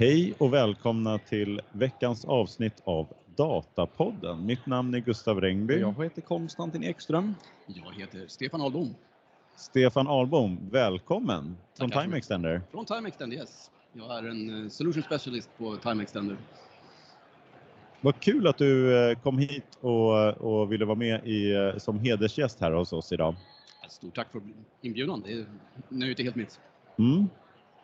Hej 0.00 0.34
och 0.38 0.52
välkomna 0.52 1.18
till 1.18 1.60
veckans 1.72 2.24
avsnitt 2.24 2.82
av 2.84 3.08
Datapodden. 3.36 4.46
Mitt 4.46 4.66
namn 4.66 4.94
är 4.94 4.98
Gustav 4.98 5.40
Rengby. 5.40 5.80
Jag 5.80 6.04
heter 6.04 6.22
Konstantin 6.22 6.84
Ekström. 6.84 7.34
Jag 7.66 7.94
heter 7.94 8.26
Stefan 8.28 8.60
Ahlbom 8.60 8.94
Stefan 9.56 10.06
Ahlbom, 10.06 10.68
välkommen 10.70 11.56
från 11.78 11.90
Tackar 11.90 12.02
Time. 12.02 12.16
Extender. 12.16 12.62
från 12.70 12.84
Time 12.84 13.08
Extender. 13.08 13.36
Yes. 13.36 13.70
Jag 13.92 14.18
är 14.18 14.28
en 14.28 14.64
eh, 14.64 14.68
solution 14.68 15.02
specialist 15.02 15.50
på 15.58 15.76
Time 15.76 16.02
Extender. 16.02 16.36
Vad 18.00 18.20
kul 18.20 18.46
att 18.46 18.58
du 18.58 18.98
eh, 19.10 19.18
kom 19.18 19.38
hit 19.38 19.78
och, 19.80 20.28
och 20.28 20.72
ville 20.72 20.84
vara 20.84 20.98
med 20.98 21.26
i, 21.26 21.52
eh, 21.52 21.78
som 21.78 21.98
hedersgäst 21.98 22.60
här 22.60 22.72
hos 22.72 22.92
oss 22.92 23.12
idag. 23.12 23.34
Stort 23.88 24.14
tack 24.14 24.32
för 24.32 24.42
inbjudan. 24.80 25.22
Det 25.26 25.32
är 25.32 25.46
nöjet 25.88 26.20
är 26.20 26.24
helt 26.24 26.36
mitt. 26.36 26.60
Mm. 26.98 27.28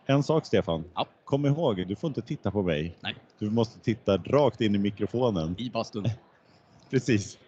En 0.07 0.23
sak 0.23 0.47
Stefan, 0.47 0.85
Ja. 0.95 1.07
kom 1.25 1.47
ihåg, 1.47 1.87
du 1.89 1.97
får 1.97 2.09
inte 2.09 2.23
titta 2.23 2.51
på 2.51 2.63
mig. 2.63 2.97
Nej. 3.01 3.15
Du 3.39 3.51
måste 3.51 3.81
titta 3.81 4.17
rakt 4.17 4.61
in 4.61 4.75
i 4.75 4.79
mikrofonen. 4.79 5.55
I 5.59 5.71
bastun. 5.71 6.05
Precis. 6.91 7.39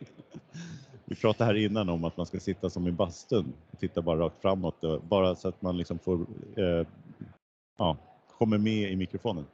Vi 1.04 1.14
pratade 1.14 1.44
här 1.44 1.54
innan 1.54 1.88
om 1.88 2.04
att 2.04 2.16
man 2.16 2.26
ska 2.26 2.40
sitta 2.40 2.70
som 2.70 2.86
i 2.88 2.92
bastun 2.92 3.52
och 3.70 3.78
titta 3.78 4.02
bara 4.02 4.18
rakt 4.20 4.42
framåt, 4.42 4.84
och 4.84 5.02
bara 5.02 5.34
så 5.34 5.48
att 5.48 5.62
man 5.62 5.76
liksom 5.76 5.98
får, 5.98 6.26
eh, 6.56 6.86
ja, 7.78 7.96
kommer 8.38 8.58
med 8.58 8.92
i 8.92 8.96
mikrofonen. 8.96 9.44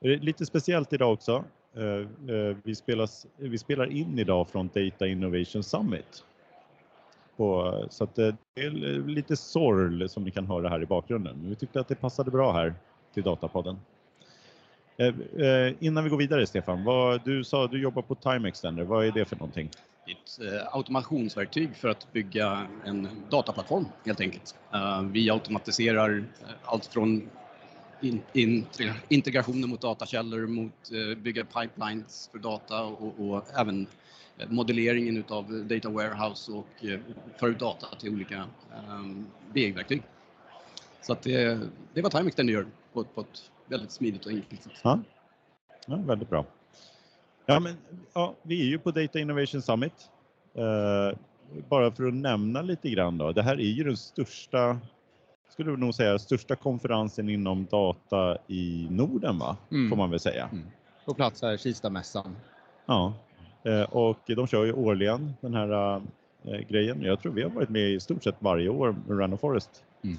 Är 0.00 0.18
lite 0.18 0.46
speciellt 0.46 0.92
idag 0.92 1.12
också. 1.12 1.44
Eh, 1.74 1.82
eh, 2.36 2.56
vi, 2.64 2.74
spelas, 2.74 3.26
vi 3.36 3.58
spelar 3.58 3.86
in 3.86 4.18
idag 4.18 4.48
från 4.48 4.70
Data 4.74 5.06
Innovation 5.06 5.62
Summit. 5.62 6.24
På, 7.36 7.84
så 7.90 8.04
att 8.04 8.14
det 8.14 8.36
är 8.54 8.70
lite 9.08 9.36
sorl 9.36 10.08
som 10.08 10.24
ni 10.24 10.30
kan 10.30 10.46
höra 10.46 10.68
här 10.68 10.82
i 10.82 10.86
bakgrunden. 10.86 11.36
Men 11.40 11.50
vi 11.50 11.56
tyckte 11.56 11.80
att 11.80 11.88
det 11.88 11.94
passade 11.94 12.30
bra 12.30 12.52
här 12.52 12.74
till 13.14 13.22
Datapodden. 13.22 13.78
Eh, 14.96 15.14
eh, 15.46 15.74
innan 15.80 16.04
vi 16.04 16.10
går 16.10 16.16
vidare 16.16 16.46
Stefan, 16.46 16.84
vad, 16.84 17.20
du 17.24 17.44
sa 17.44 17.64
att 17.64 17.70
du 17.70 17.82
jobbar 17.82 18.02
på 18.02 18.14
Time 18.14 18.48
Extender. 18.48 18.84
Vad 18.84 19.06
är 19.06 19.12
det 19.12 19.24
för 19.24 19.36
någonting? 19.36 19.70
Det 20.06 20.12
är 20.12 20.52
ett 20.54 20.62
eh, 20.62 20.76
automationsverktyg 20.76 21.76
för 21.76 21.88
att 21.88 22.12
bygga 22.12 22.66
en 22.84 23.08
dataplattform 23.30 23.84
helt 24.04 24.20
enkelt. 24.20 24.54
Eh, 24.72 25.02
vi 25.02 25.30
automatiserar 25.30 26.24
allt 26.64 26.86
från 26.86 27.28
in, 28.00 28.22
in, 28.32 28.66
integrationer 29.08 29.68
mot 29.68 29.80
datakällor, 29.80 30.46
mot 30.46 30.72
eh, 30.92 31.18
bygga 31.18 31.44
pipelines 31.44 32.28
för 32.32 32.38
data 32.38 32.82
och, 32.84 33.14
och 33.20 33.44
även 33.58 33.86
eh, 34.38 34.48
modelleringen 34.48 35.16
utav 35.16 35.64
data 35.68 35.88
warehouse 35.88 36.52
och 36.52 36.84
eh, 36.84 37.00
föra 37.36 37.50
ut 37.50 37.58
data 37.58 37.86
till 38.00 38.14
olika 38.14 38.36
ehm, 38.36 38.90
um, 39.00 39.26
BI-verktyg. 39.52 40.02
Så 41.02 41.12
att 41.12 41.22
det, 41.22 41.60
det 41.94 42.02
var 42.02 42.10
Time 42.10 42.26
Extender 42.28 42.52
gör 42.54 42.66
på, 42.92 43.00
ett- 43.00 43.14
på 43.14 43.20
ett 43.20 43.50
väldigt 43.66 43.90
smidigt 43.90 44.26
och 44.26 44.32
enkelt 44.32 44.62
sätt. 44.62 44.72
Ja, 44.82 45.00
ja 45.86 45.96
väldigt 45.96 46.30
bra. 46.30 46.46
Ja, 47.46 47.60
men, 47.60 47.74
ja, 48.12 48.34
vi 48.42 48.60
är 48.60 48.64
ju 48.64 48.78
på 48.78 48.90
Data 48.90 49.18
Innovation 49.18 49.62
Summit. 49.62 50.10
Eh, 50.54 51.18
bara 51.68 51.90
för 51.92 52.06
att 52.08 52.14
nämna 52.14 52.62
lite 52.62 52.90
grann 52.90 53.18
då. 53.18 53.32
Det 53.32 53.42
här 53.42 53.56
är 53.60 53.64
ju 53.64 53.84
den 53.84 53.96
största, 53.96 54.78
skulle 55.48 55.76
nog 55.76 55.94
säga, 55.94 56.18
största 56.18 56.56
konferensen 56.56 57.28
inom 57.28 57.66
data 57.70 58.38
i 58.46 58.86
Norden 58.90 59.38
va? 59.38 59.56
Mm. 59.70 59.90
Får 59.90 59.96
man 59.96 60.10
väl 60.10 60.20
säga. 60.20 60.50
På 61.04 61.14
plats 61.14 61.42
här, 61.42 61.56
Kistamässan. 61.56 62.36
Ja, 62.86 63.12
eh, 63.62 63.82
och 63.82 64.18
de 64.26 64.46
kör 64.46 64.64
ju 64.64 64.72
årligen 64.72 65.34
den 65.40 65.54
här 65.54 65.96
eh, 66.44 66.58
grejen. 66.68 67.02
Jag 67.02 67.20
tror 67.20 67.32
vi 67.32 67.42
har 67.42 67.50
varit 67.50 67.68
med 67.68 67.90
i 67.90 68.00
stort 68.00 68.24
sett 68.24 68.36
varje 68.38 68.68
år 68.68 68.96
med 69.06 69.18
Run 69.18 69.32
of 69.32 69.40
Forest. 69.40 69.84
Mm. 70.02 70.16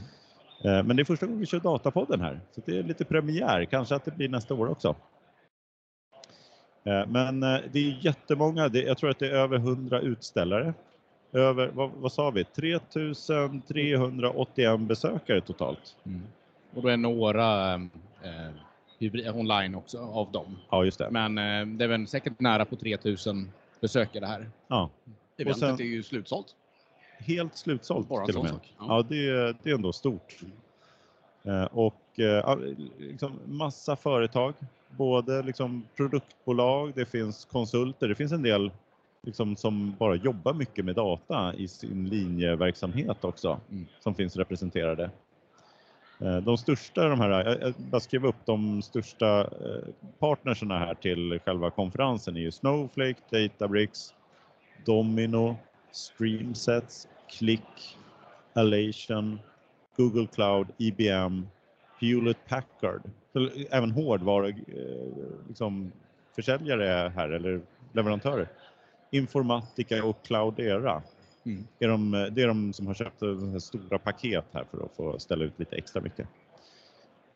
Eh, 0.64 0.84
men 0.84 0.96
det 0.96 1.02
är 1.02 1.06
första 1.06 1.26
gången 1.26 1.40
vi 1.40 1.46
kör 1.46 1.60
Datapodden 1.60 2.22
här, 2.22 2.40
så 2.56 2.62
det 2.66 2.78
är 2.78 2.84
lite 2.84 3.06
premiär. 3.06 3.66
Kanske 3.66 3.96
att 3.96 4.06
det 4.06 4.12
blir 4.12 4.30
nästa 4.30 4.54
år 4.54 4.70
också. 4.70 4.96
Men 7.08 7.40
det 7.40 7.76
är 7.76 8.06
jättemånga. 8.06 8.70
Jag 8.74 8.98
tror 8.98 9.10
att 9.10 9.20
det 9.20 9.28
är 9.28 9.32
över 9.32 9.58
100 9.58 10.00
utställare. 10.02 10.74
Över, 11.34 11.68
vad, 11.68 11.92
vad 11.92 12.12
sa 12.12 12.30
vi? 12.32 12.44
3381 12.44 14.80
besökare 14.80 15.42
totalt. 15.42 15.96
Och 16.74 16.82
då 16.82 16.88
är 16.88 16.98
några 16.98 17.74
eh, 17.74 17.80
hybrid, 19.00 19.30
online 19.36 19.76
också 19.76 20.00
av 20.00 20.32
dem. 20.32 20.58
Ja, 20.70 20.86
just 20.86 20.98
det. 20.98 21.10
Men 21.12 21.38
eh, 21.38 21.66
det 21.78 21.84
är 21.84 21.88
väl 21.88 22.08
säkert 22.08 22.40
nära 22.40 22.66
på 22.66 22.76
3000 22.76 23.52
besökare 23.82 24.26
här. 24.26 24.50
Ja, 24.68 24.90
Eventet 25.38 25.60
sen- 25.60 25.76
är 25.80 25.84
ju 25.84 26.04
slutsålt. 26.04 26.56
helt 27.20 27.58
slutsålt 27.58 28.10
Bara 28.10 28.26
till 28.26 28.38
och 28.38 28.44
med. 28.44 28.54
sak. 28.54 28.74
Ja, 28.80 29.06
det, 29.10 29.30
är- 29.30 29.56
det 29.64 29.70
är 29.70 29.76
ändå 29.76 29.94
stort. 29.94 30.36
Eh, 31.44 31.64
Och 31.64 32.20
eh, 32.20 32.58
liksom 33.00 33.40
massa 33.46 33.96
företag, 33.96 34.54
både 34.90 35.44
liksom 35.44 35.84
produktbolag, 35.96 36.92
det 36.96 37.06
finns 37.06 37.46
konsulter, 37.46 38.08
det 38.08 38.16
finns 38.16 38.32
en 38.32 38.44
del 38.44 38.72
liksom 39.22 39.56
som 39.56 39.96
bara 40.00 40.16
jobbar 40.16 40.54
mycket 40.54 40.86
med 40.86 40.96
data 40.96 41.54
i 41.58 41.68
sin 41.68 42.10
linjeverksamhet 42.10 43.24
också, 43.24 43.60
Mm. 43.72 43.86
som 44.00 44.16
finns 44.16 44.36
representerade. 44.36 45.10
Eh, 46.22 46.38
De 46.38 46.58
största, 46.58 47.10
de 47.10 47.20
här, 47.20 47.30
jag- 47.62 47.74
bara 47.74 48.00
skrev 48.00 48.26
upp 48.26 48.46
de 48.46 48.82
största 48.82 49.42
eh, 49.42 49.84
partnerserna 50.20 50.80
här 50.80 50.94
till 50.94 51.40
själva 51.46 51.70
konferensen 51.70 52.36
är 52.38 52.42
ju 52.42 52.52
Snowflake, 52.52 53.20
Databricks, 53.30 54.14
Domino, 54.86 55.56
Streamsets, 55.92 57.08
Click, 57.30 57.98
Alation, 58.54 59.40
Google 59.98 60.28
Cloud, 60.28 60.68
IBM, 60.78 61.48
Hewlett 62.02 62.46
Packard. 62.50 63.02
Även 63.70 63.92
hårdvaru, 63.92 64.50
eh, 64.50 65.38
liksom, 65.48 65.92
försäljare 66.36 67.12
här, 67.16 67.30
eller 67.30 67.62
leverantörer. 67.94 68.48
Informatica 69.12 70.04
och 70.06 70.24
Cloudera. 70.24 71.02
Mm. 71.46 71.68
Är 71.80 71.88
de, 71.88 72.12
det 72.32 72.42
är 72.42 72.48
de 72.48 72.74
som 72.74 72.88
har 72.88 72.94
köpt 72.94 73.22
stora 73.64 74.00
paket 74.00 74.46
här 74.52 74.66
för 74.72 74.86
att 74.86 74.96
få 74.96 75.20
ställa 75.20 75.46
ut 75.46 75.60
lite 75.60 75.76
extra 75.76 76.02
mycket. 76.02 76.28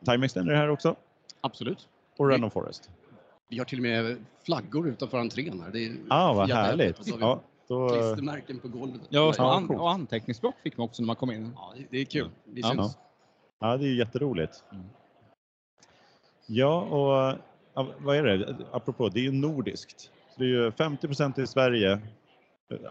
Time 0.05 0.25
Extender 0.25 0.53
är 0.53 0.57
här 0.57 0.69
också 0.69 0.95
Absolut. 1.41 1.87
och 2.17 2.29
Run 2.29 2.43
of 2.43 2.53
Forest. 2.53 2.89
Vi 3.49 3.57
har 3.57 3.65
till 3.65 3.77
och 3.79 3.83
med 3.83 4.25
flaggor 4.45 4.87
utanför 4.87 5.17
entrén 5.17 5.61
här. 5.61 5.71
Det 5.71 5.85
är 5.85 5.95
Ah, 6.09 6.33
vad 6.33 6.51
härligt! 6.51 7.07
vi 7.07 7.13
Ja, 7.19 7.41
då, 7.67 7.89
klistermärken 7.89 8.59
på 8.59 8.67
golvet. 8.67 9.01
Ja, 9.09 9.27
och, 9.29 9.55
an, 9.55 9.69
och 9.69 9.91
anteckningsblock 9.91 10.55
fick 10.63 10.77
man 10.77 10.85
också 10.85 11.01
när 11.01 11.07
man 11.07 11.15
kom 11.15 11.31
in. 11.31 11.51
Ja, 11.55 11.73
det- 11.77 11.85
det 11.89 11.97
är 11.97 12.05
kul. 12.05 12.29
Det 12.45 12.59
Ja. 12.61 12.71
syns. 12.71 12.97
Ja, 13.59 13.77
det 13.77 13.85
är 13.85 13.89
ju 13.89 13.97
jätteroligt. 13.97 14.63
Mm. 14.71 14.85
Ja, 16.47 16.81
och 16.81 17.37
vad 17.99 18.15
är 18.17 18.23
det? 18.23 18.57
Apropå, 18.71 19.09
det 19.09 19.19
är 19.19 19.23
ju 19.23 19.31
nordiskt. 19.31 20.11
Så 20.33 20.39
det 20.39 20.43
är 20.45 20.47
ju 20.47 20.71
50 20.71 21.41
i 21.41 21.47
Sverige. 21.47 21.99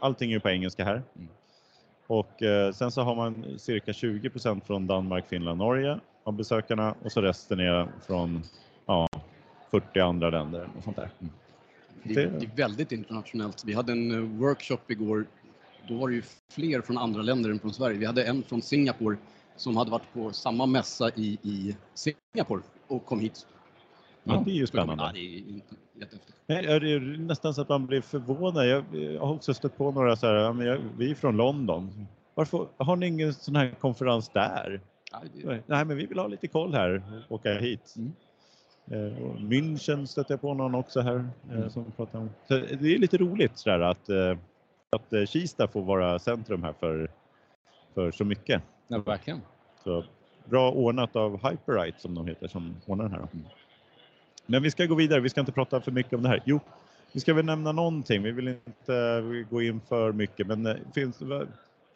Allting 0.00 0.30
är 0.30 0.34
ju 0.34 0.40
på 0.40 0.48
engelska 0.50 0.84
här. 0.84 1.02
Mm. 1.16 1.28
Och 2.06 2.42
eh, 2.42 2.72
sen 2.72 2.90
så 2.90 3.02
har 3.02 3.14
man 3.16 3.58
cirka 3.58 3.92
20% 3.92 4.60
från 4.66 4.86
Danmark, 4.86 5.28
Finland, 5.28 5.58
Norge 5.58 6.00
av 6.24 6.32
besökarna 6.32 6.94
och 7.04 7.12
så 7.12 7.22
resten 7.22 7.60
är 7.60 7.88
från 8.06 8.42
ja, 8.86 9.08
40 9.70 10.00
andra 10.00 10.30
länder 10.30 10.68
och 10.78 10.84
sånt 10.84 10.96
där. 10.96 11.10
Det, 12.02 12.14
Det- 12.14 12.22
är, 12.22 12.30
det 12.40 12.46
är 12.46 12.56
väldigt 12.56 12.92
internationellt. 12.92 13.64
Vi 13.66 13.74
hade 13.74 13.92
en 13.92 14.10
eh, 14.12 14.18
workshop 14.40 14.78
igår. 14.88 15.24
Då 15.88 15.94
var 15.96 16.08
det 16.08 16.14
ju 16.14 16.22
fler 16.52 16.80
från 16.80 16.98
andra 16.98 17.22
länder 17.22 17.50
än 17.50 17.58
från 17.58 17.72
Sverige. 17.74 17.98
Vi 17.98 18.06
hade 18.06 18.24
en 18.24 18.42
från 18.42 18.62
Singapore 18.62 19.16
som 19.56 19.76
hade 19.76 19.90
varit 19.90 20.12
på 20.12 20.32
samma 20.32 20.66
mässa 20.66 21.10
i, 21.14 21.38
i 21.42 21.76
Singapore 21.94 22.62
och 22.86 23.06
kom 23.06 23.20
hit. 23.20 23.46
Ja, 24.24 24.42
det 24.44 24.50
är 24.50 24.54
ju 24.54 24.60
Ja, 24.60 24.66
spännande. 24.66 25.10
det 25.14 25.20
är 25.20 25.60
jättehäftigt. 26.00 26.36
Nej, 26.46 26.62
Det 26.80 26.92
är 26.92 27.18
nästan 27.18 27.54
så 27.54 27.62
att 27.62 27.68
man 27.68 27.86
blir 27.86 28.00
förvånad. 28.00 28.66
Jag, 28.68 28.84
jag 28.94 29.20
har 29.20 29.34
också 29.34 29.54
stött 29.54 29.76
på 29.76 29.90
några 29.90 30.16
så 30.16 30.26
här, 30.26 30.64
jag, 30.64 30.78
vi 30.98 31.10
är 31.10 31.14
från 31.14 31.36
London. 31.36 32.06
Varför 32.34 32.66
har 32.76 32.96
ni 32.96 33.06
ingen 33.06 33.34
sån 33.34 33.56
här 33.56 33.74
konferens 33.80 34.28
där? 34.28 34.80
Nej, 35.66 35.84
men 35.84 35.96
vi 35.96 36.06
vill 36.06 36.18
ha 36.18 36.26
lite 36.26 36.48
koll 36.48 36.74
här 36.74 37.02
åka 37.28 37.52
hit. 37.54 37.94
Mm. 37.96 38.12
Eh, 38.90 39.22
och 39.22 39.36
München 39.36 40.06
stötte 40.06 40.32
jag 40.32 40.40
på 40.40 40.54
någon 40.54 40.74
också 40.74 41.00
här 41.00 41.28
eh, 41.50 41.56
Mm. 41.56 41.70
som 41.70 41.84
pratar 41.96 42.18
om. 42.18 42.30
Så 42.48 42.54
det 42.54 42.94
är 42.94 42.98
lite 42.98 43.16
roligt 43.16 43.58
sådär 43.58 43.80
att, 43.80 44.08
eh, 44.08 44.36
att 44.90 45.28
Kista 45.28 45.68
får 45.68 45.82
vara 45.82 46.18
centrum 46.18 46.62
här 46.62 46.72
för, 46.80 47.10
för 47.94 48.10
så 48.10 48.24
mycket. 48.24 48.62
Ja, 48.88 48.98
verkligen. 48.98 49.40
Så 49.84 50.04
bra 50.44 50.70
ordnat 50.72 51.16
av 51.16 51.50
Hyperite 51.50 52.00
som 52.00 52.14
de 52.14 52.26
heter 52.26 52.48
som 52.48 52.76
ordnar 52.86 53.04
den 53.04 53.12
här. 53.12 53.28
Men 54.50 54.62
vi 54.62 54.70
ska 54.70 54.86
gå 54.86 54.94
vidare, 54.94 55.20
vi 55.20 55.28
ska 55.28 55.40
inte 55.40 55.52
prata 55.52 55.80
för 55.80 55.90
mycket 55.92 56.12
om 56.12 56.22
det 56.22 56.28
här. 56.28 56.42
Jo, 56.44 56.60
vi 57.12 57.20
ska 57.20 57.34
väl 57.34 57.44
nämna 57.44 57.72
någonting. 57.72 58.22
Vi 58.22 58.30
vill 58.32 58.48
inte 58.48 59.22
gå 59.50 59.62
in 59.62 59.80
för 59.88 60.12
mycket, 60.12 60.46
men 60.46 60.66
eh, 60.66 60.76
finns 60.94 61.22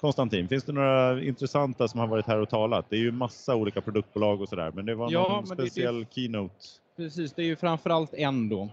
Konstantin, 0.00 0.48
finns 0.48 0.64
det 0.64 0.72
några 0.72 1.22
intressanta 1.22 1.88
som 1.88 2.00
har 2.00 2.06
varit 2.06 2.26
här 2.26 2.38
och 2.40 2.48
talat? 2.48 2.86
Det 2.88 2.96
är 2.96 3.00
ju 3.00 3.12
massa 3.12 3.54
olika 3.56 3.80
produktbolag 3.80 4.40
och 4.40 4.48
sådär, 4.48 4.72
men 4.74 4.86
det 4.86 4.94
var 4.94 5.12
Ja, 5.12 5.28
någon 5.28 5.44
men 5.48 5.56
det- 5.56 5.62
speciell 5.62 6.06
keynote. 6.10 6.54
Precis, 6.96 7.32
det 7.32 7.42
är 7.42 7.46
ju 7.46 7.56
framförallt 7.56 8.14
en 8.14 8.48
då. 8.48 8.68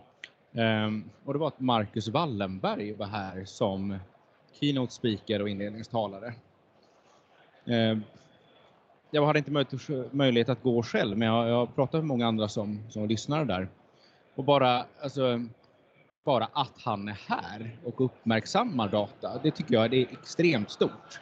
Ehm, 0.53 1.03
och 1.25 1.33
det 1.33 1.39
var 1.39 1.47
att 1.47 1.59
Marcus 1.59 2.07
Wallenberg 2.07 2.93
var 2.93 3.05
här 3.05 3.45
som 3.45 3.97
keynote 4.59 4.93
speaker 4.93 5.41
och 5.41 5.49
inledningstalare. 5.49 6.33
Ehm, 7.65 8.03
jag 9.11 9.25
hade 9.25 9.39
inte 9.39 9.51
möjlighet, 9.51 10.13
möjlighet 10.13 10.49
att 10.49 10.63
gå 10.63 10.83
själv, 10.83 11.17
men 11.17 11.27
jag, 11.27 11.49
jag 11.49 11.55
har 11.55 11.65
pratat 11.65 11.93
med 11.93 12.05
många 12.05 12.27
andra 12.27 12.47
som, 12.47 12.79
som 12.89 13.07
lyssnar 13.07 13.45
där. 13.45 13.67
Och 14.35 14.43
bara, 14.43 14.85
alltså, 15.01 15.45
bara 16.25 16.47
att 16.53 16.81
han 16.83 17.07
är 17.07 17.17
här 17.27 17.77
och 17.83 18.05
uppmärksammar 18.05 18.89
data, 18.89 19.39
det 19.43 19.51
tycker 19.51 19.73
jag 19.73 19.93
är 19.93 20.07
extremt 20.11 20.71
stort. 20.71 21.19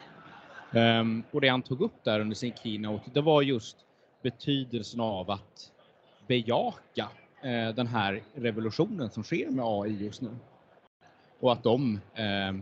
Um, 0.72 1.22
och 1.30 1.40
det 1.40 1.48
han 1.48 1.62
tog 1.62 1.80
upp 1.80 2.04
där 2.04 2.20
under 2.20 2.36
sin 2.36 2.52
keynote, 2.62 3.10
det 3.14 3.20
var 3.20 3.42
just 3.42 3.76
betydelsen 4.22 5.00
av 5.00 5.30
att 5.30 5.72
bejaka 6.26 7.08
uh, 7.44 7.74
den 7.74 7.86
här 7.86 8.22
revolutionen 8.34 9.10
som 9.10 9.22
sker 9.22 9.50
med 9.50 9.64
AI 9.64 10.04
just 10.04 10.22
nu. 10.22 10.30
Och 11.40 11.52
att 11.52 11.62
de 11.62 11.94
uh, 11.94 12.60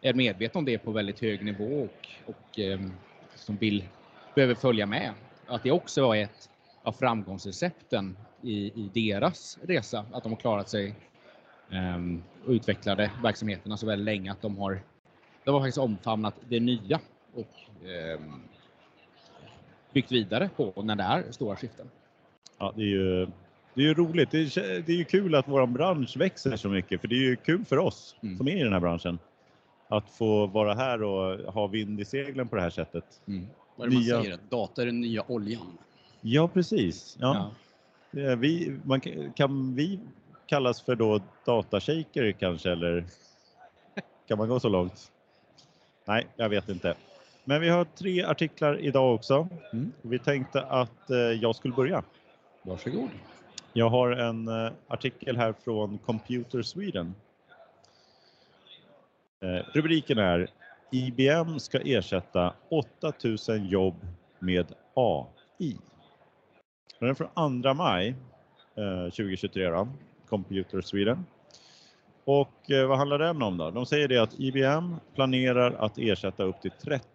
är 0.00 0.14
medvetna 0.14 0.58
om 0.58 0.64
det 0.64 0.78
på 0.78 0.92
väldigt 0.92 1.20
hög 1.20 1.44
nivå 1.44 1.64
och, 1.64 2.08
och 2.26 2.58
um, 2.58 2.92
som 3.34 3.56
vill, 3.56 3.84
behöver 4.34 4.54
följa 4.54 4.86
med. 4.86 5.12
Att 5.46 5.62
det 5.62 5.70
också 5.70 6.02
var 6.02 6.16
ett 6.16 6.50
av 6.82 6.92
framgångsrecepten 6.92 8.16
i, 8.42 8.56
i 8.56 8.90
deras 8.94 9.58
resa, 9.62 10.04
att 10.12 10.22
de 10.22 10.32
har 10.32 10.40
klarat 10.40 10.68
sig 10.68 10.94
um, 11.70 12.22
och 12.46 12.50
utvecklade 12.50 13.10
verksamheterna 13.22 13.76
så 13.76 13.86
väldigt 13.86 14.04
länge 14.04 14.32
att 14.32 14.42
de 14.42 14.58
har, 14.58 14.80
de 15.44 15.54
har 15.54 15.60
faktiskt 15.60 15.78
omfamnat 15.78 16.34
det 16.48 16.60
nya 16.60 17.00
och 17.34 17.54
um, 18.18 18.42
byggt 19.92 20.12
vidare 20.12 20.50
på 20.56 20.82
när 20.82 20.96
det 20.96 21.02
är 21.02 21.32
stora 21.32 21.56
skiften. 21.56 21.86
Ja, 22.58 22.72
det 22.76 22.82
är 22.82 22.86
ju, 22.86 23.26
det 23.74 23.80
är 23.80 23.84
ju 23.84 23.94
roligt. 23.94 24.30
Det 24.30 24.38
är, 24.38 24.82
det 24.82 24.92
är 24.92 24.96
ju 24.96 25.04
kul 25.04 25.34
att 25.34 25.48
vår 25.48 25.66
bransch 25.66 26.16
växer 26.16 26.56
så 26.56 26.68
mycket, 26.68 27.00
för 27.00 27.08
det 27.08 27.14
är 27.14 27.28
ju 27.28 27.36
kul 27.36 27.64
för 27.64 27.78
oss 27.78 28.16
mm. 28.22 28.36
som 28.36 28.48
är 28.48 28.56
i 28.56 28.62
den 28.62 28.72
här 28.72 28.80
branschen 28.80 29.18
att 29.88 30.10
få 30.10 30.46
vara 30.46 30.74
här 30.74 31.02
och 31.02 31.52
ha 31.52 31.66
vind 31.66 32.00
i 32.00 32.04
seglen 32.04 32.48
på 32.48 32.56
det 32.56 32.62
här 32.62 32.70
sättet. 32.70 33.04
Mm. 33.26 33.46
Vad 33.78 33.86
är 33.86 33.90
det 33.90 33.98
nya... 33.98 34.14
man 34.14 34.24
säger? 34.24 34.38
Data 34.48 34.82
är 34.82 34.86
den 34.86 35.00
nya 35.00 35.24
oljan. 35.28 35.78
Ja, 36.20 36.48
precis. 36.48 37.16
Ja. 37.20 37.52
ja. 38.10 38.36
Vi, 38.36 38.78
man, 38.84 39.00
kan 39.34 39.74
vi 39.74 40.00
kallas 40.46 40.82
för 40.82 40.94
då 40.94 41.20
datashaker 41.44 42.32
kanske, 42.32 42.70
eller 42.70 43.04
kan 44.28 44.38
man 44.38 44.48
gå 44.48 44.60
så 44.60 44.68
långt? 44.68 45.12
Nej, 46.04 46.26
jag 46.36 46.48
vet 46.48 46.68
inte. 46.68 46.94
Men 47.44 47.60
vi 47.60 47.68
har 47.68 47.84
tre 47.84 48.22
artiklar 48.22 48.78
idag 48.78 49.14
också. 49.14 49.48
Mm. 49.72 49.92
Vi 50.02 50.18
tänkte 50.18 50.62
att 50.62 51.10
eh, 51.10 51.16
jag 51.16 51.56
skulle 51.56 51.74
börja. 51.74 52.02
Varsågod. 52.62 53.08
Jag 53.72 53.90
har 53.90 54.10
en 54.10 54.48
eh, 54.48 54.72
artikel 54.88 55.36
här 55.36 55.54
från 55.64 55.98
Computer 55.98 56.62
Sweden. 56.62 57.14
Eh, 59.40 59.66
rubriken 59.74 60.18
är 60.18 60.48
IBM 60.90 61.58
ska 61.60 61.78
ersätta 61.78 62.54
8000 62.68 63.66
jobb 63.66 63.94
med 64.38 64.66
AI. 64.94 65.76
Den 67.00 67.08
är 67.08 67.14
från 67.14 67.62
2 67.62 67.74
maj 67.74 68.14
eh, 68.76 69.04
2023, 69.04 69.68
då, 69.70 69.88
Computer 70.28 70.80
Sweden. 70.80 71.24
Och 72.24 72.70
eh, 72.70 72.86
vad 72.86 72.98
handlar 72.98 73.18
den 73.18 73.42
om 73.42 73.56
då? 73.56 73.70
De 73.70 73.86
säger 73.86 74.08
det 74.08 74.18
att 74.18 74.40
IBM 74.40 74.96
planerar 75.14 75.72
att 75.72 75.98
ersätta 75.98 76.44
upp 76.44 76.60
till 76.60 76.72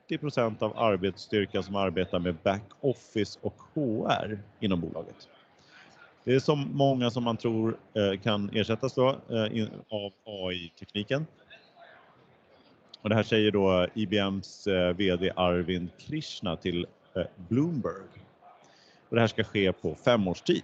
30% 0.10 0.64
av 0.64 0.80
arbetsstyrkan 0.80 1.64
som 1.64 1.76
arbetar 1.76 2.20
med 2.20 2.36
backoffice 2.44 3.40
och 3.42 3.56
HR 3.74 4.40
inom 4.60 4.82
bolaget. 4.82 5.30
Det 6.24 6.34
är 6.34 6.40
så 6.40 6.56
många 6.56 7.10
som 7.10 7.24
man 7.24 7.38
tror 7.38 7.78
eh, 7.94 8.20
kan 8.20 8.50
ersättas 8.54 8.94
då 8.94 9.08
av 9.90 10.12
AI-tekniken. 10.26 11.26
Och 13.04 13.10
det 13.10 13.16
här 13.16 13.24
säger 13.24 13.52
då 13.52 13.88
IBMs 13.94 14.68
eh, 14.68 14.94
VD 14.94 15.32
Arvind 15.36 15.90
Krishna 15.98 16.56
till 16.56 16.86
eh, 17.16 17.24
Bloomberg. 17.36 18.08
Och 19.10 19.16
det 19.16 19.20
här 19.20 19.28
ska 19.28 19.44
ske 19.44 19.74
på 19.74 19.96
fem 19.96 20.28
års 20.28 20.42
tid 20.42 20.64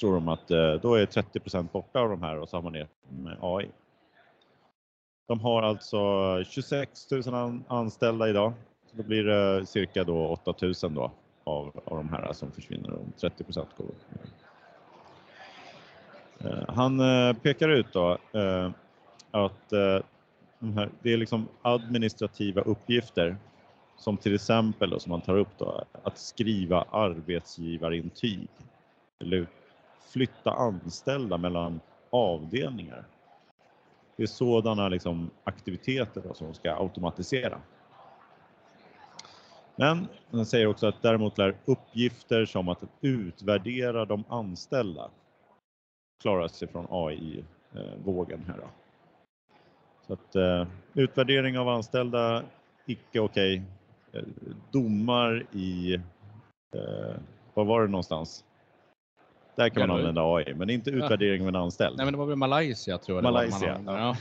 tror 0.00 0.14
de 0.14 0.28
att 0.28 0.50
eh, 0.50 0.72
då 0.74 0.94
är 0.94 1.06
30% 1.06 1.68
borta 1.72 2.00
av 2.00 2.08
de 2.08 2.22
här 2.22 2.38
och 2.38 2.48
så 2.48 2.56
har 2.56 2.62
man 2.62 2.72
det 2.72 2.88
med 3.08 3.36
AI. 3.40 3.68
De 5.28 5.40
har 5.40 5.62
alltså 5.62 5.98
26 6.44 7.10
000 7.10 7.62
anställda 7.68 8.28
idag. 8.28 8.52
Så 8.90 8.96
då 8.96 9.02
blir 9.02 9.24
det 9.24 9.66
cirka 9.66 10.04
då 10.04 10.26
8 10.26 10.54
000 10.62 10.74
då 10.94 11.12
av, 11.44 11.80
av 11.84 11.96
de 11.96 12.08
här 12.08 12.32
som 12.32 12.52
försvinner 12.52 12.92
om 12.92 13.12
30 13.20 13.44
går. 13.76 13.86
upp. 13.86 13.96
han 16.68 16.98
pekar 17.42 17.68
ut 17.68 17.92
då 17.92 18.18
att 19.30 19.72
här, 20.72 20.90
det 21.02 21.12
är 21.12 21.16
liksom 21.16 21.48
administrativa 21.62 22.62
uppgifter 22.62 23.36
som 23.96 24.16
till 24.16 24.34
exempel 24.34 24.90
då, 24.90 24.98
som 24.98 25.10
man 25.10 25.20
tar 25.20 25.36
upp 25.36 25.58
då, 25.58 25.84
att 26.02 26.18
skriva 26.18 26.84
arbetsgivarintyg 26.90 28.48
eller 29.20 29.46
flytta 30.12 30.50
anställda 30.50 31.38
mellan 31.38 31.80
avdelningar. 32.10 33.04
Det 34.16 34.22
är 34.22 34.26
sådana 34.26 34.88
liksom 34.88 35.30
aktiviteter 35.44 36.22
då 36.28 36.34
som 36.34 36.54
ska 36.54 36.74
automatisera. 36.74 37.60
Men 39.76 40.08
den 40.30 40.46
säger 40.46 40.66
också 40.66 40.86
att 40.86 41.02
däremot 41.02 41.38
lär 41.38 41.56
uppgifter 41.64 42.46
som 42.46 42.68
att 42.68 42.82
utvärdera 43.00 44.04
de 44.04 44.24
anställda 44.28 45.10
klara 46.20 46.48
sig 46.48 46.68
från 46.68 46.86
AI-vågen 46.90 48.40
eh, 48.40 48.46
här. 48.46 48.56
Då. 48.60 48.83
Så 50.06 50.12
att 50.12 50.36
eh, 50.36 50.66
utvärdering 50.94 51.58
av 51.58 51.68
anställda, 51.68 52.42
icke 52.86 53.20
okej. 53.20 53.62
Okay. 54.10 54.22
Eh, 54.22 54.28
domar 54.70 55.46
i, 55.52 55.94
eh, 56.74 57.14
var 57.54 57.64
var 57.64 57.82
det 57.82 57.88
någonstans? 57.88 58.44
Där 59.56 59.68
kan 59.68 59.88
man 59.88 59.98
använda 59.98 60.22
AI, 60.22 60.54
men 60.54 60.70
inte 60.70 60.90
utvärdering 60.90 61.42
av 61.42 61.48
en 61.48 61.56
anställd. 61.56 61.96
Nej, 61.96 62.06
men 62.06 62.12
det 62.12 62.18
var 62.18 62.26
väl 62.26 62.36
Malaysia 62.36 62.98
tror 62.98 63.16
jag. 63.16 63.22
Malaysia. 63.22 63.80
Ja. 63.86 64.16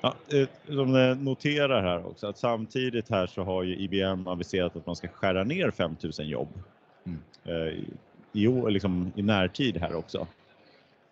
ja, 0.00 0.14
eh, 0.32 0.48
de 0.66 1.14
noterar 1.24 1.82
här 1.82 2.06
också 2.06 2.26
att 2.26 2.38
samtidigt 2.38 3.10
här 3.10 3.26
så 3.26 3.42
har 3.42 3.62
ju 3.62 3.76
IBM 3.76 4.26
aviserat 4.26 4.76
att 4.76 4.86
man 4.86 4.96
ska 4.96 5.08
skära 5.08 5.44
ner 5.44 5.70
5000 5.70 6.28
jobb 6.28 6.48
mm. 7.06 7.18
Eh, 7.44 7.74
i, 8.32 8.70
liksom, 8.70 9.12
i 9.16 9.22
närtid 9.22 9.76
här 9.76 9.94
också. 9.94 10.26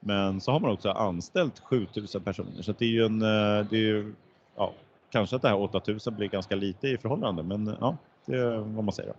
Men 0.00 0.41
så 0.41 0.53
har 0.53 0.61
man 0.61 0.71
också 0.71 0.91
anställt 0.91 1.59
7000 1.59 2.23
personer 2.23 2.62
så 2.62 2.73
det 2.73 2.85
är 2.85 2.88
ju 2.88 3.05
en, 3.05 3.23
eh, 3.23 3.67
det 3.71 3.76
är 3.76 3.81
ju, 3.81 4.14
ja, 4.57 4.73
kanske 5.11 5.37
att 5.37 5.43
det 5.43 5.49
här 5.49 5.61
8000 5.61 6.17
blir 6.17 6.28
ganska 6.28 6.55
lite 6.57 6.88
i 6.88 6.99
förhållande 6.99 7.43
men 7.43 7.76
ja, 7.81 7.97
det 8.26 8.37
är 8.37 8.57
vad 8.59 8.85
man 8.85 8.93
säger 8.93 9.14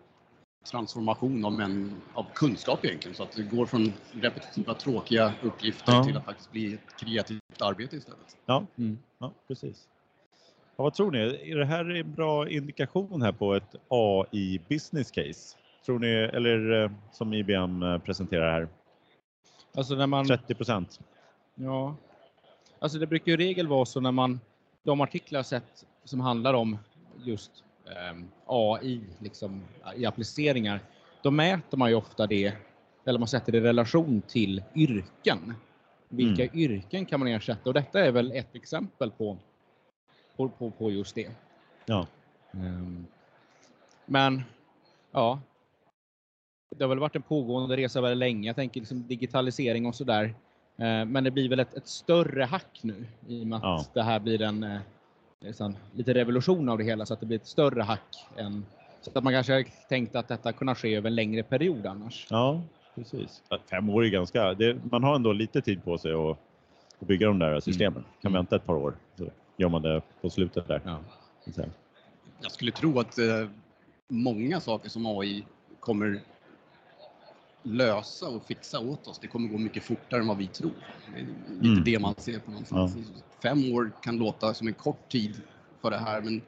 transformation 0.72 1.46
av, 1.46 1.62
en, 1.62 2.02
av 2.14 2.26
kunskap 2.34 2.86
egentligen. 2.86 3.16
Så 3.16 3.24
att 3.24 3.32
det 3.32 3.44
går 3.44 3.66
från 3.66 3.94
repetitiva 4.12 4.74
tråkiga 4.74 5.34
uppgifter 5.42 5.94
ja. 5.94 6.04
till 6.04 6.18
att 6.18 6.26
faktiskt 6.26 6.52
bli 6.52 6.74
ett 6.74 7.00
kreativt 7.00 7.62
arbete 7.62 7.96
istället. 7.96 8.38
Ja, 8.46 8.66
mm. 8.78 8.98
ja 9.20 9.34
precis. 9.48 9.88
Ja, 10.76 10.84
vad 10.84 10.94
tror 10.94 11.12
ni? 11.12 11.20
Är 11.52 11.58
det 11.58 11.66
här 11.66 11.90
en 11.90 12.14
bra 12.14 12.50
indikation 12.50 13.22
här 13.22 13.32
på 13.32 13.56
ett 13.56 13.76
AI 13.88 14.62
business 14.70 15.12
case? 15.12 15.58
Tror 15.86 16.00
ni, 16.00 16.08
eller 16.08 16.84
eh, 16.84 16.92
som 17.12 17.34
IBM 17.34 17.84
eh, 17.84 17.98
presenterar 17.98 18.52
här? 18.52 18.68
Alltså 19.74 19.96
när 19.96 20.08
man... 20.08 20.28
30 20.28 20.56
procent. 20.56 21.00
Ja. 21.56 21.96
Alltså 22.80 23.00
det 23.00 23.08
brukar 23.08 23.32
ju 23.32 23.38
regel 23.38 23.68
vara 23.68 23.86
så 23.86 24.00
när 24.00 24.12
man, 24.12 24.40
de 24.84 25.02
artiklar 25.02 25.44
sett 25.44 25.86
som 26.04 26.20
handlar 26.20 26.54
om 26.54 26.78
just 27.24 27.64
Ehm, 27.96 28.32
AI 28.46 29.02
liksom, 29.20 29.62
i 29.96 30.06
appliceringar, 30.06 30.80
då 31.22 31.32
mäter 31.32 31.78
man 31.78 31.90
ju 31.90 31.96
ofta 31.96 32.28
det, 32.28 32.54
eller 33.06 33.20
man 33.20 33.28
sätter 33.28 33.52
det 33.52 33.58
i 33.58 33.62
relation 33.62 34.22
till 34.28 34.64
yrken. 34.76 35.54
Vilka 36.10 36.44
mm. 36.44 36.60
yrken 36.60 37.06
kan 37.06 37.20
man 37.20 37.30
ersätta? 37.30 37.70
Och 37.70 37.74
detta 37.74 38.00
är 38.00 38.12
väl 38.12 38.32
ett 38.32 38.56
exempel 38.56 39.12
på, 39.12 39.38
på, 40.36 40.50
på, 40.50 40.72
på 40.72 40.92
just 40.92 41.16
det. 41.16 41.30
Ja. 41.86 42.08
Um, 42.52 43.08
men, 44.06 44.44
ja. 45.12 45.40
Det 46.76 46.84
har 46.84 46.90
väl 46.90 47.00
varit 47.00 47.16
en 47.16 47.22
pågående 47.22 47.78
resa 47.78 48.02
väldigt 48.02 48.18
länge. 48.18 48.48
Jag 48.48 48.56
tänker 48.56 48.80
liksom 48.80 49.08
digitalisering 49.08 49.86
och 49.86 49.96
sådär. 49.96 50.24
Uh, 50.80 51.06
men 51.06 51.24
det 51.24 51.32
blir 51.32 51.50
väl 51.50 51.60
ett, 51.60 51.74
ett, 51.74 51.88
större 51.88 52.44
hack 52.44 52.80
nu 52.82 53.08
i 53.28 53.44
och 53.44 53.48
med 53.48 53.58
att 53.58 53.64
ja. 53.64 53.86
det 53.94 54.04
här 54.04 54.20
blir 54.20 54.42
en 54.42 54.80
liksom, 55.42 55.76
lite 55.94 56.14
revolution 56.14 56.70
av 56.70 56.78
det 56.78 56.84
hela 56.84 57.06
så 57.06 57.14
att 57.14 57.20
det 57.20 57.26
blir 57.26 57.38
ett 57.38 57.48
större 57.48 57.82
hack 57.82 58.28
än 58.38 58.66
så 59.02 59.12
att 59.18 59.24
man 59.24 59.34
kanske 59.34 59.66
tänkte 59.90 60.20
att 60.20 60.28
detta 60.28 60.54
kunde 60.54 60.76
ske 60.76 60.96
över 60.96 61.10
en 61.10 61.16
längre 61.16 61.44
period 61.44 61.86
annars. 61.86 62.28
Ja, 62.30 62.62
precis. 62.96 63.44
Fem 63.70 63.90
år 63.90 64.06
är 64.06 64.10
ganska, 64.10 64.54
det, 64.54 64.78
man 64.92 65.04
har 65.04 65.16
ändå 65.16 65.34
lite 65.34 65.62
tid 65.62 65.84
på 65.84 65.98
sig 65.98 66.14
att, 66.14 66.38
att 67.00 67.08
bygga 67.08 67.28
de 67.28 67.40
där 67.40 67.60
systemen. 67.60 67.98
Mm. 67.98 68.22
Kan 68.22 68.34
vänta 68.34 68.56
ett 68.56 68.66
par 68.66 68.76
år 68.76 68.98
så 69.18 69.30
gör 69.58 69.70
man 69.70 69.82
det 69.82 70.02
på 70.22 70.30
slutet 70.30 70.68
där. 70.68 70.82
Ja. 70.86 71.00
Jag 72.42 72.52
skulle 72.52 72.72
tro 72.72 73.00
att 73.00 73.18
eh, 73.18 73.26
många 74.08 74.60
saker 74.60 74.90
som 74.90 75.06
AI 75.06 75.46
kommer 75.80 76.22
lösa 77.64 78.30
och 78.30 78.46
fixa 78.46 78.80
åt 78.80 79.08
oss. 79.08 79.20
Det 79.20 79.28
kommer 79.28 79.50
gå 79.50 79.58
mycket 79.58 79.84
fortare 79.84 80.20
än 80.22 80.28
vad 80.28 80.38
vi 80.38 80.48
tror. 80.48 80.72
Det 81.14 81.20
är 81.20 81.26
lite 81.56 81.68
mm. 81.68 81.84
det 81.84 82.00
man 82.00 82.16
ser 82.18 82.40
på 82.40 82.52
någonstans. 82.52 82.98
Ja. 82.98 83.22
Fem 83.42 83.74
år 83.74 83.92
kan 84.04 84.18
låta 84.18 84.54
som 84.54 84.68
en 84.68 84.74
kort 84.74 85.10
tid 85.10 85.42
för 85.82 85.92
det 85.92 85.98
här, 85.98 86.22
men 86.22 86.42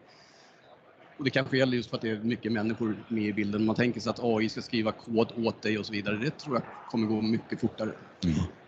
Och 1.18 1.24
det 1.24 1.30
kanske 1.30 1.58
gäller 1.58 1.78
just 1.78 1.90
för 1.90 1.98
att 1.98 2.02
det 2.02 2.10
är 2.10 2.20
mycket 2.20 2.52
människor 2.52 3.04
med 3.08 3.24
i 3.24 3.34
bilden. 3.34 3.66
Man 3.66 3.76
tänker 3.76 4.00
sig 4.00 4.10
att 4.10 4.24
AI 4.24 4.50
ska 4.50 4.62
skriva 4.62 4.92
kod 4.92 5.32
åt 5.46 5.62
dig 5.62 5.80
och 5.80 5.86
så 5.86 5.94
vidare. 5.94 6.18
Det 6.18 6.30
tror 6.30 6.56
jag 6.56 6.64
kommer 6.90 7.08
gå 7.08 7.22
mycket 7.22 7.62
fortare. 7.62 7.92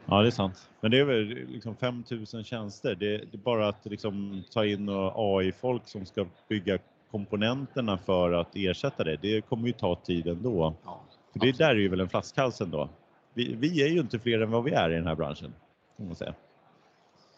Ja, 0.05 0.21
det 0.21 0.27
är 0.27 0.31
sant. 0.31 0.69
Men 0.81 0.91
det 0.91 1.00
är 1.00 1.05
väl 1.05 1.27
liksom 1.27 1.75
5000 1.75 2.43
tjänster. 2.43 2.95
Det, 2.95 3.17
det 3.17 3.33
är 3.33 3.38
bara 3.38 3.67
att 3.67 3.85
liksom 3.85 4.43
ta 4.51 4.65
in 4.65 4.89
AI-folk 5.15 5.88
som 5.88 6.05
ska 6.05 6.25
bygga 6.50 6.77
komponenterna 7.12 7.97
för 7.97 8.31
att 8.31 8.55
ersätta 8.55 9.03
det. 9.03 9.17
Det 9.21 9.41
kommer 9.41 9.67
ju 9.67 9.73
ta 9.73 9.95
tid 9.95 10.27
ändå. 10.27 10.75
Ja, 10.83 11.03
För 11.33 11.39
det 11.39 11.57
där 11.57 11.69
är 11.69 11.75
ju 11.75 11.89
väl 11.89 11.99
en 11.99 12.09
flaskhals 12.09 12.61
ändå. 12.61 12.89
Vi, 13.33 13.55
vi 13.55 13.83
är 13.83 13.87
ju 13.87 13.99
inte 13.99 14.19
fler 14.19 14.41
än 14.41 14.51
vad 14.51 14.63
vi 14.63 14.71
är 14.71 14.89
i 14.89 14.95
den 14.95 15.07
här 15.07 15.15
branschen. 15.15 15.53
Kan 15.97 16.05
man 16.05 16.15
säga. 16.15 16.33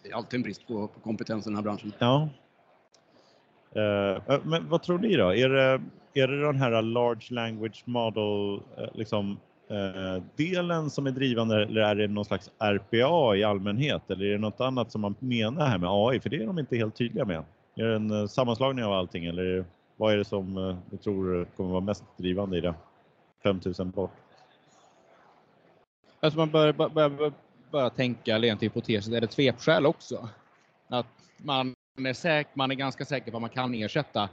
Det 0.03 0.09
är 0.09 0.15
alltid 0.15 0.37
en 0.37 0.43
brist 0.43 0.67
på, 0.67 0.87
på 0.87 0.99
kompetens 0.99 1.45
i 1.45 1.49
den 1.49 1.55
här 1.55 1.63
branschen. 1.63 1.93
Ja. 1.99 2.29
Eh, 3.75 4.39
men 4.43 4.69
vad 4.69 4.83
tror 4.83 4.99
ni 4.99 5.15
då? 5.15 5.33
Är 5.33 5.49
det, 5.49 5.81
är 6.13 6.27
det 6.27 6.41
den 6.41 6.55
här 6.55 6.81
large 6.81 7.25
language 7.29 7.83
model 7.85 8.61
eh, 8.77 8.89
liksom, 8.93 9.37
eh, 9.69 10.23
delen 10.35 10.89
som 10.89 11.07
är 11.07 11.11
drivande 11.11 11.63
eller 11.63 11.81
är 11.81 11.95
det 11.95 12.07
någon 12.07 12.25
slags 12.25 12.51
RPA 12.59 13.35
i 13.35 13.43
allmänhet 13.43 14.01
eller 14.11 14.25
är 14.25 14.31
det 14.31 14.37
något 14.37 14.61
annat 14.61 14.91
som 14.91 15.01
man 15.01 15.15
menar 15.19 15.67
här 15.67 15.77
med 15.77 15.89
AI? 15.91 16.19
För 16.19 16.29
det 16.29 16.43
är 16.43 16.47
de 16.47 16.59
inte 16.59 16.77
helt 16.77 16.95
tydliga 16.95 17.25
med. 17.25 17.43
Är 17.75 17.83
det 17.83 17.95
en 17.95 18.27
sammanslagning 18.27 18.85
av 18.85 18.93
allting 18.93 19.25
eller 19.25 19.65
vad 19.97 20.13
är 20.13 20.17
det 20.17 20.25
som 20.25 20.77
du 20.89 20.97
tror 20.97 21.45
kommer 21.57 21.69
vara 21.69 21.81
mest 21.81 22.03
drivande 22.17 22.57
i 22.57 22.61
det? 22.61 22.73
5000 23.49 23.91
bort. 23.91 24.11
Alltså 26.19 26.39
man 26.39 26.51
bör, 26.51 26.73
bör, 26.73 26.89
bör, 27.09 27.33
bör 27.71 27.89
tänka 27.89 28.39
rent 28.39 28.63
hypotetiskt, 28.63 29.13
är 29.13 29.21
det 29.21 29.25
ett 29.25 29.33
svepskäl 29.33 29.85
också? 29.85 30.29
Att 30.87 31.05
man 31.37 31.73
är, 31.97 32.13
säker, 32.13 32.51
man 32.53 32.71
är 32.71 32.75
ganska 32.75 33.05
säker 33.05 33.31
på 33.31 33.37
att 33.37 33.41
man 33.41 33.49
kan 33.49 33.73
ersätta 33.73 34.29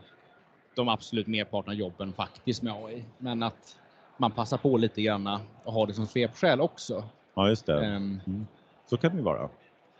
de 0.74 0.88
absolut 0.88 1.26
merparten 1.26 1.70
av 1.72 1.78
jobben 1.78 2.12
faktiskt 2.12 2.62
med 2.62 2.72
AI. 2.72 3.04
Men 3.18 3.42
att 3.42 3.76
man 4.16 4.30
passar 4.30 4.56
på 4.58 4.76
lite 4.76 5.02
grann 5.02 5.26
och 5.64 5.72
har 5.72 5.86
det 5.86 5.94
som 5.94 6.06
svepskäl 6.06 6.60
också. 6.60 7.04
Ja, 7.34 7.48
just 7.48 7.66
det. 7.66 7.84
Ehm, 7.84 8.20
Mm. 8.26 8.46
Så 8.86 8.96
kan 8.96 9.10
det 9.10 9.16
ju 9.16 9.22
vara. 9.22 9.48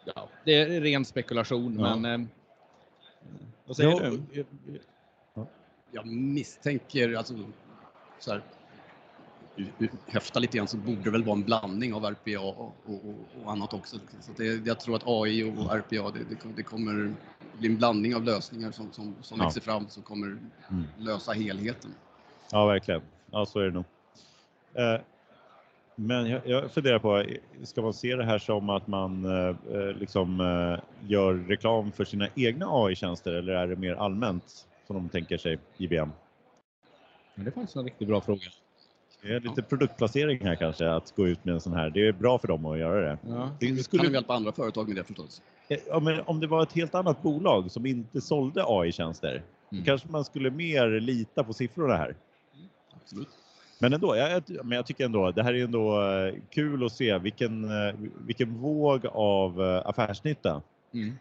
ja, 0.04 0.28
det 0.44 0.54
är 0.54 0.80
ren 0.80 1.04
spekulation, 1.04 1.78
Ja. 1.80 1.96
men 1.96 2.04
ehm, 2.04 2.28
vad 3.66 3.76
säger 3.76 3.90
Ja, 3.90 4.00
du? 4.00 4.44
Jag 5.90 6.06
misstänker, 6.06 7.14
alltså, 7.14 7.34
så 8.18 8.30
här, 8.32 8.42
häfta 10.06 10.38
lite 10.40 10.56
grann 10.56 10.68
så 10.68 10.76
borde 10.76 11.02
det 11.02 11.10
väl 11.10 11.24
vara 11.24 11.36
en 11.36 11.44
blandning 11.44 11.94
av 11.94 12.04
RPA 12.04 12.40
och, 12.40 12.76
och, 12.84 13.28
och 13.42 13.52
annat 13.52 13.72
också. 13.74 13.96
Så 14.20 14.30
att 14.30 14.36
det, 14.36 14.66
jag 14.66 14.80
tror 14.80 14.96
att 14.96 15.02
AI 15.06 15.42
och 15.44 15.76
RPA, 15.76 16.10
det, 16.10 16.24
det, 16.24 16.36
det 16.56 16.62
kommer 16.62 17.14
bli 17.58 17.68
en 17.68 17.76
blandning 17.76 18.14
av 18.16 18.22
lösningar 18.22 18.72
som, 18.72 18.92
som, 18.92 19.14
som 19.22 19.38
Ja. 19.38 19.44
växer 19.44 19.60
fram 19.60 19.88
som 19.88 20.02
kommer 20.02 20.26
Mm. 20.70 20.84
lösa 20.98 21.32
helheten. 21.32 21.94
Ja, 22.50 22.66
verkligen. 22.66 23.02
Ja, 23.30 23.46
så 23.46 23.58
är 23.60 23.64
det 23.64 23.70
nog. 23.70 23.84
Eh, 24.74 25.00
Men 25.94 26.26
jag, 26.30 26.46
jag 26.46 26.70
funderar 26.70 26.98
på, 26.98 27.24
ska 27.64 27.82
man 27.82 27.94
se 27.94 28.16
det 28.16 28.24
här 28.24 28.38
som 28.38 28.70
att 28.70 28.86
man 28.86 29.24
eh, 29.24 29.56
eh, 29.74 29.92
liksom 29.96 30.40
eh, 30.40 31.08
gör 31.10 31.34
reklam 31.34 31.92
för 31.92 32.04
sina 32.04 32.28
egna 32.36 32.66
AI-tjänster 32.68 33.32
eller 33.32 33.52
är 33.52 33.66
det 33.66 33.76
mer 33.76 33.94
allmänt 33.94 34.66
som 34.86 34.96
de 34.96 35.08
tänker 35.08 35.38
sig 35.38 35.58
IBM? 35.76 36.08
Men 37.34 37.44
det 37.44 37.50
är 37.50 37.52
faktiskt 37.52 37.76
en 37.76 37.84
riktigt 37.84 38.08
bra 38.08 38.20
fråga. 38.20 38.40
Det 39.22 39.34
är 39.34 39.40
lite 39.40 39.62
produktplacering 39.62 40.44
här 40.46 40.54
kanske 40.54 40.90
att 40.90 41.16
gå 41.16 41.28
ut 41.28 41.44
med 41.44 41.54
en 41.54 41.60
sån 41.60 41.72
här. 41.72 41.90
Det 41.90 42.08
är 42.08 42.12
bra 42.12 42.38
för 42.38 42.48
dem 42.48 42.66
att 42.66 42.78
göra 42.78 43.00
det. 43.00 43.18
Ja. 43.28 43.50
Det 43.60 43.66
Kan 43.66 43.76
skulle, 43.78 44.08
vi 44.08 44.14
hjälpa 44.14 44.34
andra 44.34 44.52
företag 44.52 44.88
med 44.88 44.96
det 44.96 45.04
förstås? 45.04 45.42
Eh, 45.68 45.78
ja, 45.88 46.00
men 46.00 46.20
om 46.20 46.40
det 46.40 46.46
var 46.46 46.62
ett 46.62 46.72
helt 46.72 46.94
annat 46.94 47.22
bolag 47.22 47.70
som 47.70 47.86
inte 47.86 48.20
sålde 48.20 48.64
AI-tjänster, 48.66 49.42
Mm. 49.72 49.84
kanske 49.84 50.08
man 50.10 50.24
skulle 50.24 50.50
mer 50.50 51.00
lita 51.00 51.44
på 51.44 51.52
siffrorna 51.52 51.96
här. 51.96 52.14
Absolut. 53.02 53.28
Men 53.78 53.92
ändå, 53.92 54.16
jag, 54.16 54.42
men 54.64 54.76
jag 54.76 54.86
tycker 54.86 55.04
ändå, 55.04 55.30
det 55.30 55.42
här 55.42 55.54
är 55.54 55.64
ändå 55.64 56.02
eh, 56.02 56.34
kul 56.50 56.86
att 56.86 56.92
se 56.92 57.18
vilken, 57.18 57.64
eh, 57.64 57.94
vilken 58.26 58.54
våg 58.58 59.06
av 59.06 59.60
affärsnytta. 59.84 60.62
Mm. 60.94 61.14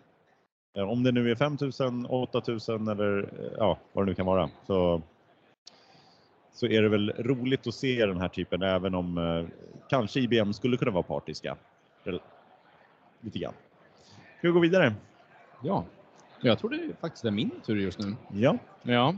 Om 0.89 1.03
det 1.03 1.12
nu 1.12 1.31
är 1.31 1.36
5000, 1.36 2.05
8000 2.05 2.88
eller 2.88 3.29
ja, 3.58 3.77
vad 3.93 4.05
det 4.05 4.10
nu 4.10 4.15
kan 4.15 4.25
vara. 4.25 4.50
Så, 4.67 5.01
så 6.53 6.65
är 6.65 6.81
det 6.81 6.89
väl 6.89 7.13
roligt 7.17 7.67
att 7.67 7.75
se 7.75 8.05
den 8.05 8.22
här 8.22 8.27
typen 8.27 8.62
även 8.62 8.96
om 8.96 9.17
eh, 9.17 9.46
kanske 9.89 10.20
IBM 10.20 10.53
skulle 10.53 10.77
kunna 10.77 10.91
vara 10.91 11.03
partiska. 11.03 11.58
Lite 13.22 13.39
grann. 13.39 13.53
Ska 14.38 14.48
vi 14.48 14.53
gå 14.53 14.60
vidare? 14.60 14.93
Ja, 15.63 15.86
jag 16.41 16.60
tror 16.60 16.70
det 16.70 16.96
faktiskt 17.01 17.25
är 17.25 17.31
min 17.31 17.51
tur 17.65 17.75
just 17.75 18.00
nu. 18.00 18.15
Ja. 18.34 18.58
Ja, 18.84 19.15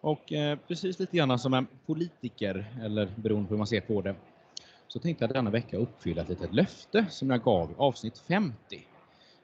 och 0.00 0.32
eh, 0.32 0.58
precis 0.68 0.98
lite 0.98 1.16
grann 1.16 1.38
som 1.38 1.54
en 1.54 1.66
politiker, 1.86 2.66
eller 2.82 3.08
beroende 3.16 3.48
på 3.48 3.54
hur 3.54 3.58
man 3.58 3.66
ser 3.66 3.80
på 3.80 4.02
det, 4.02 4.14
så 4.88 4.98
tänkte 4.98 5.24
jag 5.24 5.34
denna 5.34 5.50
vecka 5.50 5.76
uppfylla 5.76 6.22
ett 6.22 6.28
litet 6.28 6.54
löfte 6.54 7.06
som 7.10 7.30
jag 7.30 7.42
gav 7.42 7.70
i 7.70 7.74
avsnitt 7.76 8.18
50. 8.18 8.86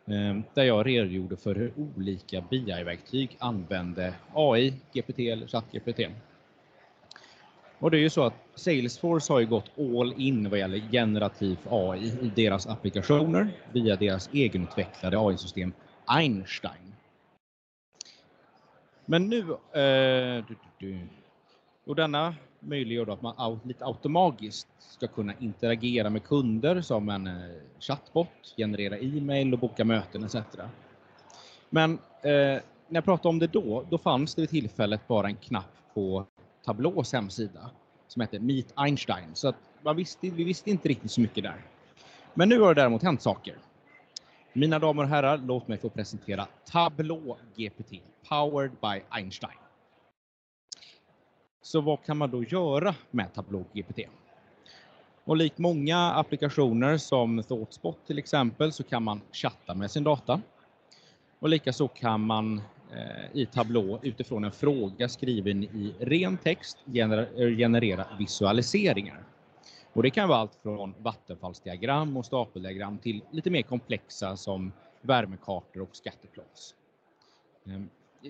Eh, 0.07 0.39
där 0.55 0.65
jag 0.65 0.87
redogjorde 0.87 1.37
för 1.37 1.55
hur 1.55 1.73
olika 1.77 2.41
BI-verktyg 2.51 3.37
använde 3.39 4.15
AI, 4.35 4.75
GPT 4.93 5.19
eller 5.19 5.47
ChatGPT. 5.47 6.01
Och 7.81 7.91
det 7.91 7.97
är 7.97 8.01
ju 8.01 8.11
så 8.11 8.23
att 8.23 8.35
Salesforce 8.55 9.33
har 9.33 9.41
ju 9.41 9.47
gått 9.47 9.71
all 9.79 10.15
in 10.17 10.51
vad 10.51 10.59
gäller 10.59 10.79
generativ 10.79 11.59
AI 11.71 12.13
i 12.23 12.33
deras 12.37 12.67
applikationer 12.67 13.49
via 13.73 13.97
deras 13.97 14.31
egenutvecklade 14.33 15.19
AI-system 15.19 15.73
Einstein. 16.07 16.95
Men 19.07 19.29
nu, 19.29 19.39
eh, 19.73 20.45
du, 20.49 20.55
du, 20.79 20.93
du. 20.93 20.99
och 21.87 21.97
denna 21.97 22.35
möjliggör 22.61 23.05
då 23.05 23.13
att 23.13 23.23
man 23.23 23.61
lite 23.63 23.85
automatiskt 23.85 24.69
ska 24.79 25.07
kunna 25.07 25.35
interagera 25.41 26.11
med 26.11 26.25
kunder 26.25 26.81
som 26.81 27.09
en 27.09 27.27
eh, 27.27 27.33
chatbot, 27.81 28.55
generera 28.57 28.99
e-mail 28.99 29.53
och 29.53 29.59
boka 29.59 29.85
möten 29.85 30.25
etc. 30.25 30.37
Men 31.71 31.93
eh, 32.23 32.31
när 32.89 32.97
jag 32.97 33.05
pratade 33.05 33.29
om 33.29 33.39
det 33.39 33.47
då, 33.47 33.85
då 33.91 33.99
fanns 33.99 34.35
det 34.35 34.43
vid 34.43 34.51
tillfället 34.51 35.09
bara 35.09 35.27
en 35.27 35.37
knapp 35.37 35.77
på 35.95 36.27
Tableaus 36.69 37.13
hemsida 37.13 37.71
som 38.09 38.21
heter 38.21 38.41
Meet 38.41 38.73
Einstein. 38.77 39.35
Så 39.35 39.49
att 39.49 39.57
man 39.83 39.97
visste, 39.97 40.31
vi 40.31 40.45
visste 40.45 40.71
inte 40.71 40.89
riktigt 40.89 41.11
så 41.11 41.21
mycket 41.21 41.45
där. 41.45 41.65
Men 42.35 42.49
nu 42.49 42.61
har 42.61 42.75
det 42.75 42.81
däremot 42.81 43.03
hänt 43.03 43.23
saker. 43.23 43.57
Mina 44.53 44.79
damer 44.79 45.03
och 45.03 45.09
herrar, 45.09 45.39
låt 45.39 45.69
mig 45.69 45.79
få 45.79 45.89
presentera 45.89 46.47
Tableau 46.65 47.37
GPT, 47.57 47.93
powered 48.29 48.71
by 48.71 49.03
Einstein. 49.11 49.59
Så 51.63 51.81
vad 51.81 52.05
kan 52.05 52.17
man 52.17 52.31
då 52.31 52.45
göra 52.45 52.95
med 53.11 53.35
Tableau 53.35 53.65
GPT? 53.73 53.99
Och 55.25 55.37
likt 55.37 55.59
många 55.59 56.13
applikationer 56.13 56.97
som 56.97 57.43
Thoughtspot 57.43 58.07
till 58.07 58.19
exempel 58.19 58.73
så 58.73 58.83
kan 58.83 59.03
man 59.03 59.21
chatta 59.33 59.75
med 59.75 59.91
sin 59.91 60.05
data. 60.05 60.41
Och 61.39 61.49
likaså 61.49 61.89
kan 61.89 62.21
man 62.21 62.63
Eh, 62.93 63.41
i 63.41 63.47
tablå 63.47 63.99
utifrån 64.03 64.45
en 64.45 64.53
fråga 64.53 65.09
skriven 65.09 65.65
i 65.65 65.95
ren 66.01 66.37
text 66.37 66.79
eh, 66.95 67.57
generera 67.57 68.07
visualiseringar. 68.19 69.25
Och 69.93 70.03
det 70.03 70.11
kan 70.11 70.29
vara 70.29 70.39
allt 70.39 70.59
från 70.63 70.95
vattenfallsdiagram 70.99 72.17
och 72.17 72.27
stapeldiagram 72.27 72.99
till 72.99 73.23
lite 73.31 73.51
mer 73.51 73.63
komplexa 73.63 74.37
som 74.37 74.73
värmekartor 75.03 75.81
och 75.81 75.97
skatteplots. 75.97 76.75
Ehm, 77.67 77.89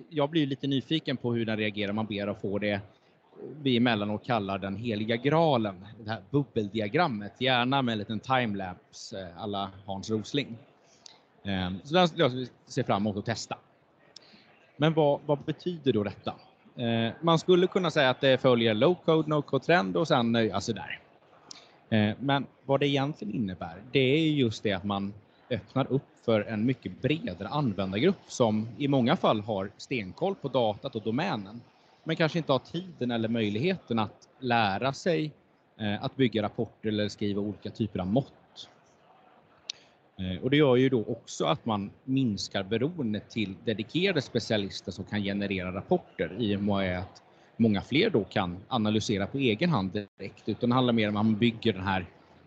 jag 0.09 0.29
blir 0.29 0.47
lite 0.47 0.67
nyfiken 0.67 1.17
på 1.17 1.33
hur 1.33 1.45
den 1.45 1.57
reagerar. 1.57 1.93
Man 1.93 2.05
ber 2.05 2.27
att 2.27 2.41
få 2.41 2.59
det 2.59 2.71
eh, 2.71 2.79
vi 3.61 3.77
emellanåt 3.77 4.25
kallar 4.25 4.57
den 4.57 4.75
heliga 4.75 5.15
graalen, 5.15 5.85
det 6.03 6.09
här 6.09 6.21
bubbeldiagrammet, 6.29 7.41
gärna 7.41 7.81
med 7.81 7.91
en 7.91 7.99
liten 7.99 8.19
timelapse 8.19 9.33
alla 9.37 9.71
Hans 9.85 10.09
Rosling. 10.09 10.57
Ehm, 11.43 11.79
så 11.83 11.93
den 11.93 12.07
ser 12.07 12.49
jag 12.75 12.85
fram 12.85 13.01
emot 13.01 13.17
att 13.17 13.25
testa. 13.25 13.57
Men 14.81 14.93
vad, 14.93 15.19
vad 15.25 15.39
betyder 15.39 15.93
då 15.93 16.03
detta? 16.03 16.33
Eh, 16.75 17.13
Man 17.21 17.39
skulle 17.39 17.67
kunna 17.67 17.91
säga 17.91 18.09
att 18.09 18.21
det 18.21 18.41
följer 18.41 18.73
low 18.73 18.95
code, 19.05 19.29
no 19.29 19.41
code 19.41 19.65
trend 19.65 19.97
och 19.97 20.07
sen 20.07 20.31
nöja 20.31 20.61
sig 20.61 20.75
där. 20.75 20.99
Eh, 21.89 22.15
Men 22.19 22.45
vad 22.65 22.79
det 22.79 22.87
egentligen 22.87 23.35
innebär, 23.35 23.81
det 23.91 23.99
är 23.99 24.19
just 24.31 24.63
det 24.63 24.73
att 24.73 24.83
man 24.83 25.13
öppnar 25.49 25.91
upp 25.91 26.07
för 26.25 26.41
en 26.41 26.65
mycket 26.65 27.01
bredare 27.01 27.47
användargrupp 27.47 28.21
som 28.27 28.67
i 28.77 28.87
många 28.87 29.15
fall 29.15 29.41
har 29.41 29.69
stenkoll 29.77 30.35
på 30.35 30.47
datat 30.47 30.95
och 30.95 31.01
domänen, 31.01 31.61
men 32.03 32.15
kanske 32.15 32.37
inte 32.37 32.51
har 32.51 32.59
tiden 32.59 33.11
eller 33.11 33.29
möjligheten 33.29 33.99
att 33.99 34.27
lära 34.39 34.93
sig 34.93 35.31
eh, 35.79 36.03
att 36.03 36.15
bygga 36.15 36.43
rapporter 36.43 36.89
eller 36.89 37.09
skriva 37.09 37.41
olika 37.41 37.69
typer 37.69 37.99
av 37.99 38.07
mått. 38.07 38.33
Eh, 40.19 40.43
och 40.43 40.49
det 40.49 40.57
gör 40.57 40.75
ju 40.75 40.89
då 40.89 41.05
också 41.07 41.45
att 41.45 41.65
man 41.65 41.91
minskar 42.03 42.63
beroendet 42.63 43.29
till 43.29 43.55
dedikerade 43.65 44.21
specialister 44.21 44.91
som 44.91 45.05
kan 45.05 45.21
generera 45.23 45.73
rapporter 45.73 46.35
i 46.39 46.55
och 46.55 46.61
med 46.61 46.99
att 46.99 47.21
många 47.57 47.81
fler 47.81 48.09
då 48.09 48.23
kan 48.23 48.57
analysera 48.67 49.27
på 49.27 49.37
egen 49.37 49.69
hand 49.69 49.91
direkt, 49.91 50.49
utan 50.49 50.69
det 50.69 50.75
handlar 50.75 50.93
mer 50.93 51.09
om 51.09 51.17
att 51.17 51.25
man 51.25 51.35
bygger 51.35 51.73
den 51.73 51.83
här 51.83 52.05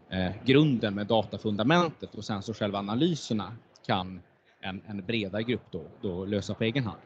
eh, 0.08 0.32
grunden 0.44 0.94
med 0.94 1.06
datafundamentet 1.06 2.14
och 2.14 2.24
sen 2.24 2.42
så 2.42 2.54
själva 2.54 2.78
analyserna 2.78 3.56
kan 3.86 4.20
en, 4.60 4.82
en 4.86 5.04
bredare 5.04 5.42
grupp 5.42 5.66
då, 5.70 5.84
då 6.00 6.24
lösa 6.24 6.54
på 6.54 6.64
egen 6.64 6.84
hand. 6.84 7.00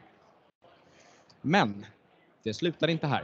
Men 1.41 1.85
det 2.43 2.53
slutar 2.53 2.87
inte 2.87 3.07
här. 3.07 3.23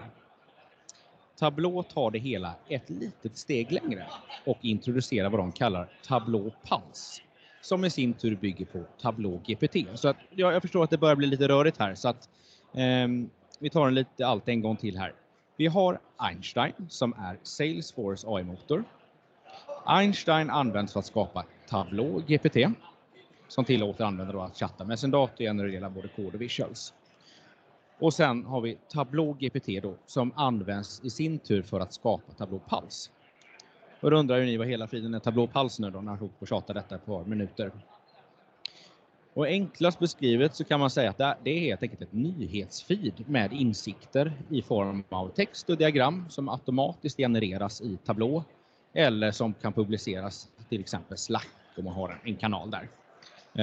Tablå 1.39 1.83
tar 1.83 2.11
det 2.11 2.19
hela 2.19 2.53
ett 2.67 2.89
litet 2.89 3.37
steg 3.37 3.71
längre 3.71 4.05
och 4.45 4.57
introducerar 4.61 5.29
vad 5.29 5.39
de 5.39 5.51
kallar 5.51 5.87
Tablå 6.07 6.51
Pulse 6.63 7.21
som 7.63 7.85
i 7.85 7.89
sin 7.89 8.13
tur 8.13 8.35
bygger 8.35 8.65
på 8.65 8.83
Tablå 9.01 9.41
GPT. 9.47 9.75
Så 9.99 10.07
att, 10.07 10.17
ja, 10.29 10.51
jag 10.51 10.61
förstår 10.61 10.83
att 10.83 10.89
det 10.89 10.97
börjar 10.97 11.15
bli 11.15 11.27
lite 11.27 11.47
rörigt 11.47 11.77
här 11.79 11.95
så 11.95 12.09
att 12.09 12.29
eh, 12.73 13.07
vi 13.59 13.69
tar 13.69 13.87
en 13.87 13.95
lite 13.95 14.27
allt 14.27 14.47
en 14.47 14.61
gång 14.61 14.77
till 14.77 14.97
här. 14.97 15.13
Vi 15.57 15.67
har 15.67 15.99
Einstein 16.17 16.73
som 16.89 17.13
är 17.13 17.37
Salesforce 17.43 18.27
AI-motor. 18.27 18.83
Einstein 19.85 20.49
används 20.49 20.93
för 20.93 20.99
att 20.99 21.05
skapa 21.05 21.45
Tablå 21.69 22.21
GPT 22.27 22.57
som 23.47 23.65
tillåter 23.65 24.05
användare 24.05 24.43
att 24.43 24.57
chatta 24.57 24.83
med 24.83 24.99
sin 24.99 25.11
dator 25.11 25.33
och 25.33 25.39
generera 25.39 25.89
både 25.89 26.07
kod 26.07 26.35
och 26.35 26.41
visuals. 26.41 26.93
Och 27.99 28.13
sen 28.13 28.45
har 28.45 28.61
vi 28.61 28.77
Tableau 28.89 29.33
GPT 29.33 29.67
då, 29.83 29.95
som 30.05 30.31
används 30.35 31.01
i 31.03 31.09
sin 31.09 31.39
tur 31.39 31.61
för 31.61 31.79
att 31.79 31.93
skapa 31.93 32.33
Tableau 32.33 32.61
Pulse. 32.69 33.11
Och 34.03 34.11
då 34.11 34.17
undrar 34.17 34.37
ju 34.37 34.45
ni 34.45 34.57
vad 34.57 34.67
hela 34.67 34.87
friden 34.87 35.13
är 35.13 35.19
Tableau 35.19 35.47
Pulse 35.47 35.81
nu 35.81 35.89
då, 35.89 36.01
när 36.01 36.17
jag 36.39 36.47
tjatar 36.49 36.73
detta 36.73 36.95
ett 36.95 37.05
par 37.05 37.25
minuter. 37.25 37.71
Och 39.33 39.45
enklast 39.45 39.99
beskrivet 39.99 40.55
så 40.55 40.63
kan 40.63 40.79
man 40.79 40.89
säga 40.89 41.09
att 41.09 41.43
det 41.43 41.49
är 41.49 41.59
helt 41.59 41.83
enkelt 41.83 42.01
ett 42.01 42.13
nyhetsfeed 42.13 43.29
med 43.29 43.53
insikter 43.53 44.33
i 44.49 44.61
form 44.61 45.03
av 45.09 45.29
text 45.29 45.69
och 45.69 45.77
diagram 45.77 46.25
som 46.29 46.49
automatiskt 46.49 47.17
genereras 47.17 47.81
i 47.81 47.97
tablå 48.05 48.43
eller 48.93 49.31
som 49.31 49.53
kan 49.53 49.73
publiceras 49.73 50.49
till 50.69 50.79
exempel 50.79 51.17
Slack 51.17 51.47
om 51.77 51.85
man 51.85 51.93
har 51.93 52.19
en 52.23 52.35
kanal 52.35 52.71
där. 52.71 52.89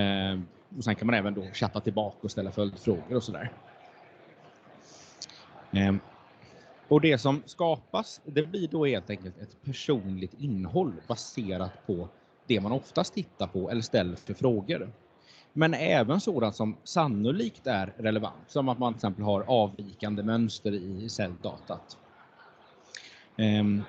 Eh, 0.00 0.40
och 0.76 0.84
sen 0.84 0.94
kan 0.94 1.06
man 1.06 1.14
även 1.14 1.34
då 1.34 1.42
chatta 1.52 1.80
tillbaka 1.80 2.18
och 2.20 2.30
ställa 2.30 2.50
följdfrågor 2.50 3.16
och 3.16 3.22
sådär. 3.22 3.52
Eh, 5.72 5.94
och 6.90 7.00
det 7.00 7.18
som 7.18 7.42
skapas, 7.46 8.20
det 8.24 8.46
blir 8.46 8.68
då 8.68 8.86
helt 8.86 9.10
enkelt 9.10 9.38
ett 9.38 9.62
personligt 9.64 10.34
innehåll 10.38 10.92
baserat 11.08 11.86
på 11.86 12.08
det 12.46 12.60
man 12.60 12.72
oftast 12.72 13.14
tittar 13.14 13.46
på 13.46 13.70
eller 13.70 13.82
ställer 13.82 14.16
för 14.16 14.34
frågor. 14.34 14.92
Men 15.52 15.74
även 15.74 16.20
sådant 16.20 16.56
som 16.56 16.76
sannolikt 16.84 17.66
är 17.66 17.94
relevant, 17.96 18.44
som 18.46 18.68
att 18.68 18.78
man 18.78 18.92
till 18.92 18.98
exempel 18.98 19.24
har 19.24 19.42
avvikande 19.42 20.22
mönster 20.22 20.72
i 20.72 21.08
celldatat. 21.08 21.98
Ehm, 23.36 23.82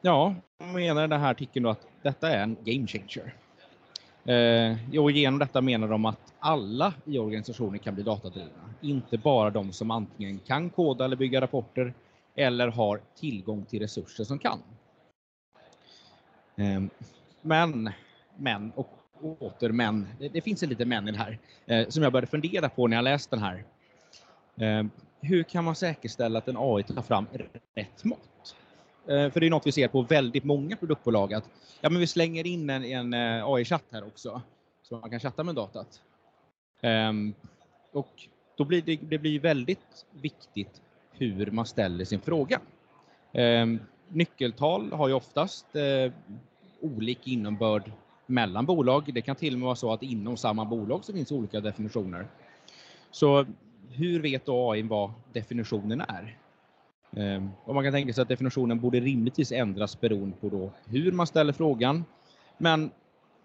ja, 0.00 0.34
man 0.60 0.72
menar 0.72 1.08
den 1.08 1.20
här 1.20 1.30
artikeln 1.30 1.62
då 1.62 1.70
att 1.70 1.86
detta 2.02 2.30
är 2.30 2.42
en 2.42 2.56
game 2.64 2.86
changer. 2.86 3.34
Eh, 4.30 5.00
och 5.00 5.10
genom 5.10 5.38
detta 5.38 5.60
menar 5.60 5.88
de 5.88 6.04
att 6.04 6.34
alla 6.38 6.94
i 7.04 7.18
organisationen 7.18 7.78
kan 7.78 7.94
bli 7.94 8.02
datadrivna, 8.02 8.74
inte 8.80 9.18
bara 9.18 9.50
de 9.50 9.72
som 9.72 9.90
antingen 9.90 10.38
kan 10.38 10.70
koda 10.70 11.04
eller 11.04 11.16
bygga 11.16 11.40
rapporter 11.40 11.94
eller 12.34 12.68
har 12.68 13.00
tillgång 13.16 13.64
till 13.64 13.80
resurser 13.80 14.24
som 14.24 14.38
kan. 14.38 14.58
Eh, 16.56 16.82
men, 17.42 17.90
men 18.36 18.72
och 18.74 18.98
åter 19.20 19.68
men. 19.72 20.08
Det, 20.18 20.28
det 20.28 20.40
finns 20.40 20.62
en 20.62 20.68
liten 20.68 20.88
men 20.88 21.08
i 21.08 21.12
det 21.12 21.18
här 21.18 21.38
eh, 21.66 21.88
som 21.88 22.02
jag 22.02 22.12
började 22.12 22.26
fundera 22.26 22.68
på 22.68 22.86
när 22.86 22.96
jag 22.96 23.04
läste 23.04 23.36
den 23.36 23.44
här. 23.44 23.64
Eh, 24.56 24.86
hur 25.20 25.42
kan 25.42 25.64
man 25.64 25.74
säkerställa 25.74 26.38
att 26.38 26.48
en 26.48 26.56
AI 26.58 26.82
tar 26.82 27.02
fram 27.02 27.26
rätt 27.74 28.04
mått? 28.04 28.29
Eh, 29.10 29.30
för 29.30 29.40
det 29.40 29.46
är 29.46 29.50
något 29.50 29.66
vi 29.66 29.72
ser 29.72 29.88
på 29.88 30.02
väldigt 30.02 30.44
många 30.44 30.76
produktbolag 30.76 31.34
att 31.34 31.50
ja, 31.80 31.90
men 31.90 32.00
vi 32.00 32.06
slänger 32.06 32.46
in 32.46 32.70
en, 32.70 32.84
en 32.84 33.14
eh, 33.14 33.46
AI-chatt 33.46 33.84
här 33.90 34.06
också 34.06 34.42
så 34.82 34.96
man 34.96 35.10
kan 35.10 35.20
chatta 35.20 35.44
med 35.44 35.54
datat. 35.54 36.02
Ehm, 36.80 37.34
och 37.92 38.28
då 38.56 38.64
blir 38.64 38.82
det, 38.82 38.96
det 38.96 39.18
blir 39.18 39.40
väldigt 39.40 40.06
viktigt 40.12 40.82
hur 41.12 41.50
man 41.50 41.66
ställer 41.66 42.04
sin 42.04 42.20
fråga. 42.20 42.60
Ehm, 43.32 43.78
nyckeltal 44.08 44.92
har 44.92 45.08
ju 45.08 45.14
oftast 45.14 45.76
eh, 45.76 46.12
olik 46.80 47.26
innebörd 47.26 47.92
mellan 48.26 48.66
bolag. 48.66 49.10
Det 49.14 49.22
kan 49.22 49.36
till 49.36 49.54
och 49.54 49.58
med 49.58 49.66
vara 49.66 49.76
så 49.76 49.92
att 49.92 50.02
inom 50.02 50.36
samma 50.36 50.64
bolag 50.64 51.04
så 51.04 51.12
finns 51.12 51.32
olika 51.32 51.60
definitioner. 51.60 52.26
Så 53.10 53.46
hur 53.88 54.20
vet 54.20 54.46
då 54.46 54.70
AI 54.70 54.82
vad 54.82 55.12
definitionen 55.32 56.00
är? 56.00 56.39
Ehm, 57.16 57.50
och 57.64 57.74
man 57.74 57.84
kan 57.84 57.92
tänka 57.92 58.12
sig 58.12 58.22
att 58.22 58.28
definitionen 58.28 58.80
borde 58.80 59.00
rimligtvis 59.00 59.52
ändras 59.52 60.00
beroende 60.00 60.36
på 60.36 60.48
då 60.48 60.72
hur 60.86 61.12
man 61.12 61.26
ställer 61.26 61.52
frågan. 61.52 62.04
Men 62.58 62.90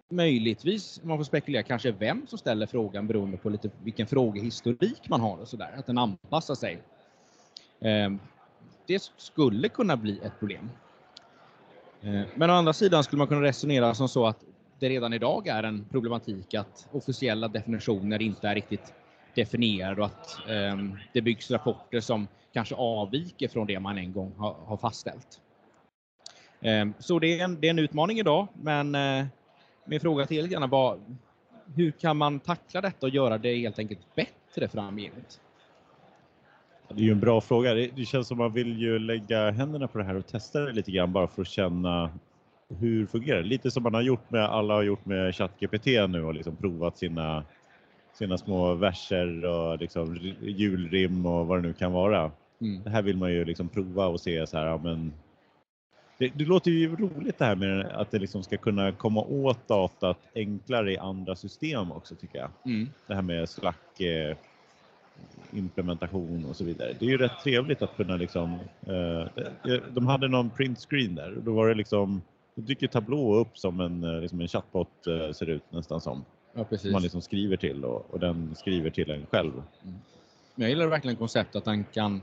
möjligtvis, 0.08 1.00
man 1.04 1.18
får 1.18 1.24
spekulera, 1.24 1.62
kanske 1.62 1.92
vem 1.92 2.26
som 2.26 2.38
ställer 2.38 2.66
frågan 2.66 3.06
beroende 3.06 3.36
på 3.36 3.50
lite 3.50 3.70
vilken 3.82 4.06
frågehistorik 4.06 5.08
man 5.08 5.20
har 5.20 5.36
och 5.36 5.48
sådär, 5.48 5.74
att 5.78 5.86
den 5.86 5.98
anpassar 5.98 6.54
sig. 6.54 6.78
Ehm, 7.80 8.18
det 8.86 9.02
skulle 9.16 9.68
kunna 9.68 9.96
bli 9.96 10.20
ett 10.20 10.38
problem. 10.38 10.70
Ehm, 12.02 12.24
men 12.34 12.50
å 12.50 12.52
andra 12.52 12.72
sidan 12.72 13.04
skulle 13.04 13.18
man 13.18 13.28
kunna 13.28 13.42
resonera 13.42 13.94
som 13.94 14.08
så 14.08 14.26
att 14.26 14.44
det 14.78 14.88
redan 14.88 15.12
idag 15.12 15.46
är 15.46 15.62
en 15.62 15.84
problematik 15.90 16.54
att 16.54 16.88
officiella 16.92 17.48
definitioner 17.48 18.22
inte 18.22 18.48
är 18.48 18.54
riktigt 18.54 18.94
definierad 19.36 19.98
och 19.98 20.06
att 20.06 20.48
eh, 20.48 20.76
det 21.12 21.22
byggs 21.22 21.50
rapporter 21.50 22.00
som 22.00 22.28
kanske 22.52 22.74
avviker 22.74 23.48
från 23.48 23.66
det 23.66 23.80
man 23.80 23.98
en 23.98 24.12
gång 24.12 24.32
har, 24.38 24.54
har 24.54 24.76
fastställt. 24.76 25.40
Eh, 26.60 26.86
så 26.98 27.18
det 27.18 27.40
är, 27.40 27.44
en, 27.44 27.60
det 27.60 27.66
är 27.66 27.70
en 27.70 27.78
utmaning 27.78 28.18
idag, 28.18 28.46
men 28.54 28.94
eh, 28.94 29.26
min 29.84 30.00
fråga 30.00 30.26
till 30.26 30.52
er 30.52 30.66
var 30.66 30.98
hur 31.74 31.90
kan 31.90 32.16
man 32.16 32.40
tackla 32.40 32.80
detta 32.80 33.06
och 33.06 33.12
göra 33.12 33.38
det 33.38 33.56
helt 33.56 33.78
enkelt 33.78 34.14
bättre 34.14 34.68
framgent? 34.68 35.40
Det 36.88 37.00
är 37.00 37.04
ju 37.04 37.12
en 37.12 37.20
bra 37.20 37.40
fråga. 37.40 37.74
Det 37.74 38.04
känns 38.04 38.28
som 38.28 38.38
man 38.38 38.52
vill 38.52 38.78
ju 38.78 38.98
lägga 38.98 39.50
händerna 39.50 39.88
på 39.88 39.98
det 39.98 40.04
här 40.04 40.14
och 40.14 40.26
testa 40.26 40.60
det 40.60 40.72
lite 40.72 40.90
grann 40.90 41.12
bara 41.12 41.26
för 41.26 41.42
att 41.42 41.48
känna 41.48 42.10
hur 42.68 43.06
fungerar 43.06 43.42
det? 43.42 43.48
Lite 43.48 43.70
som 43.70 43.82
man 43.82 43.94
har 43.94 44.02
gjort 44.02 44.30
med, 44.30 44.44
alla 44.44 44.74
har 44.74 44.82
gjort 44.82 45.04
med 45.06 45.34
ChatGPT 45.34 45.86
nu 45.86 46.24
och 46.24 46.34
liksom 46.34 46.56
provat 46.56 46.98
sina, 46.98 47.44
sina 48.18 48.38
små 48.38 48.74
verser 48.74 49.44
och 49.44 49.78
liksom 49.78 50.16
julrim 50.40 51.26
och 51.26 51.46
vad 51.46 51.58
det 51.58 51.68
nu 51.68 51.72
kan 51.72 51.92
vara. 51.92 52.30
Mm. 52.60 52.82
Det 52.82 52.90
här 52.90 53.02
vill 53.02 53.16
man 53.16 53.32
ju 53.32 53.44
liksom 53.44 53.68
prova 53.68 54.06
och 54.06 54.20
se 54.20 54.46
så 54.46 54.58
här, 54.58 54.66
ja, 54.66 54.80
men 54.82 55.12
det, 56.18 56.32
det, 56.34 56.44
låter 56.44 56.70
ju 56.70 56.96
roligt 56.96 57.38
det 57.38 57.44
här 57.44 57.56
med 57.56 57.86
att 57.86 58.10
det 58.10 58.18
liksom 58.18 58.42
ska 58.42 58.56
kunna 58.56 58.92
komma 58.92 59.20
åt 59.20 59.68
datat 59.68 60.18
enklare 60.34 60.92
i 60.92 60.98
andra 60.98 61.36
system 61.36 61.92
också 61.92 62.14
tycker 62.14 62.38
jag. 62.38 62.50
Mm. 62.64 62.88
Det 63.06 63.14
här 63.14 63.22
med 63.22 63.48
Slack 63.48 64.00
eh, 64.00 64.36
implementation 65.52 66.44
och 66.44 66.56
så 66.56 66.64
vidare. 66.64 66.92
Det 66.98 67.06
är 67.06 67.10
ju 67.10 67.18
rätt 67.18 67.42
trevligt 67.42 67.82
att 67.82 67.96
kunna 67.96 68.16
liksom, 68.16 68.58
eh, 68.86 69.44
de 69.90 70.06
hade 70.06 70.28
någon 70.28 70.50
print 70.50 70.78
screen 70.78 71.14
där 71.14 71.36
och 71.36 71.42
då 71.42 71.52
var 71.52 71.68
det 71.68 71.74
liksom 71.74 72.22
då 72.54 72.62
dyker 72.62 72.86
Tablå 72.86 73.34
upp 73.34 73.58
som 73.58 73.80
en, 73.80 74.04
eh, 74.04 74.20
liksom 74.20 74.40
en 74.40 74.48
chatbot 74.48 75.06
eh, 75.06 75.32
ser 75.32 75.50
ut 75.50 75.72
nästan 75.72 76.00
som. 76.00 76.24
Ja, 76.56 76.64
precis. 76.64 76.92
man 76.92 77.02
liksom 77.02 77.22
skriver 77.22 77.56
till 77.56 77.84
och, 77.84 78.10
och 78.10 78.20
den 78.20 78.54
skriver 78.54 78.90
till 78.90 79.10
en 79.10 79.26
själv. 79.26 79.52
Mm. 79.52 79.96
Jag 80.54 80.68
gillar 80.68 80.86
verkligen 80.86 81.16
konceptet 81.16 81.56
att 81.56 81.64
den 81.64 81.84
kan 81.84 82.20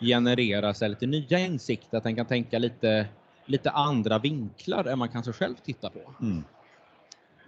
generera 0.00 0.74
sig 0.74 0.88
lite 0.88 1.06
nya 1.06 1.38
insikter, 1.38 1.96
att 1.96 2.04
den 2.04 2.16
kan 2.16 2.26
tänka 2.26 2.58
lite, 2.58 3.06
lite 3.46 3.70
andra 3.70 4.18
vinklar 4.18 4.84
än 4.84 4.98
man 4.98 5.08
kanske 5.08 5.32
själv 5.32 5.54
tittar 5.54 5.90
på. 5.90 6.14
Mm. 6.20 6.44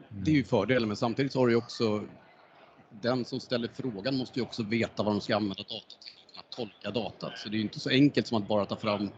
Det 0.09 0.31
är 0.31 0.35
ju 0.35 0.45
fördelen, 0.45 0.89
men 0.89 0.97
samtidigt 0.97 1.35
har 1.35 1.49
du 1.49 1.57
också 1.57 2.05
den 2.91 3.25
som 3.25 3.41
ställer 3.41 3.69
frågan 3.75 4.17
måste 4.17 4.39
ju 4.39 4.45
också 4.45 4.63
veta 4.63 5.03
vad 5.03 5.15
de 5.15 5.21
ska 5.21 5.37
använda 5.37 5.63
datat 5.63 5.89
till, 5.89 6.39
att 6.39 6.51
tolka 6.51 6.91
datat. 6.91 7.39
Så 7.39 7.49
det 7.49 7.55
är 7.55 7.59
ju 7.59 7.63
inte 7.63 7.81
så 7.81 7.91
enkelt 7.91 8.27
som 8.27 8.43
att 8.43 8.49
bara 8.49 8.67
ta 8.67 8.77
fram 8.77 9.11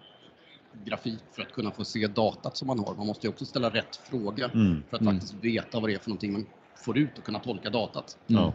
grafik 0.85 1.19
för 1.33 1.43
att 1.43 1.53
kunna 1.53 1.71
få 1.71 1.85
se 1.85 2.07
datat 2.07 2.57
som 2.57 2.67
man 2.67 2.79
har. 2.79 2.95
Man 2.95 3.07
måste 3.07 3.27
ju 3.27 3.33
också 3.33 3.45
ställa 3.45 3.71
rätt 3.71 3.97
fråga 3.97 4.51
mm. 4.55 4.83
för 4.91 4.97
att 4.97 5.03
mm. 5.03 5.15
faktiskt 5.15 5.35
veta 5.45 5.81
vad 5.81 5.91
det 5.91 5.95
är 5.95 5.99
för 5.99 6.11
någonting 6.11 6.33
man 6.33 6.47
får 6.77 6.99
ut 6.99 7.19
och 7.19 7.25
kunna 7.25 7.39
tolka 7.39 7.71
datat. 7.71 8.19
Mm. 8.29 8.53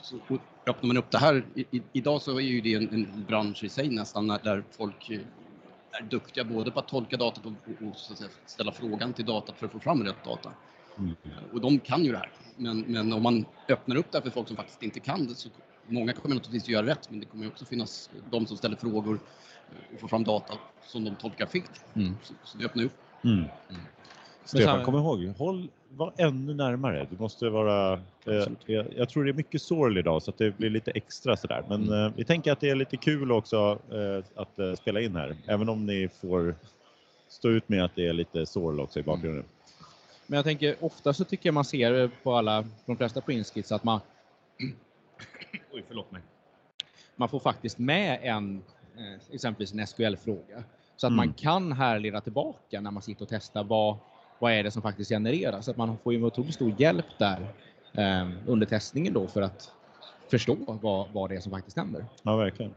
Så, 0.00 0.18
så, 0.28 0.38
öppnar 0.66 0.86
man 0.86 0.96
upp 0.96 1.10
det 1.10 1.18
här, 1.18 1.44
i, 1.54 1.82
idag 1.92 2.22
så 2.22 2.36
är 2.36 2.40
ju 2.40 2.60
det 2.60 2.74
en, 2.74 2.88
en 2.88 3.24
bransch 3.28 3.64
i 3.64 3.68
sig 3.68 3.88
nästan 3.88 4.26
där 4.26 4.64
folk 4.70 5.10
är 5.10 6.02
duktiga 6.10 6.44
både 6.44 6.70
på 6.70 6.78
att 6.78 6.88
tolka 6.88 7.16
datat 7.16 7.46
och, 7.46 7.52
och, 7.88 7.96
säga, 7.96 8.30
ställa 8.46 8.72
frågan 8.72 9.12
till 9.12 9.24
datat 9.24 9.58
för 9.58 9.66
att 9.66 9.72
få 9.72 9.80
fram 9.80 10.04
rätt 10.04 10.24
data. 10.24 10.52
Mm. 10.98 11.14
Och 11.52 11.60
de 11.60 11.78
kan 11.78 12.04
ju 12.04 12.12
det 12.12 12.18
här. 12.18 12.30
Men, 12.56 12.80
men 12.80 13.12
om 13.12 13.22
man 13.22 13.44
öppnar 13.68 13.96
upp 13.96 14.12
det 14.12 14.18
här 14.18 14.22
för 14.22 14.30
folk 14.30 14.48
som 14.48 14.56
faktiskt 14.56 14.82
inte 14.82 15.00
kan 15.00 15.26
det 15.26 15.34
så 15.34 15.48
många 15.86 16.12
kommer 16.12 16.34
naturligtvis 16.34 16.68
göra 16.68 16.86
rätt 16.86 17.10
men 17.10 17.20
det 17.20 17.26
kommer 17.26 17.46
också 17.46 17.64
finnas 17.64 18.10
de 18.30 18.46
som 18.46 18.56
ställer 18.56 18.76
frågor 18.76 19.18
och 19.94 20.00
får 20.00 20.08
fram 20.08 20.24
data 20.24 20.54
som 20.86 21.04
de 21.04 21.14
tolkar 21.14 21.46
fel. 21.46 21.62
Mm. 21.94 22.14
Så, 22.22 22.34
så 22.44 22.58
det 22.58 22.64
öppnar 22.64 22.84
upp. 22.84 22.92
Mm. 23.24 23.38
Mm. 23.38 23.82
Stefan, 24.44 24.84
kom 24.84 24.94
ihåg, 24.94 25.34
håll, 25.38 25.68
var 25.90 26.12
ännu 26.16 26.54
närmare. 26.54 27.06
Du 27.10 27.16
måste 27.18 27.48
vara, 27.48 27.92
eh, 28.26 28.46
jag, 28.66 28.86
jag, 28.96 29.08
tror 29.08 29.24
det 29.24 29.30
är 29.30 29.34
mycket 29.34 29.62
sorl 29.62 29.98
idag 29.98 30.22
så 30.22 30.30
att 30.30 30.38
det 30.38 30.58
blir 30.58 30.70
lite 30.70 30.90
extra 30.90 31.36
sådär. 31.36 31.64
Men 31.68 31.82
mm. 31.82 32.04
eh, 32.04 32.12
vi 32.16 32.24
tänker 32.24 32.52
att 32.52 32.60
det 32.60 32.70
är 32.70 32.74
lite 32.74 32.96
kul 32.96 33.32
också 33.32 33.78
eh, 33.92 34.24
att 34.40 34.58
eh, 34.58 34.74
spela 34.74 35.00
in 35.00 35.16
här. 35.16 35.36
Även 35.46 35.68
om 35.68 35.86
ni 35.86 36.08
får 36.20 36.54
stå 37.28 37.48
ut 37.48 37.68
med 37.68 37.84
att 37.84 37.94
det 37.94 38.06
är 38.06 38.12
lite 38.12 38.46
sorl 38.46 38.80
också 38.80 38.98
i 38.98 39.02
mm. 39.02 39.14
bakgrunden. 39.14 39.44
Men 40.26 40.36
jag 40.36 40.44
tänker 40.44 40.76
ofta 40.80 41.12
så 41.12 41.24
tycker 41.24 41.48
jag 41.48 41.54
man 41.54 41.64
ser 41.64 42.10
på 42.22 42.34
alla, 42.34 42.64
de 42.86 42.96
flesta 42.96 43.20
printskits 43.20 43.72
att 43.72 43.84
man 43.84 44.00
Oj, 45.72 45.84
förlåt 45.88 46.12
mig 46.12 46.22
man 47.16 47.28
får 47.28 47.40
faktiskt 47.40 47.78
med 47.78 48.18
en, 48.22 48.62
eh, 48.96 49.34
exempelvis 49.34 49.72
en 49.72 49.86
SQL-fråga. 49.86 50.64
Så 50.96 51.06
att 51.06 51.12
man 51.12 51.24
Mm. 51.24 51.34
kan 51.34 51.72
härleda 51.72 52.20
tillbaka 52.20 52.80
när 52.80 52.90
man 52.90 53.02
sitter 53.02 53.22
och 53.22 53.28
testar 53.28 53.64
vad, 53.64 53.96
vad 54.38 54.52
är 54.52 54.62
det 54.62 54.70
som 54.70 54.82
faktiskt 54.82 55.10
genereras. 55.10 55.64
Så 55.64 55.70
att 55.70 55.76
man 55.76 55.98
får 55.98 56.12
ju 56.12 56.24
otroligt 56.24 56.54
stor 56.54 56.74
hjälp 56.78 57.06
där 57.18 57.46
eh, 57.92 58.28
under 58.46 58.66
testningen 58.66 59.12
då 59.12 59.26
för 59.26 59.42
att 59.42 59.72
förstå 60.30 60.56
vad, 60.82 61.12
vad 61.12 61.30
det 61.30 61.36
är 61.36 61.40
som 61.40 61.52
faktiskt 61.52 61.76
händer. 61.76 62.04
Ja, 62.22 62.36
verkligen. 62.36 62.74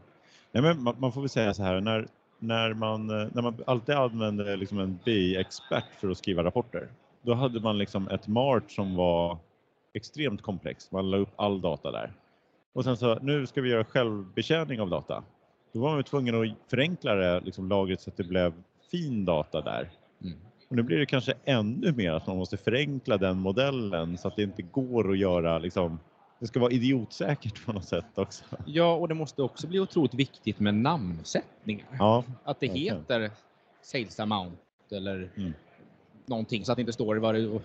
Nej, 0.52 0.62
men 0.62 0.82
man, 0.82 0.96
man 0.98 1.12
får 1.12 1.20
väl 1.20 1.30
säga 1.30 1.54
så 1.54 1.62
här, 1.62 1.80
när, 1.80 2.08
när, 2.38 2.74
man, 2.74 3.10
eh, 3.10 3.28
när 3.32 3.42
man 3.42 3.56
alltid 3.66 3.94
använder 3.94 4.56
liksom 4.56 4.78
en 4.78 4.98
BI-expert 5.04 5.84
för 6.00 6.10
att 6.10 6.18
skriva 6.18 6.44
rapporter, 6.44 6.88
då 7.22 7.34
hade 7.34 7.60
man 7.60 7.78
liksom 7.78 8.08
ett 8.08 8.26
MART 8.26 8.70
som 8.70 8.96
var 8.96 9.38
extremt 9.92 10.42
komplext. 10.42 10.92
Man 10.92 11.10
la 11.10 11.16
upp 11.16 11.32
all 11.36 11.60
data 11.60 11.90
där. 11.90 12.12
Och 12.72 12.84
sen 12.84 12.96
så, 12.96 13.18
nu 13.22 13.46
ska 13.46 13.60
vi 13.60 13.70
göra 13.70 13.84
självbetjäning 13.84 14.80
av 14.80 14.90
data. 14.90 15.22
Då 15.72 15.80
var 15.80 15.94
man 15.94 16.04
tvungen 16.04 16.34
att 16.34 16.70
förenkla 16.70 17.14
det 17.14 17.40
liksom 17.40 17.68
lagret 17.68 18.00
så 18.00 18.10
att 18.10 18.16
det 18.16 18.24
blev 18.24 18.52
fin 18.90 19.24
data 19.24 19.60
där. 19.60 19.90
Mm. 20.22 20.38
Och 20.70 20.76
nu 20.76 20.82
blir 20.82 20.98
det 20.98 21.06
kanske 21.06 21.34
ännu 21.44 21.92
mer 21.92 22.12
att 22.12 22.26
man 22.26 22.36
måste 22.36 22.56
förenkla 22.56 23.18
den 23.18 23.36
modellen 23.38 24.18
så 24.18 24.28
att 24.28 24.36
det 24.36 24.42
inte 24.42 24.62
går 24.62 25.10
att 25.12 25.18
göra 25.18 25.58
liksom, 25.58 25.98
det 26.38 26.46
ska 26.46 26.60
vara 26.60 26.72
idiotsäkert 26.72 27.66
på 27.66 27.72
något 27.72 27.84
sätt 27.88 28.04
också. 28.18 28.44
Ja, 28.66 28.94
och 28.94 29.08
det 29.08 29.14
måste 29.14 29.42
också 29.42 29.66
bli 29.66 29.80
otroligt 29.80 30.14
viktigt 30.14 30.60
med 30.60 30.74
namnsättningar. 30.74 31.86
Ja, 31.98 32.24
Att 32.44 32.60
det 32.60 32.66
Verkligen. 32.68 32.96
heter 32.96 33.30
sales 33.82 34.20
amount 34.20 34.56
eller 34.90 35.30
Mm. 35.36 35.52
någonting 36.26 36.64
så 36.64 36.72
att 36.72 36.76
det 36.76 36.82
inte 36.82 36.92
står 36.92 37.16
vad 37.16 37.34
det 37.34 37.60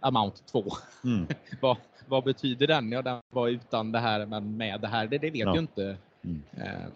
amount 0.00 0.42
2. 0.46 0.64
mm. 1.04 1.26
vad, 1.60 1.76
vad 2.08 2.24
betyder 2.24 2.66
den? 2.66 2.92
Ja, 2.92 3.02
den 3.02 3.20
var 3.32 3.48
utan 3.48 3.92
det 3.92 3.98
här 3.98 4.26
men 4.26 4.56
med 4.56 4.80
det 4.80 4.88
här. 4.88 5.06
Det, 5.06 5.18
det 5.18 5.30
vet 5.30 5.40
Ja. 5.40 5.54
ju 5.54 5.60
inte 5.60 5.96
Mm. 6.24 6.42
eh, 6.56 6.86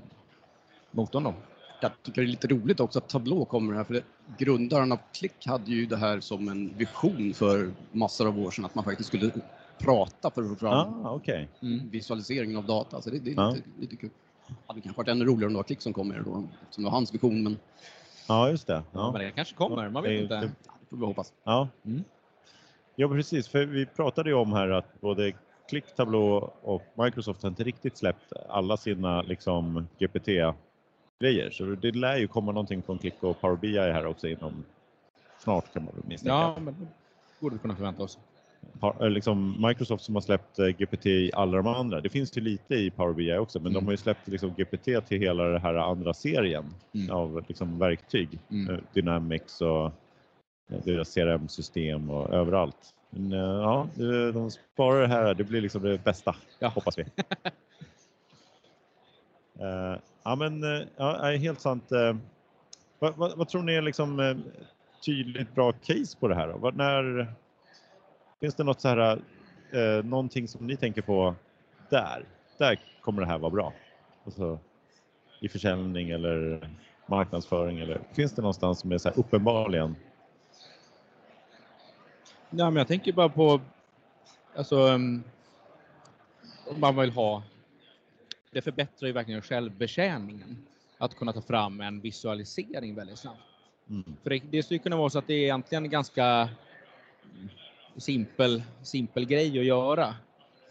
motorn 0.90 1.24
då. 1.24 1.34
Jag 1.80 1.90
tycker 2.02 2.22
det 2.22 2.26
är 2.26 2.30
lite 2.30 2.46
roligt 2.48 2.80
också 2.80 2.98
att 2.98 3.08
Tableau 3.08 3.44
kommer 3.44 3.74
här 3.74 3.84
för 3.84 3.94
det, 3.94 4.02
grundaren 4.38 4.92
av 4.92 4.98
Click 5.12 5.46
hade 5.46 5.70
ju 5.70 5.86
det 5.86 5.96
här 5.96 6.20
som 6.20 6.48
en 6.48 6.74
vision 6.76 7.34
för 7.34 7.70
massor 7.92 8.26
av 8.28 8.38
år 8.38 8.50
sedan 8.50 8.64
att 8.64 8.74
man 8.74 8.84
faktiskt 8.84 9.08
skulle 9.08 9.30
prata 9.78 10.30
för 10.30 10.42
att 10.42 10.48
få 10.48 10.56
fram 10.56 11.06
ah, 11.06 11.10
okej. 11.12 11.48
Mm. 11.62 11.90
visualiseringen 11.90 12.56
av 12.56 12.66
data. 12.66 13.02
Så 13.02 13.10
det, 13.10 13.18
det 13.18 13.30
är 13.30 13.34
Ja. 13.34 13.50
lite, 13.50 13.68
lite 13.80 13.96
kul. 13.96 14.10
Det 14.48 14.54
hade 14.66 14.80
kanske 14.80 14.98
varit 14.98 15.08
ännu 15.08 15.24
roligare 15.24 15.46
om 15.46 15.52
det 15.52 15.56
var 15.56 15.64
Click 15.64 15.80
som 15.80 15.92
kom 15.92 16.08
med 16.08 16.16
det 16.18 16.22
då, 16.24 16.32
som 16.70 16.84
det 16.84 16.90
var 16.90 16.90
hans 16.90 17.14
vision, 17.14 17.42
men 17.42 17.56
Ja, 18.28 18.50
just 18.50 18.66
det. 18.66 18.82
Ja. 18.92 19.12
Men 19.12 19.20
det 19.22 19.30
kanske 19.30 19.54
kommer, 19.54 19.88
man 19.88 20.02
vet 20.02 20.10
Det 20.10 20.22
inte. 20.22 20.34
det- 20.40 20.50
får 20.90 20.96
vi 20.96 21.04
hoppas. 21.06 21.32
Ja. 21.44 21.68
Mm. 21.84 22.04
ja, 22.96 23.08
precis. 23.08 23.48
För 23.48 23.64
vi 23.66 23.86
pratade 23.86 24.30
ju 24.30 24.34
om 24.36 24.52
här 24.52 24.68
att 24.68 25.00
både 25.00 25.32
Click, 25.68 25.84
Tableau 25.96 26.50
och 26.62 26.82
Microsoft 26.94 27.42
har 27.42 27.50
inte 27.50 27.64
riktigt 27.64 27.96
släppt 27.96 28.32
alla 28.48 28.76
sina 28.76 29.22
liksom, 29.22 29.88
GPT-grejer. 31.18 31.50
Så 31.50 31.64
det 31.64 31.92
lär 31.96 32.16
ju 32.16 32.28
komma 32.28 32.52
någonting 32.52 32.82
från 32.82 32.98
Click 32.98 33.22
och 33.22 33.40
Power 33.40 33.56
BI 33.56 33.78
här 33.78 34.06
också 34.06 34.28
inom 34.28 34.64
snart 35.38 35.72
kan 35.72 35.84
man 35.84 35.94
misstänka. 36.04 36.34
Ja, 36.34 36.56
men 36.60 36.74
det 36.80 36.86
borde 37.40 37.56
vi 37.56 37.60
kunna 37.60 37.76
förvänta 37.76 38.02
oss. 38.02 38.18
Eh, 39.00 39.10
liksom 39.10 39.66
Microsoft 39.66 40.04
som 40.04 40.14
har 40.14 40.22
släppt 40.22 40.58
eh, 40.58 40.66
GPT 40.66 41.06
i 41.06 41.30
alla 41.34 41.56
de 41.56 41.66
andra. 41.66 42.00
Det 42.00 42.08
finns 42.08 42.36
ju 42.36 42.40
lite 42.40 42.74
i 42.74 42.90
Power 42.90 43.14
BI 43.14 43.36
också, 43.36 43.60
men 43.60 43.72
de 43.72 43.76
Mm. 43.76 43.84
har 43.86 43.92
ju 43.92 43.96
släppt 43.96 44.28
liksom 44.28 44.54
GPT 44.54 44.84
till 45.06 45.18
hela 45.20 45.44
den 45.44 45.62
här 45.62 45.74
andra 45.74 46.14
serien 46.14 46.64
Mm. 46.94 47.10
av 47.10 47.44
liksom 47.48 47.78
verktyg. 47.78 48.38
Mm. 48.50 48.74
Eh, 48.74 48.80
Dynamics 48.92 49.60
och 49.60 49.92
deras 50.84 51.14
CRM-system 51.14 52.10
och 52.10 52.34
överallt. 52.34 52.94
Men 53.10 53.30
ja, 53.30 53.88
de 54.34 54.50
sparar 54.50 55.00
det 55.00 55.08
här. 55.08 55.34
Det 55.34 55.44
blir 55.44 55.60
liksom 55.60 55.82
det 55.82 56.04
bästa, 56.04 56.36
Ja. 56.58 56.68
hoppas 56.68 56.98
vi. 56.98 57.04
Ja, 60.28 60.34
men 60.34 60.64
eh, 60.64 60.86
ja, 60.96 61.16
är 61.16 61.36
helt 61.36 61.60
sant. 61.60 61.92
Eh. 61.92 62.16
Vad, 62.98 63.16
vad, 63.16 63.38
vad 63.38 63.48
tror 63.48 63.62
ni 63.62 63.74
är 63.74 63.82
liksom 63.82 64.20
eh, 64.20 64.36
tydligt 65.04 65.54
bra 65.54 65.72
case 65.72 66.18
på 66.20 66.28
det 66.28 66.34
här? 66.34 66.48
Då? 66.48 66.70
När, 66.70 67.26
finns 68.40 68.54
det 68.54 68.64
något 68.64 68.80
så 68.80 68.88
här, 68.88 69.18
eh, 69.70 70.04
någonting 70.04 70.48
som 70.48 70.66
ni 70.66 70.76
tänker 70.76 71.02
på 71.02 71.34
där? 71.90 72.24
Där 72.58 72.80
kommer 73.00 73.22
det 73.22 73.28
här 73.28 73.38
vara 73.38 73.50
bra. 73.50 73.72
Alltså, 74.24 74.58
I 75.40 75.48
försäljning 75.48 76.10
eller 76.10 76.68
marknadsföring 77.06 77.78
eller 77.78 78.00
finns 78.12 78.32
det 78.32 78.42
någonstans 78.42 78.80
som 78.80 78.92
är 78.92 78.98
så 78.98 79.08
här 79.08 79.18
uppenbarligen? 79.18 79.96
Nej, 82.50 82.64
men 82.64 82.76
jag 82.76 82.88
tänker 82.88 83.12
bara 83.12 83.28
på, 83.28 83.60
alltså, 84.56 84.76
um, 84.76 85.22
om 86.66 86.80
man 86.80 86.96
vill 86.96 87.10
ha, 87.10 87.42
det 88.58 88.62
förbättrar 88.62 89.06
ju 89.06 89.12
verkligen 89.12 89.42
självbetjäningen. 89.42 90.56
Att 90.98 91.14
kunna 91.16 91.32
ta 91.32 91.40
fram 91.40 91.80
en 91.80 92.00
visualisering 92.00 92.94
väldigt 92.94 93.18
snabbt. 93.18 93.40
Mm. 93.90 94.16
För 94.22 94.30
det, 94.30 94.42
det 94.50 94.62
skulle 94.62 94.78
kunna 94.78 94.96
vara 94.96 95.10
så 95.10 95.18
att 95.18 95.26
det 95.26 95.34
är 95.34 95.42
egentligen 95.42 95.84
en 95.84 95.90
ganska 95.90 96.48
simpel, 97.96 98.62
simpel 98.82 99.24
grej 99.24 99.58
att 99.58 99.64
göra. 99.64 100.14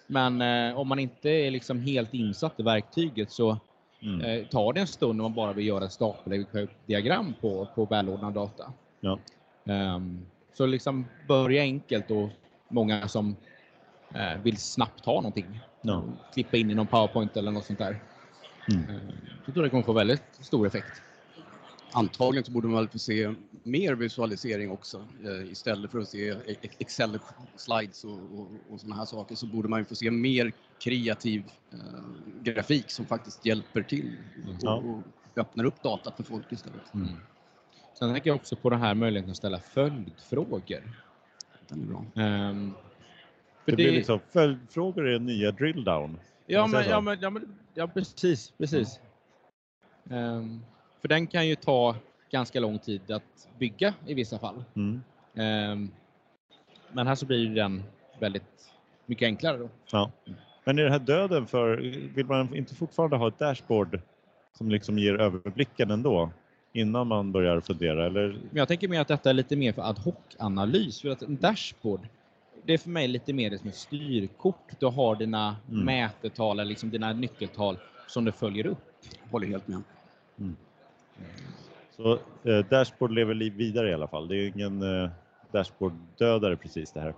Men 0.08 0.42
eh, 0.42 0.80
om 0.80 0.88
man 0.88 1.00
inte 1.00 1.30
är 1.30 1.52
liksom 1.52 1.80
helt 1.80 2.14
insatt 2.14 2.60
i 2.60 2.64
verktyget 2.64 3.32
så 3.32 3.58
Mm. 4.02 4.22
eh, 4.22 4.48
tar 4.48 4.74
det 4.74 4.80
en 4.80 4.88
stund 4.88 5.22
om 5.22 5.24
man 5.24 5.34
bara 5.34 5.54
vill 5.54 5.68
göra 5.68 5.86
ett 5.86 5.92
stapeldiagram 5.92 7.34
på, 7.42 7.68
på 7.76 7.86
välordnad 7.86 8.34
data. 8.34 8.74
Ja. 9.00 9.20
Ehm, 9.66 10.26
så 10.54 10.66
liksom 10.66 11.06
börja 11.28 11.62
enkelt 11.62 12.12
och 12.12 12.30
många 12.70 13.08
som 13.08 13.36
eh, 14.16 14.42
vill 14.44 14.58
snabbt 14.58 15.06
ha 15.06 15.14
någonting. 15.14 15.60
Ja. 15.88 16.04
Klippa 16.34 16.58
in 16.58 16.72
i 16.72 16.76
någon 16.76 16.88
powerpoint 16.88 17.38
eller 17.38 17.52
något 17.52 17.66
sånt 17.66 17.80
där. 17.80 18.00
Mm. 18.72 18.90
Eh, 18.90 18.96
jag 19.46 19.54
tror 19.54 19.64
det 19.64 19.70
kommer 19.70 19.84
få 19.84 19.94
väldigt 19.94 20.24
stor 20.40 20.68
effekt. 20.68 21.02
Antagligen 21.92 22.44
så 22.46 22.52
borde 22.52 22.68
man 22.68 22.78
väl 22.78 22.88
få 22.88 23.00
se 23.00 23.34
mer 23.64 23.94
visualisering 23.96 24.72
också. 24.72 25.06
Eh, 25.24 25.52
istället 25.52 25.92
för 25.92 26.00
att 26.00 26.08
se 26.10 26.28
e- 26.30 26.56
Excel-slides 26.80 28.04
och, 28.04 28.40
och, 28.40 28.48
och 28.70 28.80
sådana 28.80 28.96
här 28.96 29.06
saker 29.06 29.36
så 29.36 29.46
borde 29.46 29.70
man 29.70 29.80
ju 29.80 29.86
få 29.86 29.96
se 29.96 30.12
mer 30.12 30.52
kreativ 30.80 31.44
eh, 31.72 31.78
grafik 32.42 32.92
som 32.92 33.06
faktiskt 33.06 33.46
hjälper 33.46 33.82
till 33.82 34.18
och, 34.48 34.54
Ja. 34.62 34.76
och 34.76 35.02
öppnar 35.36 35.64
upp 35.66 35.84
datat 35.84 36.16
för 36.16 36.24
folk 36.24 36.52
istället. 36.52 36.94
Mm. 36.94 37.08
Sen 38.00 38.14
tänker 38.14 38.30
jag 38.30 38.36
också 38.36 38.56
på 38.56 38.70
den 38.70 38.80
här 38.82 38.94
möjligheten 38.94 39.32
att 39.32 39.38
ställa 39.38 39.60
följdfrågor. 39.60 40.92
Den 41.68 41.82
är 41.82 41.86
bra. 41.86 42.06
Ehm, 42.24 42.74
Det, 43.68 43.72
för 43.72 43.76
blir 43.76 43.92
liksom 43.92 44.20
följdfrågor 44.34 45.08
är 45.08 45.20
nya 45.20 45.52
drill 45.52 45.84
down. 45.84 46.20
Ja, 46.46 46.68
men, 46.68 46.90
ja, 46.90 47.02
men, 47.02 47.18
ja, 47.22 47.30
men, 47.30 47.56
ja, 47.74 47.88
precis. 47.88 48.54
precis. 48.58 49.00
Ehm, 50.10 50.62
för 51.02 51.08
den 51.08 51.28
kan 51.28 51.48
ju 51.48 51.56
ta 51.56 51.96
ganska 52.32 52.60
lång 52.60 52.80
tid 52.80 53.12
att 53.12 53.48
bygga 53.60 53.94
i 54.06 54.14
vissa 54.14 54.40
fall. 54.40 54.64
Mm. 54.76 55.02
Ehm, 55.36 55.92
men 56.92 57.08
här 57.08 57.16
så 57.16 57.26
blir 57.26 57.56
den 57.56 57.84
väldigt 58.20 58.72
mycket 59.06 59.26
enklare. 59.26 59.58
Då. 59.58 59.70
Ja. 59.92 60.12
Men 60.64 60.80
är 60.80 60.84
det 60.84 60.92
här 60.92 61.00
döden 61.00 61.48
för, 61.48 61.78
vill 62.16 62.26
man 62.26 62.56
inte 62.56 62.76
fortfarande 62.76 63.18
ha 63.18 63.28
ett 63.28 63.40
dashboard 63.40 64.00
som 64.58 64.70
liksom 64.70 65.00
ger 65.00 65.22
överblicken 65.22 65.92
ändå? 65.92 66.30
Innan 66.74 67.08
man 67.08 67.32
börjar 67.32 67.60
fundera 67.62 68.06
eller? 68.06 68.28
Men 68.28 68.58
jag 68.58 68.68
tänker 68.68 68.88
mer 68.88 69.02
att 69.02 69.08
detta 69.08 69.30
är 69.30 69.34
lite 69.34 69.56
mer 69.56 69.74
för 69.74 69.82
ad 69.82 70.02
hoc-analys. 70.02 71.02
För 71.02 71.10
att 71.10 71.22
en 71.22 71.36
dashboard, 71.36 72.08
det 72.68 72.74
är 72.74 72.78
för 72.78 72.90
mig 72.90 73.08
lite 73.08 73.34
mer 73.34 73.58
som 73.58 73.70
ett 73.70 73.76
styrkort. 73.76 74.80
Du 74.80 74.86
har 74.86 75.16
dina 75.16 75.56
Mm. 75.72 75.86
mätetal, 75.86 76.60
eller 76.60 76.70
liksom 76.70 76.90
dina 76.90 77.14
nyckeltal 77.14 77.78
som 78.08 78.26
du 78.26 78.32
följer 78.32 78.66
upp. 78.66 78.78
Håller 79.32 79.48
helt 79.48 79.68
med. 79.68 79.82
Så 81.96 82.14
eh, 82.44 82.60
dashboard 82.70 83.12
lever 83.12 83.34
liv 83.34 83.54
vidare 83.54 83.90
i 83.90 83.94
alla 83.94 84.08
fall. 84.08 84.28
Det 84.28 84.36
är 84.36 84.48
ingen 84.56 84.82
eh, 85.04 85.10
dashboard-dödare 85.52 86.56
precis 86.56 86.92
det 86.92 87.00
här. 87.02 87.14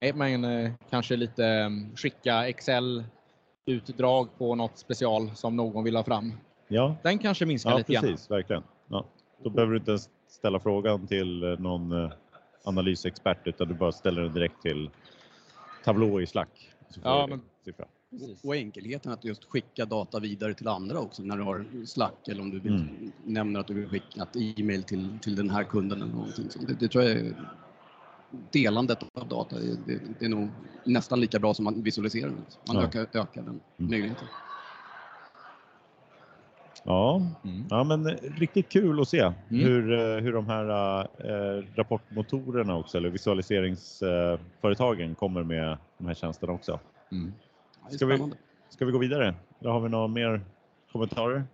Nej, 0.00 0.12
Men 0.12 0.44
eh, 0.44 0.72
kanske 0.90 1.16
lite 1.16 1.46
eh, 1.46 1.70
skicka 1.96 2.48
Excel-utdrag 2.48 4.28
på 4.38 4.54
något 4.54 4.78
special 4.78 5.30
som 5.34 5.56
någon 5.56 5.84
vill 5.84 5.96
ha 5.96 6.04
fram. 6.04 6.32
Ja, 6.68 6.96
Den 7.02 7.18
kanske 7.18 7.46
minskar 7.46 7.70
ja 7.70 7.78
lite 7.78 7.92
grann. 7.92 8.02
precis, 8.02 8.30
verkligen. 8.30 8.62
Ja. 8.88 9.04
Då 9.42 9.50
behöver 9.50 9.72
du 9.72 9.78
inte 9.78 9.90
ens 9.90 10.10
ställa 10.34 10.60
frågan 10.60 11.06
till 11.06 11.42
eh, 11.42 11.58
någon 11.58 11.92
eh, 11.92 12.10
analysexpert 12.64 13.46
utan 13.46 13.68
du 13.68 13.74
bara 13.74 13.92
ställer 13.92 14.22
den 14.22 14.32
direkt 14.34 14.62
till 14.62 14.90
Tableau 15.84 16.20
i 16.20 16.26
Slack. 16.26 16.70
Ja, 17.02 17.26
men-. 17.26 17.40
Precis. 18.10 18.44
Och 18.44 18.56
enkelheten 18.56 19.12
att 19.12 19.24
just 19.24 19.44
skicka 19.44 19.84
data 19.84 20.20
vidare 20.20 20.54
till 20.54 20.68
andra 20.68 20.98
också 20.98 21.22
när 21.22 21.36
du 21.36 21.42
har 21.42 21.86
Slack 21.86 22.28
eller 22.28 22.42
om 22.42 22.50
du 22.50 22.60
vill, 22.60 22.72
Mm. 22.72 23.12
nämner 23.24 23.60
att 23.60 23.66
du 23.66 23.74
vill 23.74 23.88
skicka 23.88 24.22
ett 24.22 24.36
e-mail 24.60 24.82
till, 24.82 25.18
till 25.22 25.36
den 25.36 25.50
här 25.50 25.64
kunden 25.64 26.02
eller 26.02 26.12
någonting. 26.12 26.50
Så 26.50 26.58
det, 26.58 26.74
det 26.74 26.88
tror 26.88 27.04
jag 27.04 27.12
är 27.12 27.34
delandet 28.30 28.98
av 29.14 29.28
data. 29.28 29.56
Det, 29.58 30.00
det, 30.18 30.24
är 30.24 30.28
nog 30.28 30.48
nästan 30.84 31.20
lika 31.20 31.38
bra 31.38 31.54
som 31.54 31.64
man 31.64 31.82
visualiserar. 31.82 32.30
Man 32.66 32.76
Ja. 32.76 32.82
ökar, 32.82 33.00
ökar 33.00 33.42
den 33.42 33.60
Mm. 33.78 33.90
möjligheten. 33.90 34.26
Ja, 36.86 37.22
Mm. 37.44 37.64
Ja, 37.70 37.84
men 37.84 38.06
eh, 38.06 38.12
riktigt 38.38 38.68
kul 38.68 39.00
att 39.00 39.08
se 39.08 39.20
Mm. 39.20 39.34
hur, 39.48 39.92
eh, 39.92 39.98
hur 40.22 40.32
de 40.32 40.46
här 40.48 41.00
eh, 41.00 41.06
rapportmotorerna 41.74 42.76
också, 42.76 42.98
eller 42.98 43.08
visualiseringsföretagen 43.10 45.14
kommer 45.14 45.42
med 45.42 45.78
de 45.98 46.06
här 46.06 46.14
tjänsterna 46.14 46.52
också. 46.52 46.80
Mm. 47.12 47.32
Ska 47.90 48.06
vi-. 48.06 48.32
Ska 48.68 48.84
vi 48.84 48.92
gå 48.92 48.98
vidare? 48.98 49.34
Eller 49.60 49.70
har 49.70 49.80
vi 49.80 49.88
några 49.88 50.06
mer 50.08 50.40
kommentarer? 50.92 51.44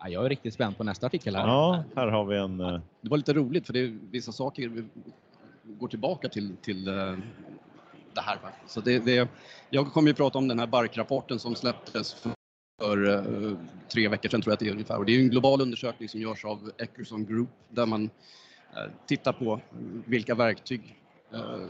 Ja, 0.00 0.08
jag 0.08 0.24
är 0.24 0.28
riktigt 0.28 0.54
spänd 0.54 0.76
på 0.78 0.84
nästa 0.84 1.06
artikel 1.06 1.36
här. 1.36 1.46
Ja, 1.46 1.84
här 1.96 2.06
har 2.06 2.24
vi 2.24 2.36
en... 2.36 2.60
eh, 2.60 2.80
Det 3.00 3.08
var 3.10 3.16
lite 3.16 3.32
roligt 3.32 3.66
för 3.66 3.72
det 3.72 3.80
är 3.80 3.98
vissa 4.10 4.32
saker 4.32 4.84
går 5.64 5.88
tillbaka 5.88 6.28
till, 6.28 6.56
till 6.56 6.84
det 6.84 7.16
här. 8.20 8.38
Så 8.66 8.80
det, 8.80 8.98
det, 8.98 9.28
jag 9.70 9.92
kommer 9.92 10.08
ju 10.08 10.14
prata 10.14 10.38
om 10.38 10.48
den 10.48 10.58
här 10.58 10.66
Bark-rapporten 10.66 11.38
som 11.38 11.54
släpptes 11.54 12.14
för, 12.14 12.32
för 12.78 13.08
eh, 13.08 13.56
tre 13.88 14.08
veckor 14.08 14.28
sedan 14.28 14.42
tror 14.42 14.50
jag 14.50 14.54
att 14.54 14.60
det 14.60 14.68
är 14.68 14.72
ungefär. 14.72 14.98
Och 14.98 15.06
det 15.06 15.16
är 15.16 15.20
en 15.20 15.28
global 15.28 15.60
undersökning 15.60 16.08
som 16.08 16.20
görs 16.20 16.44
av 16.44 16.70
Eckerson 16.78 17.26
Group 17.26 17.48
där 17.68 17.86
man 17.86 18.10
eh, 18.76 18.90
tittar 19.06 19.32
på 19.32 19.60
vilka 20.06 20.34
verktyg 20.34 20.96
eh, 21.32 21.66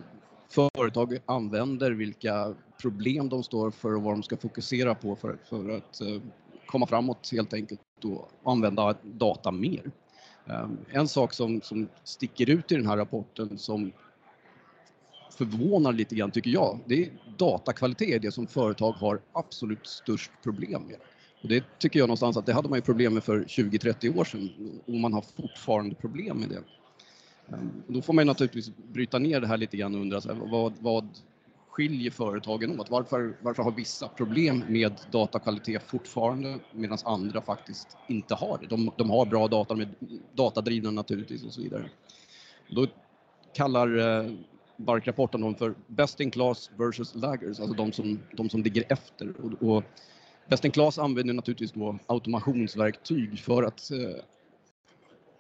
företag 0.51 1.19
använder, 1.27 1.91
vilka 1.91 2.55
problem 2.81 3.29
de 3.29 3.43
står 3.43 3.71
för 3.71 3.95
och 3.95 4.03
vad 4.03 4.15
de 4.15 4.23
ska 4.23 4.37
fokusera 4.37 4.95
på 4.95 5.17
för, 5.17 5.39
för 5.45 5.77
att 5.77 6.01
komma 6.67 6.87
framåt 6.87 7.29
helt 7.33 7.55
enkelt 7.55 7.81
och 8.05 8.31
använda 8.45 8.95
data 9.03 9.51
mer. 9.51 9.91
En 10.91 11.09
sak 11.09 11.33
som, 11.33 11.61
som 11.61 11.89
sticker 12.05 12.51
ut 12.51 12.73
i 12.73 12.75
den 12.75 12.87
här 12.87 12.97
rapporten 12.97 13.59
som 13.59 13.93
förvånar 15.39 15.93
lite 15.93 16.15
grann 16.15 16.31
tycker 16.31 16.51
jag, 16.51 16.79
det 16.87 17.03
är 17.03 17.11
datakvalitet 17.39 18.09
är 18.09 18.19
det 18.19 18.33
som 18.33 18.47
företag 18.47 18.93
har 18.93 19.21
absolut 19.33 19.87
störst 19.87 20.31
problem 20.43 20.83
med. 20.83 20.97
Och 21.43 21.49
det 21.49 21.65
tycker 21.79 21.99
jag 21.99 22.07
någonstans 22.07 22.37
att 22.37 22.47
det 22.47 22.53
hade 22.53 22.69
man 22.69 22.79
ju 22.79 22.83
problem 22.83 23.15
med 23.15 23.25
för 23.25 23.41
20-30 23.41 24.19
år 24.19 24.25
sedan 24.25 24.51
och 24.87 24.95
man 24.95 25.13
har 25.13 25.25
fortfarande 25.37 25.95
problem 25.95 26.37
med 26.37 26.49
det. 26.49 26.63
Ehm, 27.55 27.83
och 27.87 27.93
Då 27.93 28.03
får 28.03 28.13
man 28.13 28.25
ju 28.25 28.27
naturligtvis 28.27 28.71
bryta 28.93 29.19
ner 29.19 29.41
det 29.41 29.47
här 29.47 29.57
lite 29.57 29.77
grann 29.77 29.95
och 29.95 30.01
undra 30.01 30.21
så 30.21 30.29
här, 30.29 30.41
vad, 30.51 30.73
vad 30.81 31.09
skiljer 31.69 32.11
företagen 32.11 32.81
åt? 32.81 32.91
Varför, 32.91 33.37
varför 33.43 33.63
har 33.63 33.71
vissa 33.73 34.09
problem 34.09 34.65
med 34.69 34.93
datakvalitet 35.11 35.83
fortfarande 35.83 36.59
medan 36.73 36.99
andra 37.05 37.41
faktiskt 37.41 37.97
inte 38.09 38.35
har 38.35 38.59
det? 38.61 38.67
De, 38.67 38.91
de 38.97 39.11
har 39.11 39.27
bra 39.27 39.49
data, 39.49 39.75
de 39.75 39.81
är 39.81 39.89
datadrivna 40.33 40.91
naturligtvis 40.91 41.45
och 41.45 41.53
så 41.53 41.63
vidare. 41.63 41.91
Då 42.71 42.87
kallar 43.53 43.99
eh, 43.99 44.33
Bark-rapporten 44.79 45.45
om 45.45 45.55
för 45.55 45.75
Best 45.87 46.21
in 46.21 46.31
class 46.31 46.71
versus 46.77 47.15
laggers, 47.15 47.61
alltså 47.61 47.77
de 47.77 47.93
som, 47.93 48.19
de 48.33 48.51
som 48.51 48.63
ligger 48.63 48.85
efter. 48.89 49.35
Och, 49.41 49.77
och 49.77 49.85
Best 50.49 50.65
in 50.65 50.71
class 50.71 50.99
använder 50.99 51.35
naturligtvis 51.35 51.73
då 51.73 51.99
automationsverktyg 52.07 53.39
för 53.39 53.63
att 53.63 53.91
eh, 53.91 54.25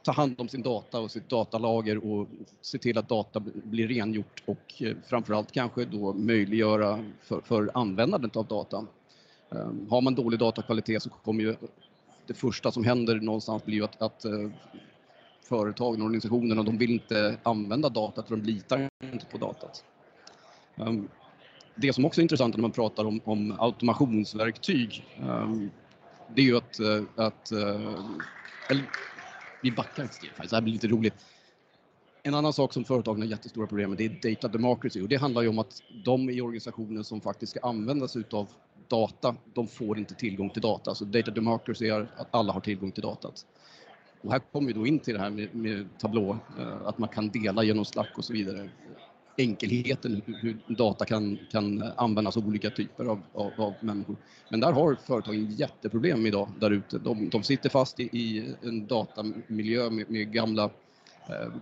ta 0.02 0.12
hand 0.12 0.40
om 0.40 0.48
sin 0.48 0.62
data 0.62 1.00
och 1.00 1.10
sitt 1.10 1.28
datalager 1.28 2.04
och 2.12 2.28
se 2.60 2.78
till 2.78 2.98
att 2.98 3.08
data 3.08 3.40
blir 3.40 3.88
rengjort 3.88 4.42
och 4.46 4.82
eh, 4.82 4.96
framförallt 5.06 5.52
kanske 5.52 5.84
då 5.84 6.12
möjliggöra 6.12 7.04
för, 7.20 7.40
för 7.40 7.70
användandet 7.74 8.36
av 8.36 8.46
data. 8.46 8.86
Eh, 9.50 9.70
har 9.90 10.00
man 10.00 10.14
dålig 10.14 10.38
datakvalitet 10.38 11.02
så 11.02 11.10
kommer 11.10 11.42
ju 11.42 11.56
det 12.26 12.34
första 12.34 12.72
som 12.72 12.84
händer 12.84 13.14
någonstans 13.14 13.64
bli 13.64 13.76
ju 13.76 13.84
att, 13.84 14.02
att 14.02 14.24
eh, 14.24 14.50
företagen 15.48 16.00
och 16.00 16.06
organisationerna 16.06 16.62
de 16.62 16.78
vill 16.78 16.90
inte 16.90 17.38
använda 17.42 17.88
datat 17.88 18.28
för 18.28 18.36
de 18.36 18.42
litar 18.42 18.88
inte 19.12 19.26
på 19.26 19.38
datat. 19.38 19.84
Ehm, 20.76 21.08
det 21.74 21.92
som 21.92 22.04
också 22.04 22.20
är 22.20 22.22
intressant 22.22 22.54
när 22.54 22.62
man 22.62 22.70
pratar 22.70 23.04
om, 23.04 23.20
om 23.24 23.56
automationsverktyg 23.58 25.04
ehm, 25.20 25.70
det 26.34 26.42
är 26.42 26.46
ju 26.46 26.56
att, 26.56 26.80
eh, 26.80 27.02
att 27.16 27.52
eh, 27.52 27.94
eller, 28.70 28.84
vi 29.62 29.72
backar 29.72 30.04
ett 30.04 30.14
steg 30.14 30.30
faktiskt, 30.30 30.50
det 30.50 30.56
här 30.56 30.62
blir 30.62 30.72
lite 30.72 30.88
roligt. 30.88 31.14
En 32.22 32.34
annan 32.34 32.52
sak 32.52 32.72
som 32.72 32.84
företagen 32.84 33.20
har 33.22 33.28
jättestora 33.28 33.66
problem 33.66 33.90
med 33.90 33.98
det 33.98 34.04
är 34.04 34.30
data 34.30 34.48
democracy 34.48 35.02
och 35.02 35.08
det 35.08 35.16
handlar 35.16 35.42
ju 35.42 35.48
om 35.48 35.58
att 35.58 35.82
de 36.04 36.30
i 36.30 36.40
organisationen 36.40 37.04
som 37.04 37.20
faktiskt 37.20 37.50
ska 37.50 37.60
använda 37.68 38.08
sig 38.08 38.20
utav 38.20 38.48
data, 38.88 39.36
de 39.54 39.68
får 39.68 39.98
inte 39.98 40.14
tillgång 40.14 40.50
till 40.50 40.62
data. 40.62 40.94
Så 40.94 41.04
data 41.04 41.30
democracy 41.30 41.86
är 41.86 42.00
att 42.16 42.28
alla 42.30 42.52
har 42.52 42.60
tillgång 42.60 42.92
till 42.92 43.02
datat. 43.02 43.46
Och 44.22 44.32
här 44.32 44.38
kommer 44.38 44.66
vi 44.66 44.72
då 44.72 44.86
in 44.86 44.98
till 44.98 45.14
det 45.14 45.20
här 45.20 45.30
med, 45.30 45.54
med 45.54 45.98
tablå, 45.98 46.38
eh, 46.58 46.86
att 46.86 46.98
man 46.98 47.08
kan 47.08 47.28
dela 47.28 47.62
genom 47.62 47.84
Slack 47.84 48.18
och 48.18 48.24
så 48.24 48.32
vidare. 48.32 48.68
Enkelheten 49.36 50.22
hur, 50.26 50.34
hur 50.42 50.74
data 50.74 51.04
kan, 51.04 51.38
kan 51.50 51.82
användas 51.96 52.36
av 52.36 52.46
olika 52.46 52.70
typer 52.70 53.04
av, 53.04 53.20
av, 53.32 53.52
av 53.56 53.74
människor. 53.80 54.16
Men 54.50 54.60
där 54.60 54.72
har 54.72 54.94
företagen 54.94 55.50
jätteproblem 55.50 56.26
idag 56.26 56.48
där 56.60 56.70
ute. 56.70 56.98
De, 56.98 57.28
de 57.28 57.42
sitter 57.42 57.68
fast 57.68 58.00
i, 58.00 58.02
i 58.02 58.54
en 58.62 58.86
datamiljö 58.86 59.90
med, 59.90 60.10
med 60.10 60.32
gamla 60.32 60.64
eh, 61.28 61.52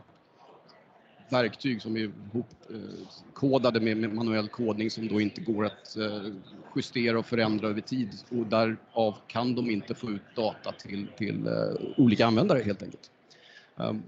verktyg 1.28 1.82
som 1.82 1.96
är 1.96 2.10
ihopkodade 2.34 3.78
eh, 3.90 3.96
med, 3.96 4.14
manuell 4.14 4.48
kodning 4.48 4.90
som 4.90 5.08
då 5.08 5.20
inte 5.20 5.40
går 5.40 5.66
att 5.66 5.96
eh, 5.96 6.32
justera 6.76 7.18
och 7.18 7.26
förändra 7.26 7.68
över 7.68 7.80
tid 7.80 8.08
och 8.30 8.46
därav 8.46 9.16
kan 9.26 9.54
de 9.54 9.70
inte 9.70 9.94
få 9.94 10.10
ut 10.10 10.22
data 10.36 10.72
till, 10.72 11.06
till 11.16 11.46
eh, 11.46 11.52
olika 11.96 12.26
användare 12.26 12.62
helt 12.62 12.82
enkelt. 12.82 13.10
Ehm, 13.76 14.02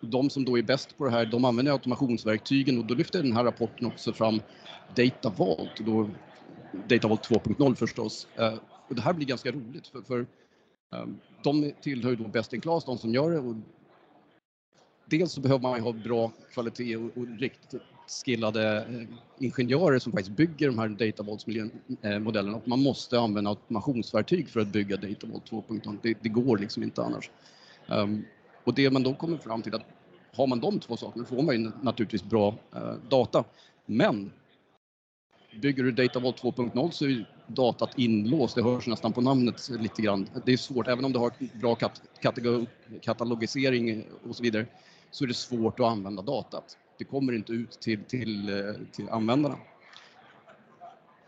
de 0.00 0.30
som 0.30 0.44
då 0.44 0.58
är 0.58 0.62
bäst 0.62 0.98
på 0.98 1.04
det 1.04 1.10
här, 1.10 1.26
de 1.26 1.44
använder 1.44 1.72
automationsverktygen 1.72 2.78
och 2.78 2.84
då 2.84 2.94
lyfter 2.94 3.22
den 3.22 3.32
här 3.32 3.44
rapporten 3.44 3.86
också 3.86 4.12
fram 4.12 4.40
Data 4.96 5.30
Vault, 5.30 5.80
då 5.86 6.10
Data 6.88 7.08
Vault 7.08 7.28
2.0 7.30 7.74
förstås. 7.74 8.28
Ehm, 8.36 8.58
och 8.88 8.94
det 8.94 9.02
här 9.02 9.12
blir 9.12 9.26
ganska 9.26 9.52
roligt 9.52 9.86
för, 9.86 10.02
för 10.02 10.26
ehm, 10.94 11.18
de 11.42 11.72
tillhör 11.80 12.10
ju 12.10 12.16
då 12.16 12.28
best 12.28 12.52
in 12.52 12.60
class, 12.60 12.84
de 12.84 12.98
som 12.98 13.14
gör 13.14 13.30
det. 13.30 13.38
Och 13.38 13.54
dels 15.06 15.32
så 15.32 15.40
behöver 15.40 15.62
man 15.62 15.76
ju 15.76 15.82
ha 15.82 15.92
bra 15.92 16.32
kvalitet 16.52 16.96
och, 16.96 17.16
och 17.16 17.26
riktigt 17.38 17.82
skillade 18.24 18.76
eh, 18.78 19.18
ingenjörer 19.38 19.98
som 19.98 20.12
faktiskt 20.12 20.36
bygger 20.36 20.66
de 20.66 20.78
här 20.78 20.88
datavoltsmodellerna 20.88 22.56
eh, 22.56 22.62
och 22.62 22.68
man 22.68 22.82
måste 22.82 23.20
använda 23.20 23.50
automationsverktyg 23.50 24.48
för 24.48 24.60
att 24.60 24.68
bygga 24.68 24.96
datavolt 24.96 25.50
2.0. 25.50 25.98
Det, 26.02 26.18
det 26.20 26.28
går 26.28 26.58
liksom 26.58 26.82
inte 26.82 27.02
annars. 27.02 27.30
Um, 27.88 28.24
och 28.64 28.74
det 28.74 28.90
man 28.90 29.02
då 29.02 29.14
kommer 29.14 29.38
fram 29.38 29.62
till 29.62 29.74
att 29.74 29.82
har 30.36 30.46
man 30.46 30.60
de 30.60 30.80
två 30.80 30.96
sakerna 30.96 31.24
får 31.24 31.42
man 31.42 31.62
ju 31.62 31.70
naturligtvis 31.82 32.24
bra 32.24 32.54
uh, 32.76 32.94
data. 33.08 33.44
Men 33.86 34.32
bygger 35.62 35.84
du 35.84 35.92
datavolt 35.92 36.42
2.0 36.42 36.90
så 36.90 37.04
är 37.04 37.26
datat 37.46 37.98
inlåst, 37.98 38.54
det 38.54 38.62
hörs 38.62 38.86
nästan 38.86 39.12
på 39.12 39.20
namnet 39.20 39.70
lite 39.80 40.02
grann. 40.02 40.28
Det 40.44 40.52
är 40.52 40.56
svårt, 40.56 40.88
även 40.88 41.04
om 41.04 41.12
du 41.12 41.18
har 41.18 41.32
bra 41.60 41.74
kat 41.74 42.02
katalogisering 43.02 44.04
och 44.28 44.36
så 44.36 44.42
vidare, 44.42 44.66
så 45.14 45.24
är 45.24 45.28
det 45.28 45.34
svårt 45.34 45.80
att 45.80 45.86
använda 45.86 46.22
datat. 46.22 46.78
Det 46.98 47.04
kommer 47.04 47.32
inte 47.32 47.52
ut 47.52 47.70
till, 47.70 48.04
till, 48.04 48.48
eh, 48.48 48.74
till 48.92 49.08
användarna. 49.08 49.56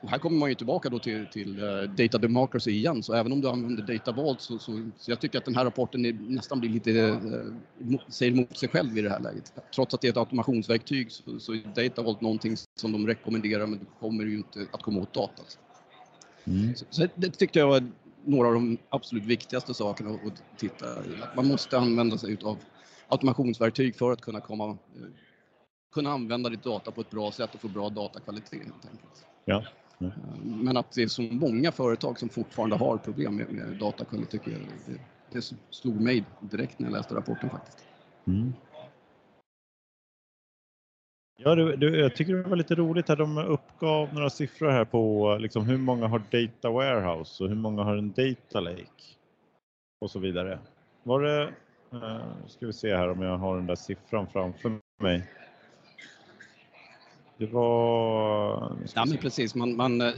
Och 0.01 0.11
här 0.11 0.19
kommer 0.19 0.39
man 0.39 0.49
ju 0.49 0.55
tillbaka 0.55 0.89
då 0.89 0.99
till, 0.99 1.27
till 1.33 1.63
uh, 1.63 1.83
Data 1.83 2.19
Democracy 2.19 2.71
igen, 2.71 3.03
så 3.03 3.15
även 3.15 3.33
om 3.33 3.41
du 3.41 3.49
använder 3.49 3.83
Data 3.83 4.13
Vault 4.13 4.41
så, 4.41 4.59
så, 4.59 4.91
så 4.99 5.11
jag 5.11 5.21
tycker 5.21 5.39
att 5.39 5.45
den 5.45 5.55
här 5.55 5.65
rapporten 5.65 6.07
är, 6.07 6.13
nästan 6.13 6.61
blir 6.61 6.71
lite, 6.71 6.91
uh, 6.91 8.01
säger 8.09 8.33
emot 8.33 8.57
sig 8.57 8.69
själv 8.69 8.99
i 8.99 9.03
det 9.03 9.11
här 9.11 9.21
läget. 9.21 9.53
Trots 9.75 9.95
att 9.95 10.01
det 10.01 10.09
är 10.09 10.13
ett 10.13 10.17
automationsverktyg 10.17 11.13
så, 11.13 11.41
så 11.41 11.53
är 11.53 11.89
Data 11.89 12.03
Vault 12.03 12.21
någonting 12.21 12.57
som 12.75 12.93
de 12.93 13.07
rekommenderar 13.07 13.67
men 13.67 13.79
du 13.79 13.87
kommer 14.01 14.25
ju 14.25 14.37
inte 14.37 14.67
att 14.73 14.83
komma 14.83 15.01
åt 15.01 15.13
datat. 15.13 15.59
Mm. 16.45 16.77
Så, 16.77 16.85
så 16.91 17.07
det 17.15 17.31
tyckte 17.31 17.59
jag 17.59 17.69
var 17.69 17.89
några 18.25 18.49
av 18.49 18.55
de 18.55 18.79
absolut 18.89 19.25
viktigaste 19.25 19.75
sakerna 19.75 20.11
att, 20.11 20.43
titta 20.59 20.87
i. 20.87 21.23
Att 21.23 21.37
Man 21.37 21.47
måste 21.47 21.79
använda 21.79 22.19
sig 22.19 22.37
av 22.43 22.59
automationsverktyg 23.09 23.97
för 23.97 24.13
att 24.13 24.21
kunna 24.21 24.41
komma 24.41 24.69
uh, 24.69 24.77
kunna 25.93 26.11
använda 26.11 26.51
ditt 26.51 26.63
data 26.63 26.91
på 26.91 27.01
ett 27.01 27.11
bra 27.11 27.33
sätt 27.33 27.55
och 27.55 27.61
få 27.61 27.69
bra 27.69 27.89
datakvalitet 27.89 28.63
helt 28.65 28.87
enkelt. 28.91 29.27
Ja. 29.45 29.65
Men 30.45 30.77
att 30.77 30.93
det 30.93 31.03
är 31.03 31.09
så 31.09 31.23
många 31.23 31.73
företag 31.73 32.19
som 32.19 32.29
fortfarande 32.29 32.77
har 32.77 32.97
problem 32.97 33.37
med, 33.37 33.53
med 33.53 33.79
datakvalitet 33.79 34.31
tycker 34.31 34.51
jag, 34.51 34.61
det, 34.87 35.01
det 35.33 35.55
slog 35.71 36.01
mig 36.01 36.25
direkt 36.41 36.79
när 36.79 36.87
jag 36.87 36.97
läste 36.97 37.15
rapporten 37.15 37.51
faktiskt. 37.51 37.85
Mm. 38.27 38.53
Ja, 41.39 41.55
du, 41.55 41.77
du, 41.77 42.01
jag 42.01 42.17
tycker 42.17 42.35
det 42.35 42.43
var 42.43 42.57
lite 42.57 42.75
roligt 42.75 43.09
här. 43.09 43.17
De 43.17 43.39
uppgav 43.39 44.15
några 44.15 44.31
siffror 44.31 44.71
här 44.71 44.85
på 44.85 45.37
liksom, 45.41 45.65
hur 45.67 45.79
många 45.79 46.07
har 46.07 46.19
Data 46.31 46.71
Warehouse 46.71 47.43
och 47.43 47.49
hur 47.49 47.57
många 47.57 47.83
har 47.83 47.97
en 47.97 48.13
Data 48.13 48.61
Lake 48.61 49.03
och 50.01 50.11
så 50.11 50.19
vidare. 50.19 50.59
Var 51.03 51.23
det, 51.23 51.55
uh, 51.93 52.47
ska 52.47 52.67
vi 52.67 52.73
se 52.73 52.97
här 52.97 53.11
om 53.11 53.23
jag 53.23 53.39
har 53.39 53.57
den 53.57 53.67
där 53.67 53.75
siffran 53.75 54.27
framför 54.33 54.81
mig. 55.03 55.27
Det 57.39 57.47
var... 57.47 58.71
nu 58.81 58.87
Ja, 58.95 59.05
men 59.05 59.19
precis. 59.19 59.55
Man, 59.55 59.77
man, 59.77 60.01
eh, 60.01 60.13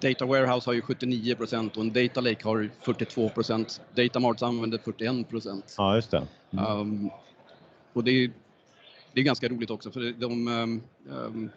Data 0.00 0.26
Warehouse 0.26 0.68
har 0.70 0.74
ju 0.74 0.82
79 0.82 1.34
procent 1.34 1.76
och 1.76 1.82
en 1.82 1.92
Data 1.92 2.20
Lake 2.20 2.48
har 2.48 2.70
42 2.80 3.28
procent. 3.28 3.80
Data 3.94 4.20
Marts 4.20 4.42
använder 4.42 4.78
41 4.78 5.28
procent. 5.28 5.74
Ja, 5.78 5.94
just 5.94 6.10
det. 6.10 6.26
Mm. 6.50 6.64
Um, 6.64 7.10
och 7.92 8.04
det 8.04 8.10
är, 8.10 8.30
det 9.12 9.20
är 9.20 9.24
ganska 9.24 9.48
roligt 9.48 9.70
också 9.70 9.90
för 9.90 10.12
de 10.20 10.48
um, 10.48 10.82
um, 11.08 11.50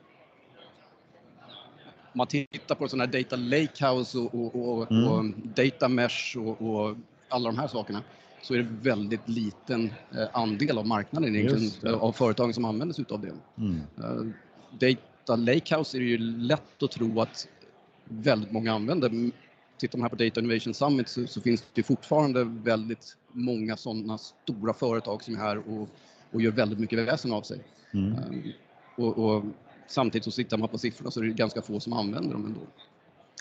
man 2.13 2.27
tittar 2.27 2.75
på 2.75 2.87
sådana 2.87 3.05
här 3.05 3.23
Data 3.23 3.35
Lakehouse 3.35 4.17
och, 4.17 4.35
och, 4.35 4.77
och, 4.77 4.91
Mm. 4.91 5.07
och 5.07 5.25
Data 5.43 5.89
Mesh 5.89 6.37
och, 6.37 6.61
och 6.61 6.95
alla 7.29 7.51
de 7.51 7.57
här 7.59 7.67
sakerna 7.67 8.01
så 8.45 8.53
är 8.53 8.57
det 8.57 8.67
väldigt 8.81 9.29
liten 9.29 9.89
eh, 10.11 10.27
andel 10.33 10.77
av 10.77 10.87
marknaden 10.87 11.35
egentligen, 11.35 11.93
eh, 11.93 12.03
av 12.03 12.11
företagen 12.11 12.53
som 12.53 12.65
använder 12.65 12.95
sig 12.95 13.05
av 13.09 13.21
det. 13.21 13.33
Mm. 13.57 13.81
Eh, 13.97 14.33
Data 14.79 15.35
Lakehouse 15.35 15.97
är 15.97 15.99
det 15.99 16.05
ju 16.05 16.17
lätt 16.17 16.83
att 16.83 16.91
tro 16.91 17.21
att 17.21 17.47
väldigt 18.03 18.51
många 18.51 18.73
använder. 18.73 19.31
Tittar 19.77 19.97
man 19.97 20.03
här 20.03 20.09
på 20.09 20.23
Data 20.23 20.39
Innovation 20.39 20.73
Summit 20.73 21.09
så, 21.09 21.27
så 21.27 21.41
finns 21.41 21.63
det 21.73 21.83
fortfarande 21.83 22.43
väldigt 22.43 23.17
många 23.31 23.77
sådana 23.77 24.17
stora 24.17 24.73
företag 24.73 25.23
som 25.23 25.35
är 25.35 25.39
här 25.39 25.57
och, 25.57 25.89
och 26.31 26.41
gör 26.41 26.51
väldigt 26.51 26.79
mycket 26.79 26.99
väsen 26.99 27.33
av 27.33 27.41
sig. 27.41 27.59
Mm. 27.93 28.15
Och, 28.95 29.17
och 29.17 29.43
samtidigt 29.87 30.25
så 30.25 30.31
tittar 30.31 30.57
man 30.57 30.69
på 30.69 30.77
siffrorna 30.77 31.11
så 31.11 31.19
är 31.19 31.23
det 31.23 31.33
ganska 31.33 31.61
få 31.61 31.79
som 31.79 31.93
använder 31.93 32.33
dem 32.33 32.45
ändå. 32.45 32.61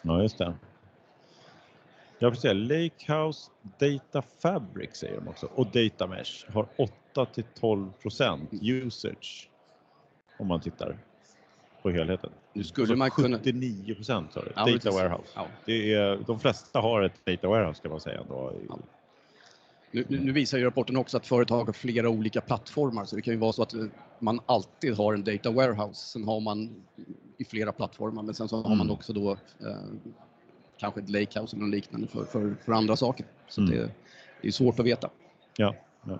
Ja, 0.02 0.22
just 0.22 0.38
det. 0.38 0.54
Ja, 2.18 2.30
precis. 2.30 2.50
Lakehouse 2.54 3.50
Data 3.78 4.22
Fabric 4.42 4.96
säger 4.96 5.14
de 5.20 5.28
också 5.28 5.48
och 5.54 5.66
Data 5.66 6.06
Mesh 6.06 6.50
har 6.52 6.66
8 6.76 7.26
till 7.26 7.44
12 7.60 7.90
procent 8.02 8.48
usage 8.52 9.50
om 10.38 10.46
man 10.46 10.60
tittar 10.60 10.98
på 11.82 11.90
helheten. 11.90 12.30
Nu 12.52 12.64
skulle 12.64 12.96
man 12.96 13.10
kunna... 13.10 13.38
79 13.38 13.94
procent 13.94 14.34
har 14.34 14.42
det. 14.42 14.52
Ja, 14.56 14.66
Data. 14.72 14.90
Warehouse. 14.90 15.28
Ja. 15.34 15.46
Det 15.64 15.94
är, 15.94 16.18
de 16.26 16.40
flesta 16.40 16.80
har 16.80 17.02
ett 17.02 17.24
Data 17.26 17.48
Warehouse 17.48 17.82
kan 17.82 17.90
man 17.90 18.00
säga 18.00 18.20
ändå. 18.20 18.52
Ja. 18.68 18.78
Nu, 19.90 20.04
nu 20.08 20.20
nu 20.20 20.32
visar 20.32 20.58
ju 20.58 20.64
rapporten 20.64 20.96
också 20.96 21.16
att 21.16 21.26
företag 21.26 21.64
har 21.64 21.72
flera 21.72 22.08
olika 22.08 22.40
plattformar 22.40 23.04
så 23.04 23.16
det 23.16 23.22
kan 23.22 23.34
ju 23.34 23.40
vara 23.40 23.52
så 23.52 23.62
att 23.62 23.74
eh, 23.74 23.84
man 24.18 24.40
alltid 24.46 24.94
har 24.94 25.14
en 25.14 25.24
data 25.24 25.50
warehouse. 25.50 26.06
Sen 26.06 26.24
har 26.24 26.40
man 26.40 26.84
i 27.38 27.44
flera 27.44 27.72
plattformar 27.72 28.22
men 28.22 28.34
sen 28.34 28.48
så 28.48 28.56
har 28.56 28.68
man 28.68 28.80
Mm. 28.80 28.90
också 28.90 29.12
då 29.12 29.30
eh, 29.32 29.76
kanske 30.76 31.00
ett 31.00 31.10
lakehouse 31.10 31.56
eller 31.56 31.66
liknande 31.66 32.06
för, 32.06 32.24
för, 32.24 32.54
för 32.64 32.72
andra 32.72 32.96
saker. 32.96 33.26
Så 33.48 33.60
Mm. 33.60 33.72
det, 33.74 33.90
det 34.42 34.48
är 34.48 34.52
svårt 34.52 34.80
att 34.80 34.86
veta. 34.86 35.10
Ja, 35.56 35.74
ja. 36.06 36.18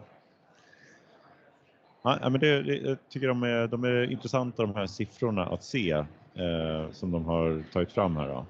Ja, 2.02 2.30
men 2.30 2.40
det, 2.40 2.62
det, 2.62 2.76
jag 2.76 2.98
tycker 3.08 3.28
de 3.28 3.42
är, 3.42 3.66
de 3.66 3.84
är 3.84 4.10
intressanta 4.10 4.62
de 4.62 4.74
här 4.74 4.86
siffrorna 4.86 5.46
att 5.46 5.64
se 5.64 5.90
eh, 5.90 6.90
som 6.92 7.10
de 7.10 7.24
har 7.24 7.64
tagit 7.72 7.92
fram 7.92 8.16
här. 8.16 8.28
Då. 8.28 8.46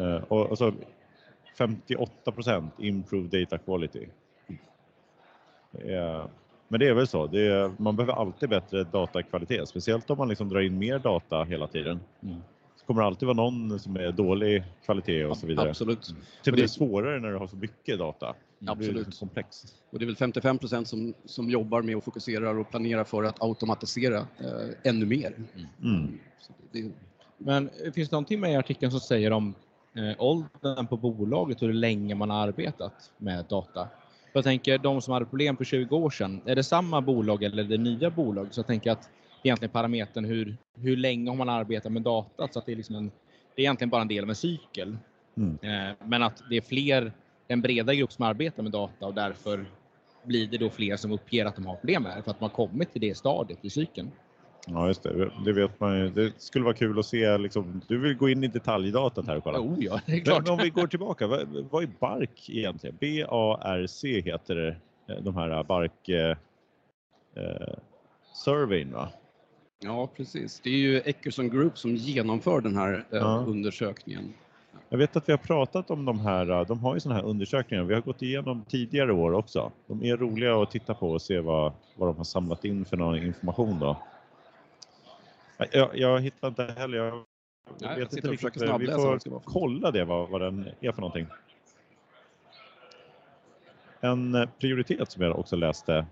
Eh, 0.00 0.22
och, 0.22 0.46
och 0.46 0.58
så 0.58 0.72
58 1.58 2.32
procent 2.32 2.74
improved 2.78 3.40
data 3.40 3.58
quality. 3.58 4.08
Är, 5.72 6.28
men 6.68 6.80
det 6.80 6.88
är 6.88 6.94
väl 6.94 7.06
så, 7.06 7.26
det 7.26 7.46
är, 7.46 7.72
man 7.78 7.96
behöver 7.96 8.12
alltid 8.12 8.48
bättre 8.48 8.84
datakvalitet, 8.84 9.68
speciellt 9.68 10.10
om 10.10 10.18
man 10.18 10.28
liksom 10.28 10.48
drar 10.48 10.60
in 10.60 10.78
mer 10.78 10.98
data 10.98 11.44
hela 11.44 11.66
tiden. 11.66 12.00
Mm. 12.22 12.40
Kommer 12.86 13.00
det 13.00 13.06
alltid 13.06 13.26
vara 13.26 13.36
någon 13.36 13.78
som 13.80 13.96
är 13.96 14.12
dålig 14.12 14.64
kvalitet 14.84 15.24
och 15.24 15.36
så 15.36 15.46
vidare. 15.46 15.70
Absolut. 15.70 16.14
Det 16.44 16.52
blir 16.52 16.66
svårare 16.66 17.20
när 17.20 17.30
du 17.30 17.36
har 17.36 17.46
så 17.46 17.56
mycket 17.56 17.98
data. 17.98 18.34
Det 18.58 18.76
blir 18.76 18.88
Absolut. 18.88 19.18
komplext. 19.18 19.74
Och 19.90 19.98
det 19.98 20.04
är 20.04 20.06
väl 20.06 20.16
55 20.16 20.58
procent 20.58 20.88
som, 20.88 21.14
som 21.24 21.50
jobbar 21.50 21.82
med 21.82 21.96
och 21.96 22.04
fokuserar 22.04 22.58
och 22.58 22.70
planerar 22.70 23.04
för 23.04 23.22
att 23.22 23.42
automatisera 23.42 24.18
eh, 24.18 24.90
ännu 24.90 25.06
mer. 25.06 25.34
Mm. 25.82 26.18
Så 26.40 26.52
det, 26.72 26.90
Men 27.38 27.70
eh, 27.84 27.92
finns 27.92 28.08
det 28.08 28.14
någonting 28.14 28.40
med 28.40 28.52
i 28.52 28.56
artikeln 28.56 28.90
som 28.90 29.00
säger 29.00 29.30
om 29.30 29.54
eh, 29.94 30.22
åldern 30.22 30.86
på 30.86 30.96
bolaget 30.96 31.62
och 31.62 31.68
hur 31.68 31.74
länge 31.74 32.14
man 32.14 32.30
har 32.30 32.48
arbetat 32.48 33.10
med 33.18 33.44
data? 33.48 33.88
Jag 34.32 34.44
tänker 34.44 34.78
de 34.78 35.02
som 35.02 35.12
hade 35.12 35.26
problem 35.26 35.56
för 35.56 35.64
20 35.64 35.96
år 35.96 36.10
sedan, 36.10 36.40
är 36.44 36.56
det 36.56 36.64
samma 36.64 37.00
bolag 37.00 37.42
eller 37.42 37.64
är 37.64 37.68
det 37.68 37.78
nya 37.78 38.10
bolag? 38.10 38.48
Så 38.50 38.58
jag 38.58 38.66
tänker 38.66 38.90
att 38.90 39.10
egentligen 39.42 39.72
parametern 39.72 40.24
hur, 40.24 40.56
hur 40.74 40.96
länge 40.96 41.30
har 41.30 41.36
man 41.36 41.48
arbetat 41.48 41.92
med 41.92 42.02
data? 42.02 42.48
Så 42.48 42.58
att 42.58 42.66
det 42.66 42.72
är 42.72 42.76
liksom 42.76 42.96
en, 42.96 43.10
det 43.54 43.62
är 43.62 43.64
egentligen 43.64 43.90
bara 43.90 44.02
en 44.02 44.08
del 44.08 44.24
av 44.24 44.30
en 44.30 44.36
cykel. 44.36 44.96
Mm. 45.36 45.58
Eh, 45.62 45.96
men 46.04 46.22
att 46.22 46.42
det 46.50 46.56
är 46.56 46.60
fler, 46.60 47.12
en 47.48 47.60
bredare 47.60 47.96
grupp 47.96 48.12
som 48.12 48.24
arbetar 48.24 48.62
med 48.62 48.72
data 48.72 49.06
och 49.06 49.14
därför 49.14 49.64
blir 50.24 50.46
det 50.46 50.58
då 50.58 50.70
fler 50.70 50.96
som 50.96 51.12
uppger 51.12 51.46
att 51.46 51.56
de 51.56 51.66
har 51.66 51.76
problem 51.76 52.02
med 52.02 52.16
det 52.16 52.22
för 52.22 52.30
att 52.30 52.40
man 52.40 52.50
har 52.50 52.66
kommit 52.66 52.92
till 52.92 53.00
det 53.00 53.14
stadiet 53.14 53.58
i 53.62 53.70
cykeln. 53.70 54.10
Ja, 54.66 54.86
just 54.86 55.02
det. 55.02 55.30
Det 55.44 55.52
vet 55.52 55.80
man 55.80 55.98
ju. 55.98 56.08
Det 56.08 56.32
skulle 56.36 56.64
vara 56.64 56.74
kul 56.74 56.98
att 56.98 57.06
se. 57.06 57.38
Liksom, 57.38 57.80
du 57.88 57.98
vill 57.98 58.16
gå 58.16 58.28
in 58.28 58.44
i 58.44 58.48
detaljdatat 58.48 59.26
här 59.26 59.36
och 59.36 59.44
kolla. 59.44 59.60
Oh 59.60 59.84
ja, 59.84 60.00
det 60.06 60.12
är 60.12 60.20
klart. 60.20 60.42
men 60.42 60.52
om 60.52 60.58
vi 60.58 60.70
går 60.70 60.86
tillbaka, 60.86 61.26
vad, 61.26 61.48
vad 61.70 61.82
är 61.82 61.90
BARC 62.00 62.50
egentligen? 62.50 62.96
B-A-R-C 63.00 64.20
heter 64.20 64.54
det, 64.54 64.76
de 65.20 65.36
här 65.36 65.62
BARC 65.62 66.08
eh, 66.08 66.36
eh, 67.36 67.74
surveyn 68.44 68.92
va? 68.92 69.08
Ja, 69.82 70.08
precis. 70.16 70.60
Det 70.60 70.70
är 70.70 70.76
ju 70.78 71.00
Eckerson 71.04 71.50
Group 71.50 71.78
som 71.78 71.96
genomför 71.96 72.60
den 72.60 72.76
här 72.76 72.92
eh, 72.92 73.18
Ja. 73.18 73.44
undersökningen. 73.48 74.34
Jag 74.88 74.98
vet 74.98 75.16
att 75.16 75.28
vi 75.28 75.32
har 75.32 75.38
pratat 75.38 75.90
om 75.90 76.04
de 76.04 76.20
här, 76.20 76.50
eh, 76.50 76.66
de 76.66 76.80
har 76.80 76.94
ju 76.94 77.00
sådana 77.00 77.20
här 77.20 77.26
undersökningar, 77.28 77.84
vi 77.84 77.94
har 77.94 78.00
gått 78.00 78.22
igenom 78.22 78.64
tidigare 78.68 79.12
år 79.12 79.32
också. 79.32 79.72
De 79.86 80.04
är 80.04 80.16
roliga 80.16 80.62
att 80.62 80.70
titta 80.70 80.94
på 80.94 81.10
och 81.10 81.22
se 81.22 81.40
vad, 81.40 81.72
vad 81.96 82.08
de 82.08 82.16
har 82.16 82.24
samlat 82.24 82.64
in 82.64 82.84
för 82.84 82.96
någon 82.96 83.16
information 83.16 83.78
då. 83.78 83.96
Jag, 85.72 85.98
jag 85.98 86.20
hittar 86.20 86.48
inte 86.48 86.74
heller, 86.78 86.98
jag, 86.98 87.12
Nej, 87.14 87.24
jag 87.80 87.96
vet 87.96 88.12
inte 88.12 88.28
riktigt, 88.28 88.62
vi 88.62 89.30
får 89.30 89.40
kolla 89.44 89.90
det 89.90 90.04
vad, 90.04 90.28
vad 90.30 90.40
den 90.40 90.68
är 90.80 90.92
för 90.92 91.00
någonting. 91.00 91.26
En 94.00 94.48
prioritet 94.58 95.10
som 95.10 95.22
jag 95.22 95.38
också 95.38 95.56
läste 95.56 96.06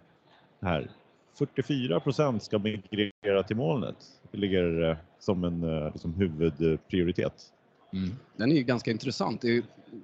här. 0.61 0.91
44 1.35 2.01
procent 2.01 2.43
ska 2.43 2.59
migrera 2.59 3.43
till 3.43 3.57
molnet. 3.57 3.97
Det 4.33 4.38
ligger 4.38 4.90
eh, 4.90 4.97
som 5.19 5.45
en 5.45 5.62
eh, 5.62 5.93
liksom 5.93 6.14
huvudprioritet. 6.14 7.35
Mm. 7.93 8.11
Den 8.37 8.53
är 8.53 8.57
ju 8.57 8.62
ganska 8.62 8.90
intressant. 8.90 9.40
Det 9.40 9.49
är, 9.49 9.53
ju- 9.53 9.62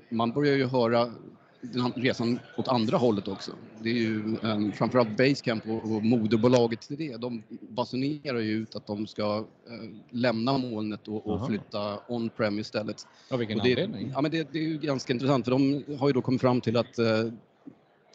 man 0.08 0.32
börjar 0.32 0.56
ju 0.56 0.66
höra 0.66 1.12
den 1.60 1.80
här 1.80 1.92
resan 1.96 2.38
åt 2.56 2.68
andra 2.68 2.96
hållet 2.96 3.28
också. 3.28 3.52
Det 3.82 3.88
är 3.90 3.94
ju 3.94 4.36
um, 4.42 4.72
framförallt 4.72 5.16
Basecamp 5.16 5.66
och, 5.68 5.74
och 5.96 6.04
moderbolaget 6.04 6.80
till 6.80 6.96
det. 6.96 7.16
De 7.16 7.42
basunerar 7.60 8.38
ju 8.38 8.52
ut 8.52 8.76
att 8.76 8.86
de 8.86 9.06
ska 9.06 9.36
eh, 9.66 9.90
lämna 10.10 10.58
molnet 10.58 11.08
och, 11.08 11.26
och 11.26 11.46
flytta 11.46 11.98
on-prem 12.08 12.58
istället. 12.58 13.06
Av 13.30 13.38
vilken 13.38 13.58
Och 13.60 13.66
det, 13.66 13.72
anledning? 13.72 14.10
ja, 14.14 14.20
men 14.20 14.30
det, 14.30 14.52
det 14.52 14.58
är 14.58 14.62
ju 14.62 14.78
ganska 14.78 15.12
intressant 15.12 15.44
för 15.44 15.52
de 15.52 15.84
har 15.98 16.08
ju 16.08 16.12
då 16.12 16.22
kommit 16.22 16.40
fram 16.40 16.60
till 16.60 16.76
att 16.76 16.98
eh, 16.98 17.06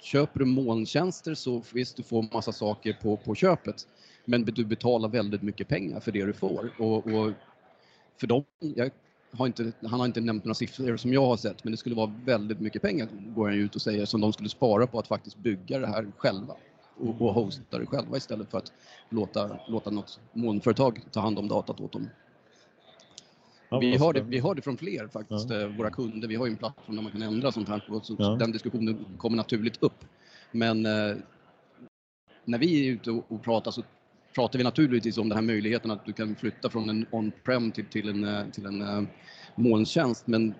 köper 0.02 0.40
du 0.40 0.46
molntjänster 0.46 1.34
så 1.34 1.62
visst 1.74 1.98
du 1.98 2.04
får 2.04 2.26
massa 2.34 2.52
saker 2.52 2.98
på, 3.02 3.18
på 3.18 3.36
köpet 3.36 3.88
men 4.26 4.46
du 4.46 4.66
betalar 4.66 5.10
väldigt 5.10 5.42
mycket 5.42 5.68
pengar 5.68 6.00
för 6.00 6.12
det 6.12 6.26
du 6.26 6.34
får. 6.34 6.72
Och, 6.80 7.08
och 7.08 7.32
för 8.20 8.28
dem, 8.28 8.44
jag 8.60 8.92
har 9.32 9.48
inte, 9.48 9.72
han 9.82 10.00
har 10.00 10.08
inte 10.08 10.22
nämnt 10.22 10.46
några 10.46 10.56
siffror 10.56 10.98
som 10.98 11.14
jag 11.14 11.26
har 11.26 11.38
sett 11.38 11.64
men 11.64 11.72
det 11.72 11.78
skulle 11.78 11.96
vara 11.96 12.14
väldigt 12.26 12.60
mycket 12.60 12.82
pengar 12.82 13.08
går 13.36 13.48
han 13.48 13.56
ju 13.56 13.64
ut 13.64 13.76
och 13.76 13.82
säger 13.82 14.06
som 14.06 14.22
de 14.22 14.34
skulle 14.34 14.50
spara 14.50 14.88
på 14.88 15.00
att 15.00 15.08
faktiskt 15.08 15.38
bygga 15.38 15.80
det 15.80 15.88
här 15.88 16.12
själva 16.18 16.56
och, 16.98 17.22
och 17.22 17.34
hosta 17.34 17.80
det 17.80 17.86
själva 17.86 18.18
istället 18.18 18.52
för 18.52 18.58
att 18.58 18.72
låta, 19.10 19.60
låta 19.68 19.90
något 19.90 20.20
molnföretag 20.34 21.02
ta 21.12 21.20
hand 21.20 21.40
om 21.40 21.48
datat 21.48 21.82
åt 21.82 21.92
dem. 21.92 22.10
Vi 23.80 23.92
vad 23.92 24.00
har, 24.00 24.14
det, 24.14 24.22
vi 24.22 24.40
har 24.40 24.56
det 24.56 24.62
från 24.62 24.78
fler 24.78 25.08
faktiskt, 25.08 25.50
Ja. 25.50 25.62
eh, 25.62 25.68
våra 25.68 25.90
kunder. 25.90 26.28
Vi 26.28 26.36
har 26.36 26.46
ju 26.46 26.52
en 26.52 26.58
plattform 26.58 26.96
där 26.96 27.04
man 27.04 27.12
kan 27.12 27.22
ändra 27.22 27.52
sånt 27.52 27.70
här 27.70 27.84
så 28.04 28.16
Ja. 28.20 28.36
den 28.40 28.52
diskussionen 28.52 29.06
kommer 29.18 29.38
naturligt 29.38 29.84
upp. 29.84 30.06
Men 30.52 30.86
eh, 30.86 31.16
när 32.46 32.58
vi 32.58 32.88
är 32.88 32.92
ute 32.92 33.12
och, 33.12 33.44
pratar 33.44 33.72
så 33.72 33.84
pratar 34.36 34.58
vi 34.58 34.64
naturligtvis 34.64 35.18
om 35.18 35.30
den 35.30 35.36
här 35.36 35.44
möjligheten 35.44 35.92
att 35.92 36.06
du 36.06 36.14
kan 36.14 36.36
flytta 36.36 36.70
från 36.70 36.90
en 36.90 37.06
on-prem 37.12 37.72
till, 37.72 37.86
till 37.86 38.10
en, 38.10 38.24
eh, 38.24 38.46
till 38.52 38.66
en 38.66 38.82
eh, 38.82 39.04
molntjänst. 39.56 40.28
Men 40.28 40.54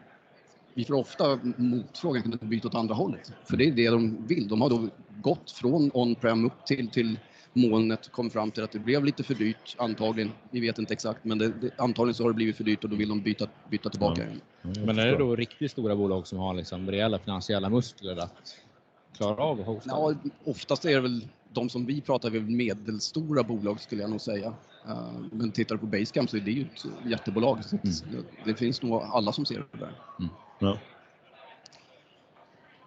vi 0.74 0.86
får 0.86 0.94
ofta 0.94 1.40
motfrågan, 1.58 2.22
kan 2.22 2.32
du 2.32 2.38
byta 2.46 2.68
åt 2.68 2.76
andra 2.76 2.94
hållet? 2.96 3.34
För 3.46 3.58
det 3.58 3.66
är 3.68 3.72
det 3.72 3.90
de 3.90 4.28
vill. 4.28 4.48
De 4.48 4.62
har 4.62 4.70
då 4.70 4.88
gått 5.22 5.52
från 5.52 5.92
on-prem 5.94 6.46
upp 6.46 6.66
till, 6.66 6.88
till 6.90 7.20
molnet 7.54 8.12
kom 8.12 8.30
fram 8.30 8.52
till 8.52 8.64
att 8.64 8.72
det 8.72 8.80
blev 8.80 9.06
lite 9.06 9.24
för 9.24 9.34
dyrt 9.34 9.76
antagligen. 9.80 10.32
Vi 10.52 10.60
vet 10.60 10.80
inte 10.80 10.94
exakt 10.94 11.26
men 11.26 11.38
det, 11.38 11.48
det, 11.62 11.72
antagligen 11.78 12.14
så 12.14 12.24
har 12.24 12.30
det 12.30 12.34
blivit 12.34 12.58
för 12.58 12.64
dyrt 12.64 12.84
och 12.84 12.90
då 12.90 12.96
vill 12.96 13.10
de 13.10 13.22
byta, 13.22 13.48
byta 13.70 13.90
tillbaka 13.90 14.22
Ja. 14.22 14.28
igen. 14.28 14.86
Men 14.86 15.00
är 15.00 15.06
det 15.06 15.18
då 15.18 15.36
riktigt 15.36 15.72
stora 15.72 15.96
bolag 15.96 16.28
som 16.28 16.38
har 16.38 16.54
liksom 16.54 16.92
rejäla 16.92 17.20
finansiella 17.20 17.70
muskler 17.70 18.18
att 18.18 18.56
klara 19.18 19.44
av 19.44 19.60
att 19.60 19.66
hosta? 19.66 19.90
Ja, 19.90 20.14
oftast 20.44 20.86
är 20.86 20.96
det 20.96 21.02
väl 21.02 21.28
de 21.54 21.70
som 21.70 21.86
vi 21.86 22.02
pratar 22.02 22.30
med 22.30 22.50
medelstora 22.50 23.44
bolag 23.44 23.80
skulle 23.82 24.02
jag 24.02 24.10
nog 24.12 24.22
säga. 24.22 24.54
Eh, 24.88 25.12
Men 25.32 25.52
tittar 25.52 25.76
du 25.76 25.80
på 25.80 25.86
Basecamp 25.88 26.30
så 26.30 26.38
är 26.38 26.42
det 26.42 26.52
ju 26.52 26.62
ett 26.62 26.86
jättebolag. 27.06 27.60
Mm. 27.72 28.26
det 28.46 28.56
finns 28.56 28.82
nog 28.82 29.02
alla 29.02 29.32
som 29.32 29.46
ser 29.46 29.58
det 29.72 29.78
där. 29.80 29.92
Ja. 30.20 30.28
Ja, 30.60 30.78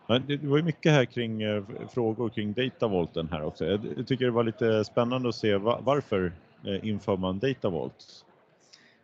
det 0.06 0.36
var 0.42 0.56
ju 0.56 0.62
mycket 0.62 0.92
här 0.92 1.04
kring 1.04 1.42
eh, 1.42 1.62
frågor 1.88 2.28
kring 2.28 2.52
Datavolten 2.52 3.28
här 3.32 3.42
också. 3.44 3.64
Jag 3.66 4.06
tycker 4.06 4.24
det 4.24 4.30
var 4.30 4.44
lite 4.44 4.84
spännande 4.84 5.28
att 5.28 5.34
se 5.34 5.56
va- 5.56 5.80
varför 5.82 6.32
eh, 6.64 6.88
inför 6.88 7.16
man 7.16 7.38
Datavolt? 7.38 8.24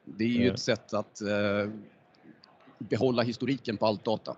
Det 0.05 0.25
är 0.25 0.29
ju 0.29 0.47
Eh. 0.47 0.53
ett 0.55 0.61
sätt 0.61 0.95
att 0.95 1.21
eh, 1.21 1.71
behålla 2.79 3.23
historiken 3.23 3.77
på 3.77 3.87
allt 3.87 4.05
data. 4.05 4.37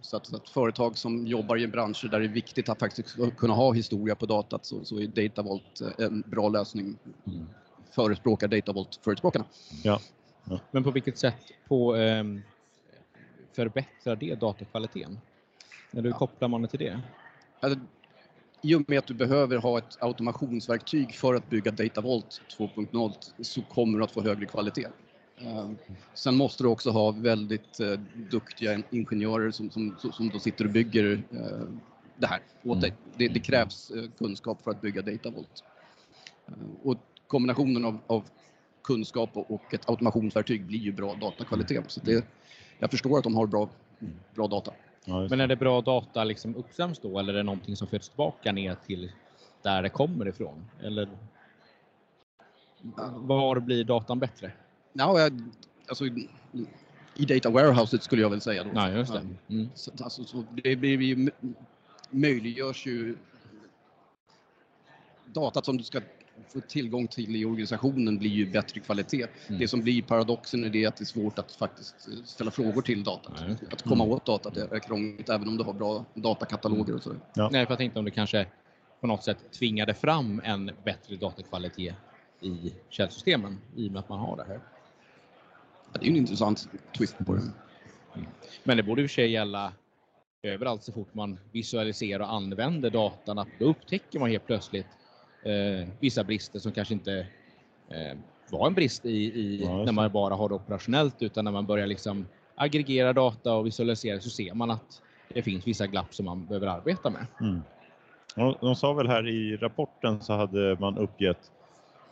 Så 0.00 0.16
att, 0.16 0.26
så 0.26 0.36
att 0.36 0.48
företag 0.48 0.98
som 0.98 1.26
jobbar 1.26 1.56
i 1.58 1.66
branscher 1.66 2.08
där 2.08 2.18
det 2.20 2.26
är 2.26 2.28
viktigt 2.28 2.68
att 2.68 2.78
faktiskt 2.78 3.16
kunna 3.36 3.54
ha 3.54 3.72
historia 3.72 4.14
på 4.14 4.26
datat 4.26 4.66
så, 4.66 4.84
så 4.84 5.00
är 5.00 5.06
Datavolt 5.06 5.80
en 5.98 6.20
bra 6.26 6.48
lösning. 6.48 6.96
Mm. 7.26 7.46
Förespråkar 7.90 8.48
Datavolt-förespråkarna. 8.48 9.44
Ja, 9.84 10.00
Men 10.70 10.84
på 10.84 10.90
vilket 10.90 11.18
sätt 11.18 11.34
på, 11.68 11.94
ehm, 11.96 12.42
förbättrar 13.52 14.16
det 14.16 14.34
datakvaliteten? 14.34 15.18
När 15.92 16.02
du 16.02 16.12
kopplar 16.12 16.48
man 16.48 16.62
det 16.62 16.68
till 16.68 16.78
det? 16.78 17.00
Alltså, 17.60 17.80
I 18.62 18.74
och 18.74 18.82
med 18.88 18.98
att 18.98 19.06
du 19.06 19.14
behöver 19.14 19.56
ha 19.56 19.78
ett 19.78 19.98
automationsverktyg 20.00 21.14
för 21.14 21.34
att 21.34 21.50
bygga 21.50 21.70
Datavolt 21.70 22.40
2.0 22.58 23.12
så 23.40 23.62
kommer 23.62 23.98
du 23.98 24.04
att 24.04 24.10
få 24.10 24.22
högre 24.22 24.46
kvalitet. 24.46 24.86
Eh, 25.40 25.70
Sen 26.14 26.36
måste 26.36 26.62
du 26.62 26.68
också 26.68 26.90
ha 26.90 27.10
väldigt 27.10 27.80
eh, 27.80 28.00
duktiga 28.30 28.82
ingenjörer 28.90 29.50
som, 29.50 29.70
som, 29.70 29.96
som 30.12 30.28
då 30.28 30.38
sitter 30.38 30.64
och 30.64 30.70
bygger 30.70 31.22
eh, 31.30 31.68
det 32.16 32.26
här 32.26 32.40
åt 32.64 32.80
dig. 32.80 32.94
Det, 33.16 33.28
det 33.28 33.40
krävs 33.40 33.92
kunskap 34.18 34.62
för 34.62 34.70
att 34.70 34.80
bygga 34.80 35.02
Datavolt. 35.02 35.64
Och 36.82 36.96
kombinationen 37.26 37.84
av, 37.84 37.98
av 38.06 38.24
kunskap 38.84 39.30
och, 39.36 39.50
och 39.50 39.74
ett 39.74 39.90
automationsverktyg 39.90 40.66
blir 40.66 40.78
ju 40.78 40.92
bra 40.92 41.14
datakvalitet. 41.14 41.90
Så 41.90 42.00
det, 42.04 42.26
jag 42.78 42.90
förstår 42.90 43.18
att 43.18 43.24
de 43.24 43.34
har 43.36 43.46
bra, 43.46 43.68
bra 44.34 44.46
data. 44.46 44.72
Ja, 45.04 45.26
Men 45.30 45.40
är 45.40 45.46
det 45.46 45.56
bra 45.56 45.80
data 45.80 46.24
liksom 46.24 46.56
uppströms 46.56 46.98
då 46.98 47.18
eller 47.18 47.32
är 47.32 47.36
det 47.36 47.42
någonting 47.42 47.76
som 47.76 47.88
förs 47.88 48.08
tillbaka 48.08 48.52
ner 48.52 48.76
till 48.86 49.12
där 49.62 49.82
det 49.82 49.88
kommer 49.88 50.28
ifrån? 50.28 50.64
Eller 50.82 51.08
var 53.10 53.60
blir 53.60 53.84
datan 53.84 54.18
bättre? 54.18 54.52
Ja, 54.92 55.20
jag, 55.20 55.42
alltså, 55.88 56.04
I 57.14 57.24
data 57.24 57.50
warehouset 57.50 58.02
skulle 58.02 58.22
jag 58.22 58.30
väl 58.30 58.40
säga 58.40 58.64
då. 58.64 58.70
Ja, 58.74 58.90
just 58.90 59.12
det. 59.12 59.26
Mm. 59.48 59.68
Så, 59.74 59.90
alltså, 60.00 60.24
så 60.24 60.44
det 60.62 60.76
blir 60.76 61.02
ju, 61.02 61.30
möjliggörs 62.10 62.86
ju 62.86 63.16
datat 65.26 65.64
som 65.64 65.76
du 65.76 65.84
ska 65.84 66.00
få 66.48 66.60
tillgång 66.60 67.08
till 67.08 67.36
i 67.36 67.44
organisationen 67.44 68.18
blir 68.18 68.30
ju 68.30 68.50
bättre 68.50 68.80
kvalitet. 68.80 69.26
Mm. 69.46 69.58
Det 69.58 69.68
som 69.68 69.82
blir 69.82 70.02
paradoxen 70.02 70.64
är 70.64 70.68
det 70.68 70.86
att 70.86 70.96
det 70.96 71.02
är 71.02 71.06
svårt 71.06 71.38
att 71.38 71.52
faktiskt 71.52 72.08
eh, 72.08 72.24
ställa 72.24 72.50
frågor 72.50 72.82
till 72.82 73.04
datat. 73.04 73.32
Ja, 73.48 73.56
det. 73.60 73.72
Att 73.72 73.82
komma 73.82 74.04
åt 74.04 74.26
datat 74.26 74.56
är 74.56 74.78
krångligt 74.78 75.28
även 75.28 75.48
om 75.48 75.56
du 75.56 75.64
har 75.64 75.72
bra 75.72 76.04
datakataloger 76.14 76.94
och 76.94 77.02
så. 77.02 77.14
Ja. 77.34 77.48
Nej, 77.52 77.66
för 77.66 77.72
jag 77.72 77.78
tänkte 77.78 77.98
om 77.98 78.04
det 78.04 78.10
kanske 78.10 78.46
på 79.00 79.06
något 79.06 79.24
sätt 79.24 79.52
tvingade 79.52 79.94
fram 79.94 80.40
en 80.44 80.70
bättre 80.84 81.16
datakvalitet 81.16 81.94
i 82.40 82.72
källsystemen 82.88 83.58
i 83.76 83.88
och 83.88 83.92
med 83.92 84.00
att 84.00 84.08
man 84.08 84.18
har 84.18 84.36
det 84.36 84.44
här. 84.44 84.60
Det 85.92 85.98
är 86.00 86.04
ju 86.04 86.10
en 86.10 86.16
intressant 86.16 86.68
twist 86.98 87.18
på 87.18 87.34
det. 87.34 87.42
Men 88.64 88.76
det 88.76 88.82
borde 88.82 89.02
i 89.02 89.06
och 89.06 89.10
för 89.10 89.14
sig 89.14 89.30
gälla 89.30 89.72
överallt 90.42 90.82
så 90.82 90.92
fort 90.92 91.14
man 91.14 91.38
visualiserar 91.52 92.20
och 92.20 92.32
använder 92.32 92.90
datan. 92.90 93.38
Att 93.38 93.48
då 93.58 93.64
upptäcker 93.64 94.18
man 94.18 94.30
helt 94.30 94.46
plötsligt 94.46 94.86
eh, 95.42 95.88
vissa 96.00 96.24
brister 96.24 96.58
som 96.58 96.72
kanske 96.72 96.94
inte 96.94 97.26
eh, 97.88 98.18
var 98.50 98.66
en 98.66 98.74
brist 98.74 99.04
i, 99.04 99.10
i 99.10 99.62
Ja, 99.64 99.84
när 99.84 99.92
man 99.92 100.12
bara 100.12 100.34
har 100.34 100.48
det 100.48 100.54
operationellt 100.54 101.22
utan 101.22 101.44
när 101.44 101.52
man 101.52 101.66
börjar 101.66 101.86
liksom 101.86 102.26
aggregera 102.54 103.12
data 103.12 103.54
och 103.54 103.66
visualisera 103.66 104.20
så 104.20 104.30
ser 104.30 104.54
man 104.54 104.70
att 104.70 105.02
det 105.28 105.42
finns 105.42 105.66
vissa 105.66 105.86
glapp 105.86 106.14
som 106.14 106.24
man 106.26 106.46
behöver 106.46 106.66
arbeta 106.66 107.10
med. 107.10 107.26
Mm. 107.40 107.62
De 108.60 108.76
sa 108.76 108.92
väl 108.92 109.08
här 109.08 109.28
i 109.28 109.56
rapporten 109.56 110.20
så 110.20 110.32
hade 110.32 110.76
man 110.80 110.98
uppgett 110.98 111.50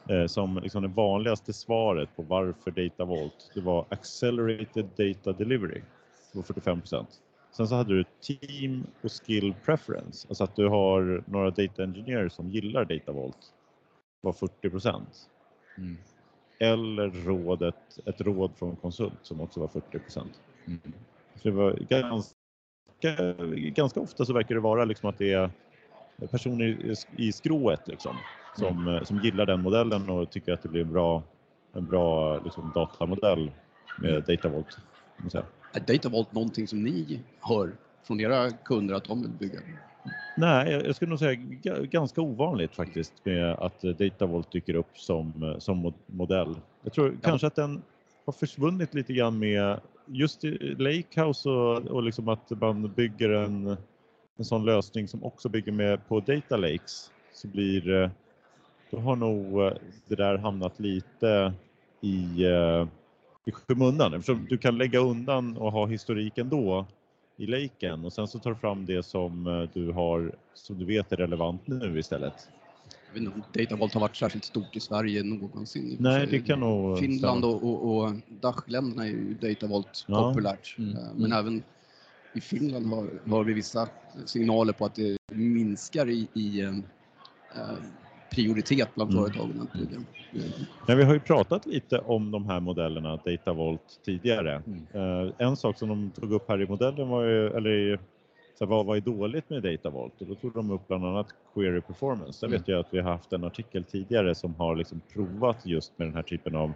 eh, 0.09 0.27
som 0.27 0.61
liksom 0.63 0.83
det 0.83 0.89
vanligaste 0.89 1.53
svaret 1.53 2.17
på 2.17 2.23
varför 2.23 2.71
Data 2.71 3.05
Vault, 3.05 3.51
det 3.55 3.61
var 3.61 3.85
Accelerated 3.89 4.89
Data 4.97 5.33
Delivery. 5.33 5.83
Det 6.33 6.39
var 6.39 6.43
45 6.43 6.83
Sen 7.53 7.69
så 7.69 7.75
hade 7.75 7.95
du 7.95 8.05
Team 8.05 8.87
och 9.01 9.11
Skill 9.13 9.55
Preference, 9.65 10.29
alltså 10.29 10.45
att 10.45 10.57
du 10.57 10.69
har 10.69 11.25
några 11.27 11.51
data 11.51 11.83
engineers 11.83 12.33
som 12.33 12.51
gillar 12.51 12.85
Data 12.85 13.13
Vault. 13.13 13.37
Det 14.23 14.27
var 14.27 14.33
40 14.33 14.71
Mm. 15.79 15.97
Eller 16.59 17.11
rådet, 17.11 17.99
ett 18.07 18.21
råd 18.21 18.51
från 18.59 18.77
konsult 18.77 19.19
som 19.23 19.41
också 19.41 19.61
var 19.61 19.69
40 19.69 19.99
Mm. 20.67 20.81
så 21.35 21.49
det 21.49 21.51
var 21.51 21.73
ganska, 21.73 22.35
ganska 23.75 24.01
ofta 24.01 24.25
så 24.25 24.33
verkar 24.33 24.55
det 24.55 24.61
vara 24.61 24.85
liksom 24.85 25.09
att 25.09 25.19
det 25.19 25.33
är 25.33 25.51
personer 26.31 26.97
i, 27.21 27.33
skrået 27.33 27.89
liksom, 27.89 28.17
som, 28.57 28.89
Mm. 28.89 29.05
som 29.05 29.19
gillar 29.19 29.47
den 29.47 29.63
modellen 29.63 30.11
och 30.11 30.31
tycker 30.31 30.53
att 30.53 30.63
det 30.63 30.69
blir 30.69 30.81
en 30.81 30.93
bra, 30.93 31.23
en 31.73 31.87
bra 31.87 32.39
liksom, 32.39 32.73
datamodell 32.75 33.51
med 33.97 34.11
Mm. 34.11 34.25
Datavolt. 34.27 34.79
Kan 35.73 35.81
man 35.81 35.87
säga. 35.87 35.95
Är 35.95 35.99
Datavolt 35.99 36.33
någonting 36.33 36.67
som 36.69 36.83
ni 36.83 37.21
hör 37.41 37.73
från 38.03 38.21
era 38.21 38.51
kunder 38.51 38.95
att 38.95 39.05
de 39.05 39.23
vill 39.23 39.31
bygga? 39.31 39.61
Nej, 40.37 40.73
jag 40.73 40.97
skulle 40.97 41.09
nog 41.09 41.19
säga 41.19 41.33
ga- 41.35 41.87
ganska 41.87 42.21
ovanligt 42.21 42.75
faktiskt 42.75 43.13
med 43.25 43.51
att 43.53 43.85
eh, 43.85 43.91
Datavolt 43.91 44.53
dyker 44.53 44.75
upp 44.75 44.99
som, 44.99 45.43
eh, 45.43 45.59
som 45.59 45.79
mod- 45.79 45.95
modell. 46.07 46.55
Jag 46.83 46.93
tror 46.93 47.17
kanske 47.23 47.47
att 47.47 47.55
den 47.57 47.83
har 48.25 48.33
försvunnit 48.33 48.95
lite 48.95 49.13
grann 49.13 49.39
med 49.39 49.81
just 50.07 50.41
Lakehouse 50.79 51.49
och, 51.49 51.77
och 51.87 52.03
liksom 52.03 52.29
att 52.29 52.51
man 52.61 52.93
bygger 52.93 53.31
en, 53.31 53.77
en 54.37 54.45
sån 54.45 54.65
lösning 54.65 55.09
som 55.09 55.25
också 55.25 55.49
bygger 55.49 55.73
med 55.73 56.09
på 56.09 56.21
Data 56.21 56.57
Lakes 56.57 57.11
så 57.33 57.49
blir 57.49 57.91
eh, 58.03 58.11
då 58.91 58.99
har 58.99 59.17
nog 59.17 59.73
det 60.09 60.15
där 60.17 60.39
hamnat 60.39 60.81
lite 60.81 61.53
i, 62.01 62.45
i 63.51 63.53
skymundan 63.53 64.15
eftersom 64.15 64.47
du 64.51 64.59
kan 64.59 64.79
lägga 64.79 64.99
undan 64.99 65.57
och 65.57 65.73
ha 65.73 65.87
historiken 65.87 66.49
då 66.49 66.87
i 67.37 67.47
laken 67.47 68.05
och 68.05 68.13
sen 68.13 68.29
så 68.29 68.39
tar 68.39 68.51
du 68.51 68.57
fram 68.57 68.87
det 68.87 69.03
som 69.03 69.47
eh, 69.47 69.63
du 69.75 69.93
har 69.93 70.35
som 70.55 70.79
du 70.79 70.85
vet 70.85 71.13
är 71.13 71.17
relevant 71.17 71.67
nu 71.67 71.99
istället. 71.99 72.35
Jag 73.07 73.15
vet 73.15 73.23
inte 73.23 73.35
om 73.35 73.43
Datavolt 73.53 73.95
har 73.95 74.01
varit 74.01 74.17
särskilt 74.17 74.45
stort 74.45 74.77
i 74.77 74.81
Sverige 74.81 75.23
någonsin. 75.23 75.83
i 75.83 75.97
Nej, 76.01 76.27
det 76.27 76.41
kan 76.41 76.61
nog 76.61 76.99
Finland 76.99 77.45
och, 77.45 77.63
och, 77.65 77.97
och 77.97 78.13
Dachländerna 78.29 79.05
är 79.07 79.11
ju 79.11 79.35
Datavolt 79.35 80.05
Ja. 80.09 80.29
populärt. 80.33 80.77
Mm. 80.79 80.97
Eh, 80.97 81.03
Men 81.17 81.33
även 81.33 81.63
i 82.35 82.41
Finland 82.41 82.87
har, 82.87 83.09
har 83.31 83.45
vi 83.45 83.53
vissa 83.53 83.89
signaler 84.27 84.73
på 84.73 84.85
att 84.85 84.95
det 84.95 85.17
minskar 85.33 86.09
i, 86.09 86.29
i 86.35 86.61
eh, 86.61 86.73
prioritet 88.35 88.95
bland 88.95 89.13
Mm. 89.13 89.25
företagen 89.25 89.61
att 89.61 89.73
bygga. 89.73 90.01
Men 90.87 90.97
vi 90.99 91.05
har 91.05 91.15
ju 91.15 91.21
pratat 91.21 91.67
lite 91.67 91.99
om 91.99 92.31
de 92.31 92.47
här 92.47 92.61
modellerna 92.61 93.17
Datavolt 93.25 94.01
tidigare. 94.05 94.63
Mm. 94.67 94.87
Eh, 95.27 95.33
en 95.39 95.57
sak 95.57 95.79
som 95.79 95.89
de 95.89 96.11
tog 96.11 96.33
upp 96.33 96.49
här 96.49 96.63
i 96.63 96.67
modellen 96.67 97.09
var 97.09 97.25
ju, 97.25 97.47
eller 97.47 97.97
så 98.59 98.65
här, 98.65 98.71
vad 98.71 98.87
var 98.87 98.95
ju 98.95 99.01
dåligt 99.01 99.51
med 99.51 99.63
Datavolt? 99.63 100.21
Och 100.21 100.27
då 100.27 100.35
tog 100.35 100.53
de 100.55 100.71
upp 100.71 100.89
bland 100.89 101.05
annat 101.05 101.27
Query 101.55 101.81
Performance. 101.81 102.47
Där 102.47 102.49
Mm. 102.49 102.61
vet 102.61 102.69
jag 102.69 102.81
att 102.81 102.95
vi 102.95 103.01
har 103.01 103.11
haft 103.11 103.33
en 103.33 103.45
artikel 103.45 103.85
tidigare 103.85 104.35
som 104.35 104.55
har 104.55 104.77
liksom 104.77 105.01
provat 105.13 105.67
just 105.67 105.99
med 105.99 106.09
den 106.09 106.15
här 106.15 106.23
typen 106.23 106.55
av 106.55 106.73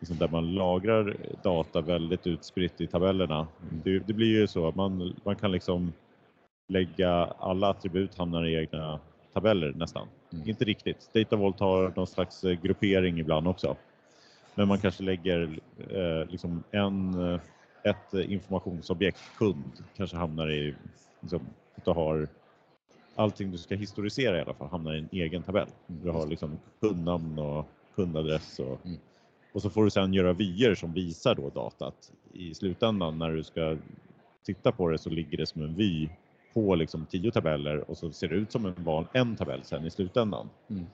liksom 0.00 0.18
där 0.18 0.28
man 0.28 0.54
lagrar 0.54 1.16
data 1.42 1.80
väldigt 1.80 2.26
utspritt 2.26 2.80
i 2.80 2.86
tabellerna. 2.86 3.46
Det, 3.84 3.98
det 3.98 4.12
blir 4.12 4.40
ju 4.40 4.46
så 4.46 4.68
att 4.68 4.74
man, 4.74 5.14
man 5.24 5.36
kan 5.36 5.52
liksom 5.52 5.92
lägga 6.68 7.10
alla 7.38 7.68
attribut 7.70 8.18
hamnar 8.18 8.44
i 8.46 8.54
egna 8.54 9.00
tabeller 9.34 9.72
nästan. 9.76 10.08
Mm. 10.32 10.48
Inte 10.48 10.64
riktigt. 10.64 11.10
Datavolt 11.14 11.60
har 11.60 11.92
någon 11.96 12.06
slags 12.06 12.44
eh, 12.44 12.60
gruppering 12.60 13.18
ibland 13.20 13.48
också. 13.48 13.76
Men 14.54 14.68
man 14.68 14.78
kanske 14.78 15.02
lägger 15.02 15.58
eh, 15.90 16.30
liksom 16.30 16.62
en, 16.70 17.14
eh, 17.32 17.40
ett 17.82 18.14
informationsobjekt, 18.14 19.20
kund, 19.38 19.72
kanske 19.96 20.16
hamnar 20.16 20.50
i, 20.50 20.74
liksom, 21.20 21.40
att 21.76 21.84
du 21.84 21.90
har 21.90 22.28
allting 23.14 23.50
du 23.50 23.58
ska 23.58 23.74
historisera 23.74 24.38
i 24.38 24.40
alla 24.40 24.54
fall 24.54 24.68
hamnar 24.68 24.94
i 24.94 24.98
en 24.98 25.08
egen 25.12 25.42
tabell. 25.42 25.68
Du 25.86 26.10
har 26.10 26.26
liksom 26.26 26.58
kundnamn 26.80 27.38
och 27.38 27.66
kundadress 27.94 28.58
och, 28.58 28.86
Mm. 28.86 28.98
och 29.52 29.62
så 29.62 29.70
får 29.70 29.84
du 29.84 29.90
sedan 29.90 30.14
göra 30.14 30.32
vyer 30.32 30.74
som 30.74 30.92
visar 30.92 31.34
då 31.34 31.50
datat. 31.50 32.12
I 32.32 32.54
slutändan 32.54 33.18
när 33.18 33.30
du 33.32 33.44
ska 33.44 33.76
titta 34.46 34.72
på 34.72 34.88
det 34.88 34.98
så 34.98 35.10
ligger 35.10 35.38
det 35.38 35.46
som 35.46 35.62
en 35.62 35.74
vy 35.74 36.08
på 36.54 36.74
liksom 36.74 37.06
tio 37.06 37.30
tabeller 37.30 37.90
och 37.90 37.98
så 37.98 38.10
ser 38.10 38.28
det 38.28 38.34
ut 38.34 38.52
som 38.52 38.66
en, 38.66 38.74
van, 38.78 39.06
en 39.12 39.36
tabell 39.36 39.60
sen 39.64 39.86
i 39.86 39.90
slutändan. 39.90 40.48
Mm. 40.70 40.86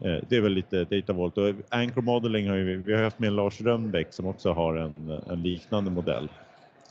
Eh, 0.00 0.24
Det 0.28 0.36
är 0.36 0.40
väl 0.40 0.52
lite 0.52 0.84
Datavolt 0.84 1.38
och 1.38 1.54
Anchor 1.68 2.02
Modeling 2.02 2.48
har 2.48 2.56
ju, 2.56 2.82
vi 2.82 2.94
har 2.94 3.02
haft 3.02 3.18
med 3.18 3.32
Lars 3.32 3.60
Rönnbäck 3.60 4.12
som 4.12 4.26
också 4.26 4.52
har 4.52 4.76
en, 4.76 5.20
en 5.26 5.42
liknande 5.42 5.90
modell. 5.90 6.28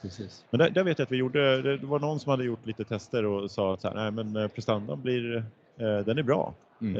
Precis. 0.01 0.45
Men 0.49 0.59
där, 0.59 0.69
där 0.69 0.83
vet 0.83 0.99
jag 0.99 1.05
att 1.05 1.11
vi 1.11 1.17
gjorde, 1.17 1.61
det 1.77 1.85
var 1.85 1.99
någon 1.99 2.19
som 2.19 2.29
hade 2.29 2.43
gjort 2.43 2.65
lite 2.65 2.83
tester 2.83 3.25
och 3.25 3.51
sa 3.51 3.73
att 3.73 3.81
så 3.81 3.87
här, 3.87 3.95
nej 3.95 4.11
men 4.11 4.43
eh, 4.43 4.47
prestandan 4.47 5.01
blir, 5.01 5.35
eh, 5.77 5.99
den 5.99 6.17
är 6.17 6.23
bra. 6.23 6.53
Mm. 6.81 6.95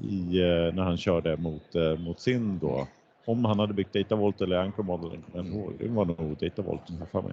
I, 0.00 0.40
när 0.74 0.82
han 0.82 0.96
körde 0.96 1.36
mot, 1.36 1.74
mot 1.98 2.20
sin 2.20 2.58
då. 2.58 2.86
Om 3.24 3.44
han 3.44 3.58
hade 3.58 3.74
byggt 3.74 3.92
Datavolt 3.92 4.40
eller 4.40 4.56
Anchor 4.56 4.82
Modeling, 4.82 5.24
jag 5.34 5.46
ihåg. 5.46 5.72
det 5.78 5.88
var 5.88 6.04
nog 6.04 6.36
Datavolt 6.40 6.82
här 6.98 7.06
för 7.06 7.22
mig. 7.22 7.32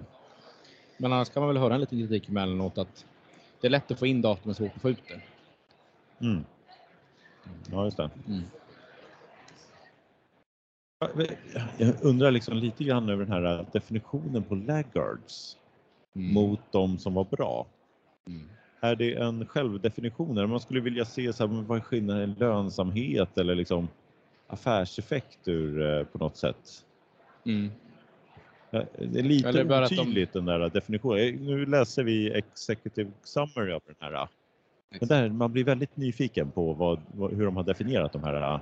Men 1.00 1.12
annars 1.12 1.28
kan 1.30 1.42
man 1.42 1.48
väl 1.54 1.62
höra 1.62 1.74
en 1.74 1.80
liten 1.80 1.98
kritik 1.98 2.28
emellanåt 2.28 2.78
att 2.78 3.06
det 3.60 3.66
är 3.66 3.70
lätt 3.70 3.90
att 3.90 3.98
få 3.98 4.06
in 4.06 4.22
data 4.22 4.40
men 4.44 4.54
svårt 4.54 4.76
att 4.76 4.82
få 4.82 4.90
ut 4.90 5.02
det. 5.08 5.20
Mm. 6.26 6.44
Ja, 7.70 7.84
just 7.84 7.96
det. 7.96 8.10
Mm. 8.28 8.42
Jag 11.78 11.94
undrar 12.02 12.30
liksom 12.30 12.56
lite 12.56 12.84
grann 12.84 13.08
över 13.08 13.24
den 13.24 13.32
här 13.32 13.66
definitionen 13.72 14.42
på 14.42 14.54
laggards 14.54 15.56
Mm. 16.14 16.34
mot 16.34 16.60
de 16.70 16.98
som 16.98 17.14
var 17.14 17.24
bra. 17.24 17.66
Mm. 18.26 18.48
Är 18.80 18.96
det 18.96 19.14
en 19.14 19.46
självdefinition? 19.46 20.38
Eller 20.38 20.46
man 20.46 20.60
skulle 20.60 20.80
vilja 20.80 21.04
se 21.04 21.32
så 21.32 21.46
här, 21.46 21.62
vad 21.62 21.78
är 21.78 21.82
skillnaden 21.82 22.30
i 22.30 22.34
lönsamhet 22.38 23.38
eller 23.38 23.54
liksom 23.54 23.88
affärseffekt 24.46 25.48
ur, 25.48 25.82
eh, 25.82 26.04
på 26.04 26.18
något 26.18 26.36
sätt? 26.36 26.84
Mm. 27.44 27.70
Det 28.70 29.18
är 29.18 29.22
lite 29.22 29.48
Eller 29.48 29.82
att 29.82 29.90
de- 29.90 29.98
otydligt 30.00 30.32
den 30.32 30.44
där 30.44 30.68
definitionen. 30.68 31.34
Nu 31.34 31.66
läser 31.66 32.02
vi 32.04 32.30
Executive 32.32 33.10
Summary 33.22 33.72
av 33.72 33.82
den 33.86 33.94
här. 34.00 34.28
Men 34.98 35.08
där, 35.08 35.28
man 35.28 35.52
blir 35.52 35.64
väldigt 35.64 35.96
nyfiken 35.96 36.50
på 36.50 36.72
vad, 36.72 37.00
hur 37.32 37.44
de 37.44 37.56
har 37.56 37.64
definierat 37.64 38.12
de 38.12 38.24
här 38.24 38.60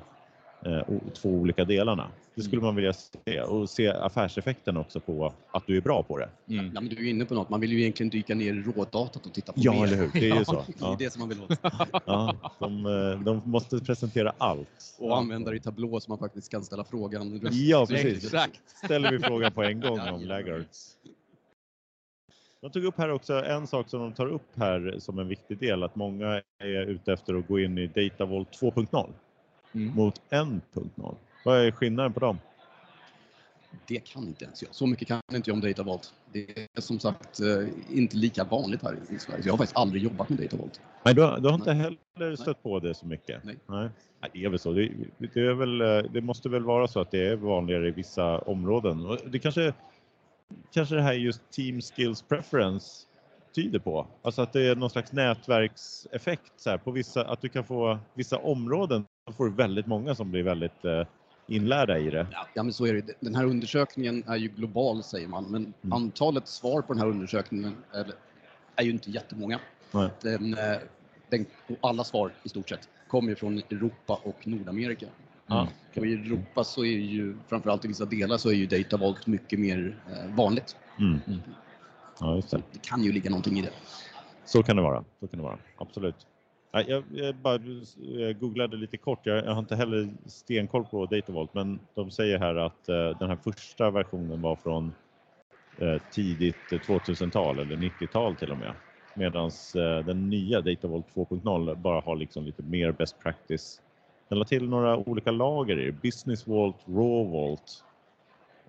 två 1.15 1.29
olika 1.29 1.65
delarna. 1.65 2.09
Det 2.35 2.43
skulle 2.43 2.63
man 2.63 2.77
vilja 2.77 2.93
se 2.93 3.41
och 3.41 3.71
se 3.71 3.89
affärseffekten 3.89 4.77
också 4.77 5.01
på 5.01 5.33
att 5.51 5.67
du 5.67 5.77
är 5.77 5.81
bra 5.81 6.03
på 6.03 6.19
det. 6.19 6.29
Mm. 6.49 6.65
Ja, 6.75 6.81
men 6.81 6.89
du 6.89 7.07
är 7.07 7.11
inne 7.11 7.25
på 7.25 7.35
något. 7.35 7.49
Man 7.49 7.61
vill 7.61 7.73
ju 7.73 7.81
egentligen 7.81 8.11
dyka 8.11 8.35
ner 8.35 8.55
i 8.55 8.63
rådatat 8.63 9.27
och 9.27 9.33
titta 9.35 9.53
på 9.53 9.61
Ja, 9.63 9.73
mer. 9.73 9.85
eller 9.85 9.97
hur? 9.97 10.11
Det 10.13 10.31
är 10.31 10.39
ju 10.39 10.45
så. 10.45 10.53
Det 10.53 10.85
är 10.85 10.89
Ja. 10.89 10.97
det 10.99 11.11
som 11.11 11.21
man 11.21 11.29
vill 11.29 11.43
åt. 11.43 11.59
Ja, 12.07 12.35
de, 12.59 12.87
eh, 12.87 13.21
de 13.25 13.43
måste 13.45 13.79
presentera 13.79 14.33
allt. 14.39 14.97
Och 14.99 15.19
använda 15.19 15.51
det 15.51 15.57
i 15.57 15.61
tablå 15.61 16.01
så 16.01 16.11
man 16.11 16.19
faktiskt 16.19 16.51
kan 16.51 16.65
ställa 16.65 16.85
frågan. 16.85 17.41
Ja, 17.53 17.87
precis. 17.89 18.25
Exakt. 18.25 18.61
Ställer 18.85 19.11
vi 19.11 19.19
frågan 19.19 19.53
på 19.53 19.63
en 19.63 19.81
gång 19.81 19.97
Ja, 19.97 20.13
om 20.13 20.21
ja. 20.23 20.29
laggards. 20.29 20.95
De 22.61 22.71
tog 22.71 22.85
upp 22.85 22.99
här 22.99 23.09
också 23.09 23.45
en 23.45 23.67
sak 23.67 23.89
som 23.89 24.01
de 24.01 24.13
tar 24.13 24.27
upp 24.27 24.49
här 24.57 24.97
som 24.99 25.19
en 25.19 25.29
viktig 25.29 25.59
del, 25.59 25.83
att 25.83 25.97
många 25.97 26.43
är 26.59 26.87
ute 26.87 27.13
efter 27.13 27.35
att 27.35 27.49
gå 27.49 27.59
in 27.61 27.79
i 27.79 27.87
Datavolt 27.87 28.49
2.0 28.61 29.09
Mm. 29.75 29.95
mot 29.95 30.21
1.0. 30.31 31.15
Vad 31.45 31.59
är 31.67 31.71
skillnaden 31.71 32.13
på 32.13 32.21
dem? 32.21 32.39
Det 33.87 34.01
kan 34.01 34.23
inte 34.23 34.45
ens 34.45 34.63
jag. 34.63 34.75
Så 34.75 34.87
mycket 34.87 35.09
kan 35.09 35.21
inte 35.33 35.51
jag 35.51 35.55
om 35.55 35.61
Datavolt. 35.61 36.15
Det 36.33 36.69
är 36.75 36.81
som 36.81 36.99
sagt 36.99 37.41
eh, 37.41 37.69
inte 37.99 38.17
lika 38.17 38.45
vanligt 38.45 38.83
här 38.83 38.97
i 39.11 39.19
Sverige. 39.19 39.43
Jag 39.45 39.53
har 39.53 39.59
faktiskt 39.59 39.77
aldrig 39.77 40.03
jobbat 40.03 40.29
med 40.29 40.39
Datavolt. 40.39 40.81
Nej, 41.05 41.15
du, 41.15 41.23
har- 41.23 41.39
du 41.41 41.49
har 41.49 41.55
inte 41.55 41.73
heller 41.73 42.37
stött 42.37 42.63
på 42.63 42.79
det 42.81 42.95
så 42.95 43.07
mycket? 43.07 43.45
Nej. 43.45 43.57
Nej. 43.67 43.89
Nej, 44.21 44.31
det 44.33 44.45
är 44.45 44.49
väl 44.49 44.59
så. 44.59 44.73
Det, 44.73 44.93
det, 45.19 45.41
är 45.41 45.53
väl, 45.55 45.81
eh, 45.81 46.11
det 46.13 46.21
måste 46.21 46.49
väl 46.49 46.63
vara 46.65 46.89
så 46.89 47.01
att 47.01 47.11
det 47.11 47.27
är 47.29 47.37
vanligare 47.37 47.89
i 47.89 47.91
vissa 47.91 48.39
områden. 48.39 49.07
Och 49.07 49.19
det 49.27 49.39
kanske, 49.39 49.73
kanske 50.73 50.95
det 50.95 51.03
här 51.03 51.13
just 51.13 51.51
Team 51.51 51.81
Skills 51.81 52.23
Preference 52.23 53.07
tyder 53.55 53.79
på. 53.79 54.07
Alltså 54.23 54.43
att 54.43 54.53
det 54.53 54.63
är 54.63 54.77
någon 54.77 54.91
slags 54.91 55.13
nätverkseffekt 55.13 56.53
så 56.57 56.71
här, 56.71 56.79
på 56.79 56.91
vissa, 56.91 57.25
att 57.25 57.41
du 57.41 57.49
kan 57.49 57.65
få 57.65 57.99
vissa 58.15 58.39
områden, 58.39 59.05
så 59.29 59.35
får 59.35 59.45
du 59.45 59.51
väldigt 59.51 59.87
många 59.87 60.15
som 60.15 60.31
blir 60.31 60.43
väldigt 60.43 60.85
eh, 60.85 61.07
inlärda 61.47 61.99
i 61.99 62.11
det. 62.11 62.27
Ja, 62.55 62.63
men 62.63 62.73
så 62.73 62.87
är 62.87 62.95
det. 62.95 63.15
Den 63.21 63.35
här 63.35 63.45
undersökningen 63.45 64.25
är 64.27 64.37
ju 64.37 64.49
global 64.49 65.03
säger 65.03 65.29
man, 65.29 65.45
men 65.45 65.63
Mm. 65.83 65.93
antalet 65.93 66.49
svar 66.49 66.83
på 66.83 66.93
den 66.93 67.03
här 67.03 67.09
undersökningen 67.09 67.77
är, 67.93 68.13
är 68.77 68.83
ju 68.85 68.91
inte 68.91 69.11
jättemånga. 69.11 69.61
Nej. 69.93 70.11
Den, 70.23 70.55
eh, 70.55 70.79
den, 71.31 71.47
alla 71.81 72.05
svar 72.05 72.33
i 72.43 72.49
stort 72.49 72.69
sett 72.69 72.89
kommer 73.09 73.35
från 73.35 73.59
Europa 73.59 74.21
och 74.23 74.47
Nordamerika. 74.47 75.07
Ja. 75.47 75.69
Och 75.97 76.07
i 76.07 76.13
Europa 76.13 76.65
så 76.65 76.85
är 76.85 76.99
ju, 76.99 77.37
framförallt 77.49 77.85
i 77.85 77.89
vissa 77.89 78.05
delar, 78.05 78.37
så 78.37 78.49
är 78.51 78.55
ju 78.55 78.67
Datavolt 78.67 79.27
mycket 79.27 79.61
mer 79.61 79.97
eh, 80.11 80.35
vanligt. 80.37 80.77
Mm. 80.99 81.21
Mm. 81.27 81.41
Ja, 82.21 82.43
det. 82.51 82.63
Det 82.73 82.83
kan 82.83 83.05
ju 83.05 83.13
ligga 83.13 83.31
någonting 83.31 83.59
i 83.59 83.63
det. 83.63 83.73
Så 84.45 84.63
kan 84.63 84.77
det 84.77 84.83
vara. 84.83 85.05
Så 85.21 85.29
kan 85.29 85.39
det 85.39 85.45
vara. 85.45 85.59
Absolut. 85.77 86.27
Jag, 86.71 87.05
jag 87.11 87.37
bara 87.37 87.55
eh, 87.55 88.33
googlade 88.41 88.77
lite 88.77 88.97
kort. 88.97 89.27
Jag, 89.27 89.45
jag 89.45 89.53
har 89.53 89.59
inte 89.59 89.77
heller 89.77 90.09
stenkoll 90.27 90.85
på 90.85 91.07
Datavolt, 91.07 91.55
men 91.55 91.81
de 91.95 92.11
säger 92.11 92.39
här 92.39 92.55
att 92.55 92.89
eh, 92.89 93.11
den 93.19 93.29
här 93.29 93.37
första 93.37 93.91
versionen 93.91 94.41
var 94.41 94.57
från 94.57 94.95
eh, 95.81 96.03
tidigt 96.11 96.73
2000-tal 96.73 97.59
eller 97.59 97.77
90-tal 97.77 98.37
till 98.37 98.53
och 98.53 98.59
med. 98.59 98.75
Medan 99.15 99.51
eh, 99.77 100.05
den 100.07 100.31
nya 100.31 100.61
Datavolt 100.61 101.07
2.0 101.15 101.75
bara 101.77 102.01
har 102.01 102.17
liksom 102.17 102.45
lite 102.45 102.63
mer 102.63 102.93
best 102.93 103.19
practice. 103.23 103.81
Den 104.29 104.39
la 104.39 104.45
till 104.45 104.69
några 104.69 104.97
olika 104.97 105.31
lager 105.31 105.81
i 105.81 105.93
Business 105.93 106.47
Vault, 106.47 106.77
Raw 106.87 107.31
Vault 107.31 107.85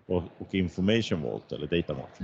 och, 0.06 0.24
och 0.42 0.56
Information 0.56 1.22
Vault 1.22 1.52
eller 1.52 1.68
Data 1.68 1.94
Vault. 1.94 2.20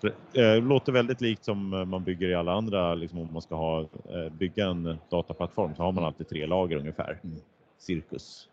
Det 0.00 0.40
eh, 0.42 0.62
låter 0.62 0.92
väldigt 0.92 1.20
likt 1.20 1.44
som 1.44 1.72
eh, 1.72 1.84
man 1.84 2.04
bygger 2.04 2.28
i 2.28 2.34
alla 2.34 2.52
andra, 2.52 2.94
liksom 2.94 3.18
om 3.18 3.32
man 3.32 3.42
ska 3.42 3.54
ha, 3.54 3.80
eh, 3.80 4.32
bygga 4.32 4.66
en 4.66 4.98
dataplattform 5.10 5.74
så 5.74 5.82
har 5.82 5.92
man 5.92 6.04
alltid 6.04 6.28
tre 6.28 6.46
lager 6.46 6.76
ungefär. 6.76 7.20
Mm. 7.24 7.36
Cirkus. 7.78 8.48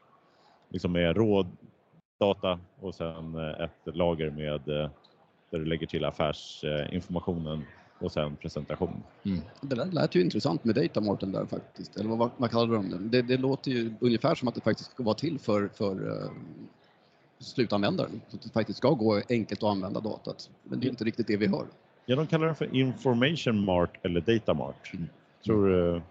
Liksom 0.70 0.92
med 0.92 1.18
råd, 1.18 1.48
data 2.20 2.60
och 2.80 2.96
sen 2.96 3.36
ett 3.36 3.96
lager 3.96 4.30
med 4.30 4.62
där 5.50 5.60
du 5.60 5.66
lägger 5.66 5.88
till 5.88 6.06
affärsinformationen 6.06 7.64
och 8.00 8.12
sen 8.12 8.36
presentation. 8.36 9.04
Mm. 9.24 9.42
Det 9.62 9.76
där 9.76 9.86
lät 9.86 10.16
ju 10.16 10.22
intressant 10.22 10.64
med 10.64 10.76
Datamorten 10.76 11.32
där 11.32 11.46
faktiskt. 11.46 11.98
Eller 11.98 12.10
vad, 12.10 12.30
vad 12.38 12.52
kallar 12.52 12.74
de 12.74 12.90
det? 12.90 12.98
det? 12.98 13.22
Det 13.22 13.38
låter 13.38 13.72
ju 13.72 13.94
ungefär 14.00 14.36
som 14.36 14.48
att 14.48 14.56
det 14.56 14.62
faktiskt 14.62 14.92
ska 14.92 15.04
vara 15.04 15.16
till 15.16 15.40
för, 15.40 15.68
för 15.68 16.30
slutanvändaren. 17.40 18.22
Så 18.28 18.36
att 18.36 18.42
det 18.42 18.50
faktiskt 18.50 18.78
ska 18.78 18.90
gå 18.90 19.22
enkelt 19.30 19.64
att 19.64 19.70
använda 19.70 20.00
datat. 20.00 20.50
Men 20.64 20.80
det 20.80 20.88
är 20.88 20.90
inte 20.90 21.04
riktigt 21.04 21.28
det 21.28 21.38
vi 21.38 21.48
hör. 21.48 21.66
Ja, 22.06 22.16
de 22.16 22.28
kallar 22.28 22.46
den 22.46 22.56
för 22.56 22.76
Information 22.76 23.66
Mart 23.66 24.06
eller 24.06 24.22
Data 24.22 24.54
Mart. 24.54 24.92
Tror 25.46 25.96
eh, 25.96 26.02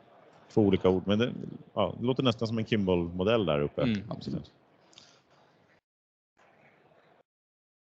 två 0.52 0.62
olika 0.62 0.88
ord, 0.88 1.02
men 1.06 1.18
det, 1.18 1.32
ja, 1.74 1.94
det 1.98 2.06
låter 2.06 2.22
nästan 2.22 2.48
som 2.48 2.58
en 2.58 2.64
Kimball-modell 2.64 3.46
där 3.46 3.60
uppe. 3.60 3.82
Mm. 3.82 4.02
Absolut. 4.08 4.52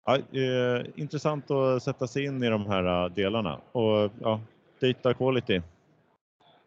Ja, 0.05 0.17
eh, 0.17 0.85
intressant 0.95 1.51
att 1.51 1.83
sätta 1.83 2.07
sig 2.07 2.25
in 2.25 2.43
i 2.43 2.49
de 2.49 2.65
här 2.65 3.05
eh, 3.05 3.13
delarna. 3.13 3.61
Och 3.71 4.11
ja, 4.21 4.41
data 4.81 5.13
quality, 5.13 5.61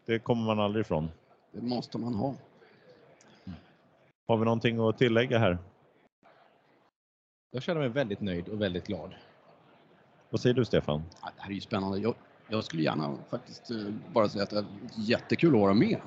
det 0.06 0.18
kommer 0.18 0.44
man 0.44 0.60
aldrig 0.60 0.84
ifrån. 0.84 1.10
Det 1.52 1.62
måste 1.62 1.98
man 1.98 2.14
ha. 2.14 2.34
Har 4.28 4.36
vi 4.36 4.44
någonting 4.44 4.88
att 4.88 4.98
tillägga 4.98 5.38
här? 5.38 5.58
Jag 7.50 7.62
känner 7.62 7.80
mig 7.80 7.88
väldigt 7.88 8.20
nöjd 8.20 8.48
och 8.48 8.60
väldigt 8.62 8.86
glad. 8.86 9.14
Vad 10.30 10.40
säger 10.40 10.54
du 10.54 10.64
Stefan? 10.64 11.02
Ja, 11.22 11.30
Det 11.36 11.42
här 11.42 11.50
är 11.50 11.54
ju 11.54 11.60
spännande. 11.60 11.98
Jag, 11.98 12.14
jag 12.48 12.64
skulle 12.64 12.82
gärna 12.82 13.16
faktiskt 13.30 13.70
eh, 13.70 13.76
bara 14.12 14.28
säga 14.28 14.42
att 14.44 14.50
det 14.50 14.58
är 14.58 14.64
jättekul 14.96 15.54
att 15.54 15.60
vara 15.60 15.74
med. 15.74 16.00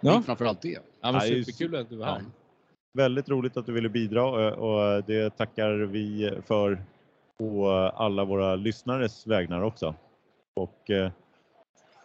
Ja. 0.00 0.22
Framförallt 0.22 0.62
det. 0.62 0.68
Ja, 0.68 0.80
men 1.00 1.14
Ja, 1.14 1.20
det 1.20 1.26
är 1.26 1.34
ju 1.34 1.44
superkul 1.44 1.76
att 1.76 1.88
du 1.88 1.96
var 1.96 2.06
här. 2.06 2.24
Väldigt 2.94 3.28
roligt 3.28 3.56
att 3.56 3.66
du 3.66 3.72
ville 3.72 3.88
bidra 3.88 4.48
eh, 4.48 4.52
och 4.52 5.04
det 5.04 5.30
tackar 5.36 5.72
vi 5.72 6.38
för 6.46 6.84
på 7.38 7.70
alla 7.94 8.24
våra 8.24 8.56
lyssnares 8.56 9.26
vägnar 9.26 9.62
också. 9.62 9.94
Och 10.54 10.90
eh, 10.90 11.10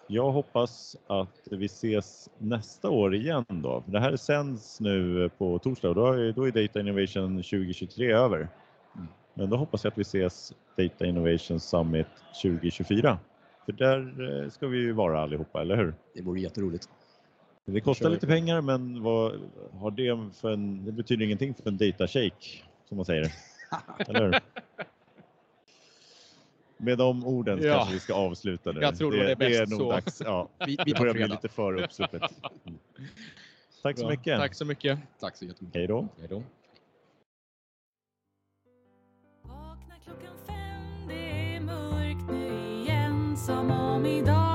jag 0.07 0.31
hoppas 0.31 0.95
att 1.07 1.47
vi 1.51 1.65
ses 1.65 2.29
nästa 2.37 2.89
år 2.89 3.15
igen 3.15 3.45
då. 3.47 3.83
Det 3.85 3.99
här 3.99 4.15
sänds 4.15 4.79
nu 4.79 5.29
på 5.37 5.59
torsdag 5.59 5.89
och 5.89 5.95
då 5.95 6.43
är 6.43 6.51
Data 6.51 6.79
Innovation 6.79 7.35
2023 7.35 8.11
över. 8.11 8.47
Men 9.41 9.49
då 9.49 9.57
hoppas 9.57 9.83
jag 9.83 9.91
att 9.91 9.97
vi 9.97 10.01
ses 10.01 10.53
Data 10.77 11.05
Innovation 11.05 11.59
Summit 11.59 12.07
2024. 12.43 13.19
För 13.65 13.71
där 13.71 14.41
eh, 14.43 14.49
ska 14.49 14.67
vi 14.67 14.77
ju 14.77 14.91
vara 14.91 15.21
allihopa, 15.21 15.61
eller 15.61 15.75
hur? 15.77 15.93
Det 16.13 16.21
vore 16.21 16.39
jätteroligt. 16.39 16.89
Det 17.65 17.81
kostar 17.81 18.09
lite 18.09 18.27
pengar 18.27 18.61
men 18.61 19.03
vad 19.03 19.39
har 19.73 19.91
det 19.91 20.33
för 20.35 20.51
en, 20.51 20.85
det 20.85 20.91
betyder 20.91 21.25
ingenting 21.25 21.53
för 21.53 21.67
en 21.69 21.77
data 21.77 22.07
shake 22.07 22.45
som 22.87 22.97
man 22.97 23.05
säger. 23.05 23.31
Eller 24.07 24.21
hur? 24.25 24.39
Med 26.77 26.97
de 26.97 27.25
orden 27.25 27.59
Ja. 27.63 27.73
kanske 27.75 27.93
vi 27.93 27.99
ska 27.99 28.13
avsluta 28.13 28.71
nu. 28.71 28.81
Jag 28.81 28.97
tror 28.97 29.11
nog 29.11 29.19
det 29.19 29.31
är 29.31 29.35
det 29.35 29.45
är 29.45 29.59
bäst 29.59 29.71
nog 29.71 29.79
så. 29.79 29.91
dags. 29.91 30.21
Ja, 30.25 30.49
Vi, 30.65 30.75
det 30.75 30.83
vi 30.85 30.91
tar 30.91 30.99
börjar 30.99 31.13
bli 31.13 31.27
lite 31.27 31.47
för 31.47 31.83
uppsluppet. 31.83 32.21
Tack 33.83 33.97
så 33.97 34.03
Bra. 34.03 34.11
mycket. 34.11 34.39
Tack 34.39 34.55
så 34.55 34.65
mycket. 34.65 34.99
Tack 35.19 35.37
så 35.37 35.45
jättemycket. 35.45 35.77
Hej 35.79 35.87
då. 35.87 36.07
Hej 36.19 36.27
då. 36.29 36.43
me, 43.99 44.21
darling. 44.21 44.50